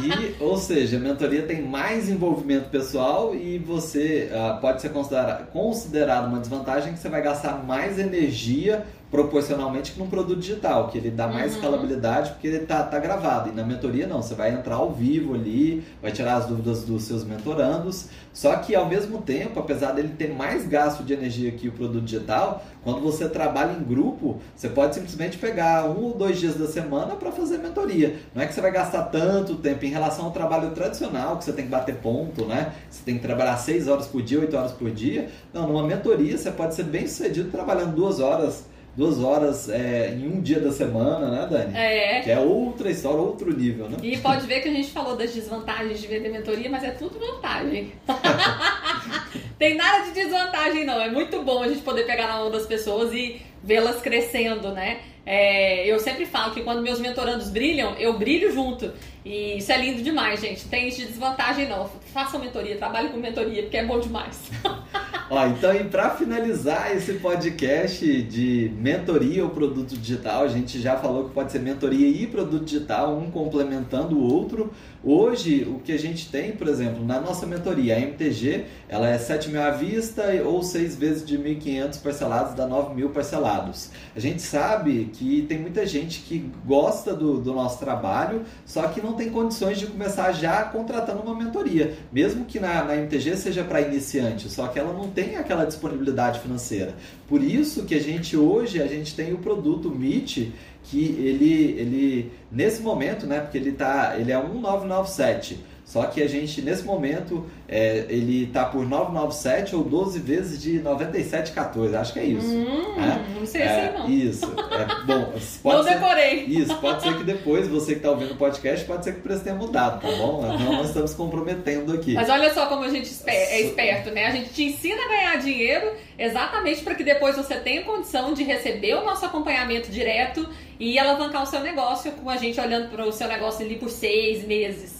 e, 0.00 0.40
ou 0.40 0.56
seja, 0.56 0.96
a 0.96 1.00
mentoria 1.00 1.42
tem 1.42 1.60
mais 1.60 2.08
envolvimento 2.08 2.68
pessoal 2.68 3.34
e 3.34 3.58
você 3.58 4.30
uh, 4.32 4.60
pode 4.60 4.80
ser 4.80 4.90
considerado, 4.90 5.50
considerado 5.50 6.28
uma 6.28 6.38
desvantagem 6.38 6.92
que 6.92 7.00
você 7.00 7.08
vai 7.08 7.20
gastar 7.20 7.64
mais 7.64 7.98
energia 7.98 8.86
proporcionalmente 9.10 9.92
que 9.92 9.98
num 9.98 10.08
produto 10.08 10.38
digital, 10.38 10.88
que 10.88 10.96
ele 10.96 11.10
dá 11.10 11.26
mais 11.26 11.52
uhum. 11.52 11.58
escalabilidade 11.58 12.30
porque 12.30 12.46
ele 12.46 12.60
tá, 12.60 12.82
tá 12.82 12.98
gravado. 12.98 13.48
E 13.48 13.52
na 13.52 13.64
mentoria 13.64 14.06
não, 14.06 14.22
você 14.22 14.34
vai 14.34 14.52
entrar 14.52 14.76
ao 14.76 14.92
vivo 14.92 15.34
ali, 15.34 15.84
vai 16.00 16.12
tirar 16.12 16.36
as 16.36 16.46
dúvidas 16.46 16.84
dos 16.84 17.02
seus 17.02 17.24
mentorandos. 17.24 18.06
Só 18.32 18.54
que 18.56 18.74
ao 18.74 18.86
mesmo 18.86 19.20
tempo, 19.22 19.58
apesar 19.58 19.92
dele 19.92 20.14
ter 20.16 20.32
mais 20.32 20.66
gasto 20.66 21.02
de 21.02 21.12
energia 21.12 21.50
que 21.50 21.66
o 21.66 21.72
produto 21.72 22.04
digital, 22.04 22.64
quando 22.84 23.00
você 23.00 23.28
trabalha 23.28 23.72
em 23.72 23.82
grupo, 23.82 24.38
você 24.54 24.68
pode 24.68 24.94
simplesmente 24.94 25.36
pegar 25.36 25.86
um 25.86 26.04
ou 26.04 26.16
dois 26.16 26.38
dias 26.38 26.54
da 26.54 26.68
semana 26.68 27.16
para 27.16 27.32
fazer 27.32 27.58
mentoria. 27.58 28.16
Não 28.32 28.42
é 28.42 28.46
que 28.46 28.54
você 28.54 28.60
vai 28.60 28.70
gastar 28.70 29.02
tanto 29.04 29.56
tempo 29.56 29.84
em 29.84 29.88
relação 29.88 30.26
ao 30.26 30.30
trabalho 30.30 30.70
tradicional, 30.70 31.36
que 31.36 31.44
você 31.44 31.52
tem 31.52 31.64
que 31.64 31.70
bater 31.70 31.96
ponto, 31.96 32.44
né? 32.44 32.72
Você 32.88 33.02
tem 33.04 33.16
que 33.16 33.22
trabalhar 33.22 33.56
seis 33.56 33.88
horas 33.88 34.06
por 34.06 34.22
dia, 34.22 34.38
oito 34.38 34.56
horas 34.56 34.72
por 34.72 34.90
dia. 34.90 35.28
Não, 35.52 35.66
numa 35.66 35.82
mentoria 35.82 36.38
você 36.38 36.52
pode 36.52 36.76
ser 36.76 36.84
bem 36.84 37.08
sucedido 37.08 37.50
trabalhando 37.50 37.96
duas 37.96 38.20
horas 38.20 38.70
duas 38.96 39.18
horas 39.20 39.68
é, 39.68 40.10
em 40.10 40.26
um 40.26 40.40
dia 40.40 40.60
da 40.60 40.72
semana, 40.72 41.30
né, 41.30 41.48
Dani? 41.50 41.76
É. 41.76 42.20
Que 42.20 42.30
é 42.30 42.38
outra 42.38 42.90
história, 42.90 43.18
outro 43.18 43.56
nível, 43.56 43.88
né? 43.88 43.96
E 44.02 44.16
pode 44.18 44.46
ver 44.46 44.60
que 44.60 44.68
a 44.68 44.72
gente 44.72 44.90
falou 44.90 45.16
das 45.16 45.32
desvantagens 45.32 46.00
de 46.00 46.06
vender 46.06 46.28
mentoria, 46.30 46.68
mas 46.68 46.82
é 46.84 46.90
tudo 46.90 47.18
vantagem. 47.18 47.92
Tem 49.58 49.76
nada 49.76 50.04
de 50.06 50.12
desvantagem, 50.12 50.84
não. 50.84 51.00
É 51.00 51.10
muito 51.10 51.42
bom 51.42 51.62
a 51.62 51.68
gente 51.68 51.82
poder 51.82 52.04
pegar 52.06 52.26
na 52.28 52.38
mão 52.38 52.50
das 52.50 52.66
pessoas 52.66 53.12
e 53.12 53.40
vê-las 53.62 54.00
crescendo, 54.00 54.72
né? 54.72 55.00
É, 55.24 55.86
eu 55.86 55.98
sempre 56.00 56.24
falo 56.24 56.52
que 56.52 56.62
quando 56.62 56.82
meus 56.82 56.98
mentorandos 56.98 57.50
brilham, 57.50 57.94
eu 57.98 58.18
brilho 58.18 58.52
junto. 58.52 58.92
E 59.24 59.58
isso 59.58 59.70
é 59.70 59.78
lindo 59.78 60.02
demais, 60.02 60.40
gente. 60.40 60.66
Tem 60.66 60.88
isso 60.88 60.98
de 60.98 61.06
desvantagem, 61.08 61.68
não. 61.68 61.88
Façam 62.12 62.40
mentoria, 62.40 62.76
trabalhem 62.76 63.10
com 63.10 63.18
mentoria, 63.18 63.62
porque 63.62 63.76
é 63.76 63.84
bom 63.84 64.00
demais. 64.00 64.50
Ó, 65.32 65.46
então, 65.46 65.72
e 65.72 65.84
para 65.84 66.10
finalizar 66.10 66.90
esse 66.90 67.12
podcast 67.12 68.22
de 68.22 68.72
mentoria 68.76 69.44
ou 69.44 69.50
produto 69.50 69.96
digital, 69.96 70.42
a 70.42 70.48
gente 70.48 70.80
já 70.80 70.96
falou 70.96 71.28
que 71.28 71.30
pode 71.30 71.52
ser 71.52 71.60
mentoria 71.60 72.08
e 72.08 72.26
produto 72.26 72.64
digital, 72.64 73.16
um 73.16 73.30
complementando 73.30 74.18
o 74.18 74.20
outro. 74.20 74.72
Hoje, 75.02 75.64
o 75.64 75.78
que 75.78 75.92
a 75.92 75.98
gente 75.98 76.28
tem, 76.28 76.52
por 76.52 76.68
exemplo, 76.68 77.02
na 77.02 77.18
nossa 77.18 77.46
mentoria, 77.46 77.96
a 77.96 78.00
MTG, 78.00 78.66
ela 78.86 79.08
é 79.08 79.16
7 79.16 79.48
mil 79.48 79.62
à 79.62 79.70
vista 79.70 80.24
ou 80.44 80.62
6 80.62 80.96
vezes 80.96 81.26
de 81.26 81.38
1.500 81.38 82.02
parcelados, 82.02 82.54
dá 82.54 82.66
9 82.66 82.94
mil 82.94 83.08
parcelados. 83.08 83.88
A 84.14 84.20
gente 84.20 84.42
sabe 84.42 85.10
que 85.14 85.46
tem 85.48 85.58
muita 85.58 85.86
gente 85.86 86.20
que 86.20 86.50
gosta 86.66 87.14
do, 87.14 87.40
do 87.40 87.54
nosso 87.54 87.78
trabalho, 87.78 88.42
só 88.66 88.88
que 88.88 89.00
não 89.00 89.14
tem 89.14 89.30
condições 89.30 89.78
de 89.78 89.86
começar 89.86 90.32
já 90.32 90.64
contratando 90.64 91.22
uma 91.22 91.34
mentoria. 91.34 91.96
Mesmo 92.12 92.44
que 92.44 92.60
na, 92.60 92.84
na 92.84 92.94
MTG 92.94 93.38
seja 93.38 93.64
para 93.64 93.80
iniciante, 93.80 94.50
só 94.50 94.68
que 94.68 94.78
ela 94.78 94.92
não 94.92 95.08
tem 95.08 95.36
aquela 95.36 95.64
disponibilidade 95.64 96.40
financeira. 96.40 96.94
Por 97.26 97.42
isso 97.42 97.84
que 97.84 97.94
a 97.94 98.00
gente 98.00 98.36
hoje, 98.36 98.82
a 98.82 98.86
gente 98.86 99.14
tem 99.14 99.32
o 99.32 99.38
produto 99.38 99.88
Meet, 99.88 100.50
que 100.84 101.04
ele, 101.18 101.78
ele 101.78 102.32
nesse 102.50 102.82
momento, 102.82 103.26
né, 103.26 103.40
porque 103.40 103.58
ele 103.58 103.72
tá, 103.72 104.14
ele 104.18 104.32
é 104.32 104.36
1997, 104.36 105.58
só 105.90 106.04
que 106.04 106.22
a 106.22 106.28
gente, 106.28 106.62
nesse 106.62 106.84
momento, 106.84 107.50
é, 107.66 108.06
ele 108.08 108.46
tá 108.46 108.64
por 108.64 108.88
997 108.88 109.74
ou 109.74 109.82
12 109.82 110.20
vezes 110.20 110.62
de 110.62 110.78
97,14. 110.78 111.94
Acho 111.96 112.12
que 112.12 112.20
é 112.20 112.24
isso. 112.26 112.46
Hum, 112.46 112.94
né? 112.96 113.26
Não 113.36 113.44
sei 113.44 113.62
é, 113.62 113.86
assim, 113.88 113.98
não. 113.98 114.08
Isso. 114.08 114.46
É, 114.46 115.04
bom, 115.04 115.32
pode 115.64 115.76
não 115.78 115.82
ser, 115.82 115.94
decorei. 115.94 116.44
Isso, 116.46 116.76
pode 116.76 117.02
ser 117.02 117.16
que 117.16 117.24
depois, 117.24 117.66
você 117.66 117.94
que 117.94 117.98
está 117.98 118.10
ouvindo 118.12 118.34
o 118.34 118.36
podcast, 118.36 118.86
pode 118.86 119.02
ser 119.02 119.14
que 119.14 119.18
o 119.18 119.22
preço 119.22 119.42
tenha 119.42 119.56
mudado, 119.56 120.00
tá 120.00 120.08
bom? 120.16 120.42
Não, 120.42 120.74
nós 120.74 120.86
estamos 120.90 121.12
comprometendo 121.12 121.92
aqui. 121.92 122.14
Mas 122.14 122.30
olha 122.30 122.54
só 122.54 122.66
como 122.66 122.84
a 122.84 122.88
gente 122.88 123.12
é 123.26 123.60
esperto, 123.60 124.12
né? 124.12 124.26
A 124.26 124.30
gente 124.30 124.50
te 124.50 124.62
ensina 124.62 125.02
a 125.02 125.08
ganhar 125.08 125.36
dinheiro 125.38 125.92
exatamente 126.16 126.84
para 126.84 126.94
que 126.94 127.02
depois 127.02 127.34
você 127.34 127.56
tenha 127.56 127.82
condição 127.82 128.32
de 128.32 128.44
receber 128.44 128.94
o 128.94 129.04
nosso 129.04 129.26
acompanhamento 129.26 129.90
direto 129.90 130.48
e 130.78 130.96
alavancar 131.00 131.42
o 131.42 131.46
seu 131.46 131.58
negócio 131.58 132.12
com 132.12 132.30
a 132.30 132.36
gente 132.36 132.60
olhando 132.60 132.90
para 132.90 133.04
o 133.04 133.10
seu 133.10 133.26
negócio 133.26 133.64
ali 133.64 133.74
por 133.74 133.90
seis 133.90 134.46
meses. 134.46 134.99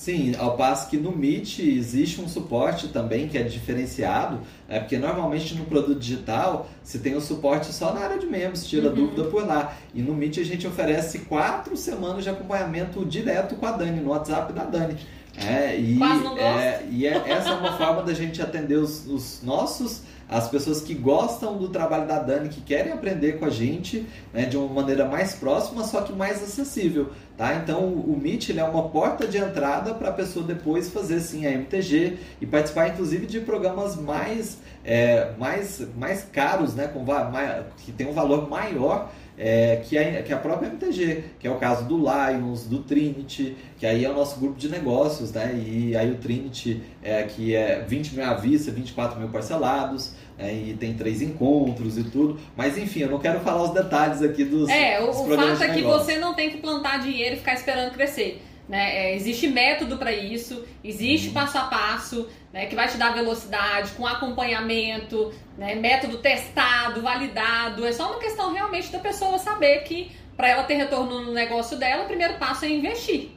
Sim, 0.00 0.34
ao 0.38 0.56
passo 0.56 0.88
que 0.88 0.96
no 0.96 1.14
Meet 1.14 1.58
existe 1.58 2.22
um 2.22 2.26
suporte 2.26 2.88
também 2.88 3.28
que 3.28 3.36
é 3.36 3.42
diferenciado, 3.42 4.40
é 4.66 4.80
porque 4.80 4.96
normalmente 4.96 5.54
no 5.54 5.66
produto 5.66 6.00
digital 6.00 6.70
se 6.82 7.00
tem 7.00 7.14
o 7.14 7.20
suporte 7.20 7.66
só 7.66 7.92
na 7.92 8.00
área 8.00 8.18
de 8.18 8.24
membros, 8.24 8.66
tira 8.66 8.88
uhum. 8.88 8.94
dúvida 8.94 9.24
por 9.24 9.46
lá. 9.46 9.76
E 9.92 10.00
no 10.00 10.14
Meet 10.14 10.38
a 10.38 10.42
gente 10.42 10.66
oferece 10.66 11.18
quatro 11.18 11.76
semanas 11.76 12.24
de 12.24 12.30
acompanhamento 12.30 13.04
direto 13.04 13.56
com 13.56 13.66
a 13.66 13.72
Dani, 13.72 14.00
no 14.00 14.08
WhatsApp 14.08 14.54
da 14.54 14.64
Dani. 14.64 14.96
É, 15.36 15.78
e. 15.78 16.02
É, 16.38 16.86
e 16.90 17.06
é, 17.06 17.22
essa 17.26 17.50
é 17.50 17.54
uma 17.56 17.76
forma 17.76 18.02
da 18.02 18.14
gente 18.14 18.40
atender 18.40 18.76
os, 18.76 19.06
os 19.06 19.42
nossos 19.42 20.00
as 20.30 20.48
pessoas 20.48 20.80
que 20.80 20.94
gostam 20.94 21.58
do 21.58 21.68
trabalho 21.68 22.06
da 22.06 22.20
Dani, 22.20 22.48
que 22.48 22.60
querem 22.60 22.92
aprender 22.92 23.40
com 23.40 23.46
a 23.46 23.50
gente 23.50 24.06
né, 24.32 24.44
de 24.46 24.56
uma 24.56 24.68
maneira 24.68 25.04
mais 25.04 25.34
próxima, 25.34 25.82
só 25.82 26.02
que 26.02 26.12
mais 26.12 26.40
acessível. 26.40 27.10
Tá? 27.36 27.56
Então 27.56 27.84
o 27.84 28.16
Meet 28.16 28.50
é 28.50 28.62
uma 28.62 28.88
porta 28.90 29.26
de 29.26 29.38
entrada 29.38 29.92
para 29.92 30.10
a 30.10 30.12
pessoa 30.12 30.46
depois 30.46 30.88
fazer 30.88 31.18
sim 31.20 31.46
a 31.46 31.50
MTG 31.50 32.18
e 32.40 32.46
participar 32.46 32.88
inclusive 32.88 33.26
de 33.26 33.40
programas 33.40 33.96
mais, 33.96 34.58
é, 34.84 35.32
mais, 35.36 35.82
mais 35.96 36.22
caros, 36.22 36.74
né, 36.76 36.86
com, 36.86 37.00
mais, 37.00 37.64
que 37.78 37.90
tem 37.90 38.06
um 38.06 38.12
valor 38.12 38.48
maior 38.48 39.10
é, 39.42 39.76
que, 39.76 39.96
a, 39.96 40.22
que 40.22 40.32
a 40.34 40.36
própria 40.36 40.68
MTG, 40.68 41.24
que 41.38 41.48
é 41.48 41.50
o 41.50 41.56
caso 41.56 41.86
do 41.86 41.96
Lions, 41.96 42.66
do 42.66 42.80
Trinity, 42.80 43.56
que 43.78 43.86
aí 43.86 44.04
é 44.04 44.10
o 44.10 44.12
nosso 44.12 44.38
grupo 44.38 44.58
de 44.58 44.68
negócios, 44.68 45.32
né? 45.32 45.54
E 45.54 45.96
aí 45.96 46.10
o 46.10 46.16
Trinity, 46.16 46.82
é, 47.02 47.22
que 47.22 47.56
é 47.56 47.82
20 47.88 48.16
mil 48.16 48.24
à 48.24 48.34
vista, 48.34 48.70
24 48.70 49.18
mil 49.18 49.30
parcelados, 49.30 50.12
é, 50.38 50.52
e 50.52 50.74
tem 50.74 50.92
três 50.92 51.22
encontros 51.22 51.96
e 51.96 52.04
tudo. 52.04 52.38
Mas 52.54 52.76
enfim, 52.76 53.00
eu 53.00 53.10
não 53.10 53.18
quero 53.18 53.40
falar 53.40 53.62
os 53.62 53.70
detalhes 53.70 54.20
aqui 54.20 54.44
dos. 54.44 54.68
É, 54.68 55.00
o, 55.00 55.06
dos 55.06 55.20
o 55.20 55.34
fato 55.34 55.62
é 55.62 55.68
que 55.70 55.82
você 55.82 56.18
não 56.18 56.34
tem 56.34 56.50
que 56.50 56.58
plantar 56.58 56.98
dinheiro 56.98 57.36
e 57.36 57.38
ficar 57.38 57.54
esperando 57.54 57.92
crescer. 57.92 58.42
Né? 58.70 58.98
É, 58.98 59.16
existe 59.16 59.48
método 59.48 59.96
para 59.96 60.12
isso, 60.12 60.64
existe 60.84 61.26
uhum. 61.26 61.34
passo 61.34 61.58
a 61.58 61.62
passo, 61.62 62.28
né, 62.52 62.66
que 62.66 62.76
vai 62.76 62.86
te 62.86 62.96
dar 62.96 63.12
velocidade, 63.12 63.90
com 63.96 64.06
acompanhamento, 64.06 65.32
né, 65.58 65.74
método 65.74 66.18
testado, 66.18 67.02
validado. 67.02 67.84
É 67.84 67.90
só 67.90 68.12
uma 68.12 68.20
questão 68.20 68.52
realmente 68.52 68.92
da 68.92 69.00
pessoa 69.00 69.40
saber 69.40 69.80
que 69.80 70.12
para 70.36 70.50
ela 70.50 70.62
ter 70.62 70.74
retorno 70.74 71.20
no 71.20 71.32
negócio 71.32 71.76
dela, 71.76 72.04
o 72.04 72.06
primeiro 72.06 72.34
passo 72.34 72.64
é 72.64 72.68
investir. 72.68 73.32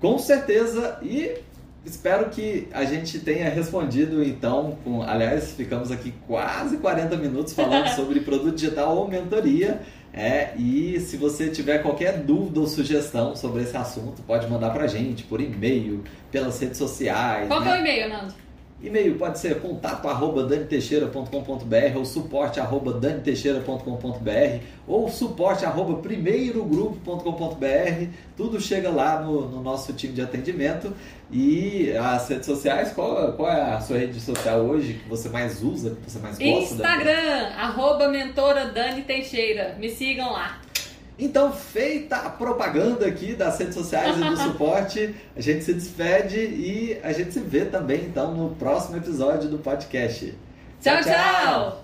Com 0.00 0.18
certeza, 0.18 0.98
e 1.02 1.34
espero 1.84 2.30
que 2.30 2.66
a 2.72 2.86
gente 2.86 3.18
tenha 3.18 3.50
respondido 3.50 4.24
então, 4.24 4.78
com, 4.82 5.02
aliás, 5.02 5.52
ficamos 5.52 5.90
aqui 5.90 6.14
quase 6.26 6.78
40 6.78 7.14
minutos 7.18 7.52
falando 7.52 7.88
sobre 7.94 8.20
produto 8.20 8.54
digital 8.54 8.96
ou 8.96 9.06
mentoria. 9.06 9.82
É, 10.12 10.50
e 10.56 10.98
se 11.00 11.16
você 11.16 11.48
tiver 11.48 11.78
qualquer 11.78 12.18
dúvida 12.18 12.60
ou 12.60 12.66
sugestão 12.66 13.36
sobre 13.36 13.62
esse 13.62 13.76
assunto, 13.76 14.22
pode 14.22 14.48
mandar 14.48 14.70
pra 14.70 14.86
gente 14.86 15.22
por 15.24 15.40
e-mail, 15.40 16.02
pelas 16.32 16.58
redes 16.60 16.78
sociais. 16.78 17.46
Qual 17.46 17.60
né? 17.60 17.70
é 17.70 17.74
o 17.74 17.78
e-mail, 17.78 18.08
Nando? 18.08 18.34
E-mail 18.82 19.16
pode 19.16 19.38
ser 19.38 19.60
contato 19.60 20.08
arroba 20.08 20.44
daniteixeira.com.br 20.44 21.96
ou 21.96 22.04
suporte 22.04 22.58
arroba 22.58 22.94
daniteixeira.com.br 22.94 24.64
ou 24.86 25.10
suporte 25.10 25.66
arroba 25.66 25.98
primeirogrupo.com.br. 25.98 28.06
Tudo 28.36 28.58
chega 28.58 28.88
lá 28.88 29.20
no, 29.20 29.50
no, 29.50 29.62
nosso 29.62 29.92
time 29.92 30.14
de 30.14 30.22
atendimento. 30.22 30.94
E 31.30 31.92
as 31.92 32.26
redes 32.28 32.46
sociais, 32.46 32.90
qual, 32.92 33.34
qual 33.34 33.50
é 33.50 33.74
a 33.74 33.80
sua 33.80 33.98
rede 33.98 34.18
social 34.18 34.60
hoje 34.60 34.94
que 34.94 35.08
você 35.08 35.28
mais 35.28 35.62
usa, 35.62 35.90
que 35.90 36.10
você 36.10 36.18
mais 36.18 36.38
gosta? 36.38 36.74
Instagram, 36.74 37.48
arroba 37.58 38.08
mentora 38.08 38.70
Dani 38.70 39.02
Teixeira. 39.02 39.76
Me 39.78 39.90
sigam 39.90 40.32
lá. 40.32 40.58
Então, 41.20 41.52
feita 41.52 42.16
a 42.16 42.30
propaganda 42.30 43.06
aqui 43.06 43.34
das 43.34 43.58
redes 43.58 43.74
sociais 43.74 44.16
e 44.16 44.20
do 44.20 44.36
suporte, 44.40 45.14
a 45.36 45.40
gente 45.40 45.64
se 45.64 45.74
despede 45.74 46.38
e 46.38 46.98
a 47.02 47.12
gente 47.12 47.32
se 47.32 47.40
vê 47.40 47.66
também 47.66 48.04
então 48.04 48.34
no 48.34 48.54
próximo 48.56 48.96
episódio 48.96 49.48
do 49.48 49.58
podcast. 49.58 50.34
tchau! 50.80 51.02
tchau. 51.02 51.12
tchau. 51.12 51.79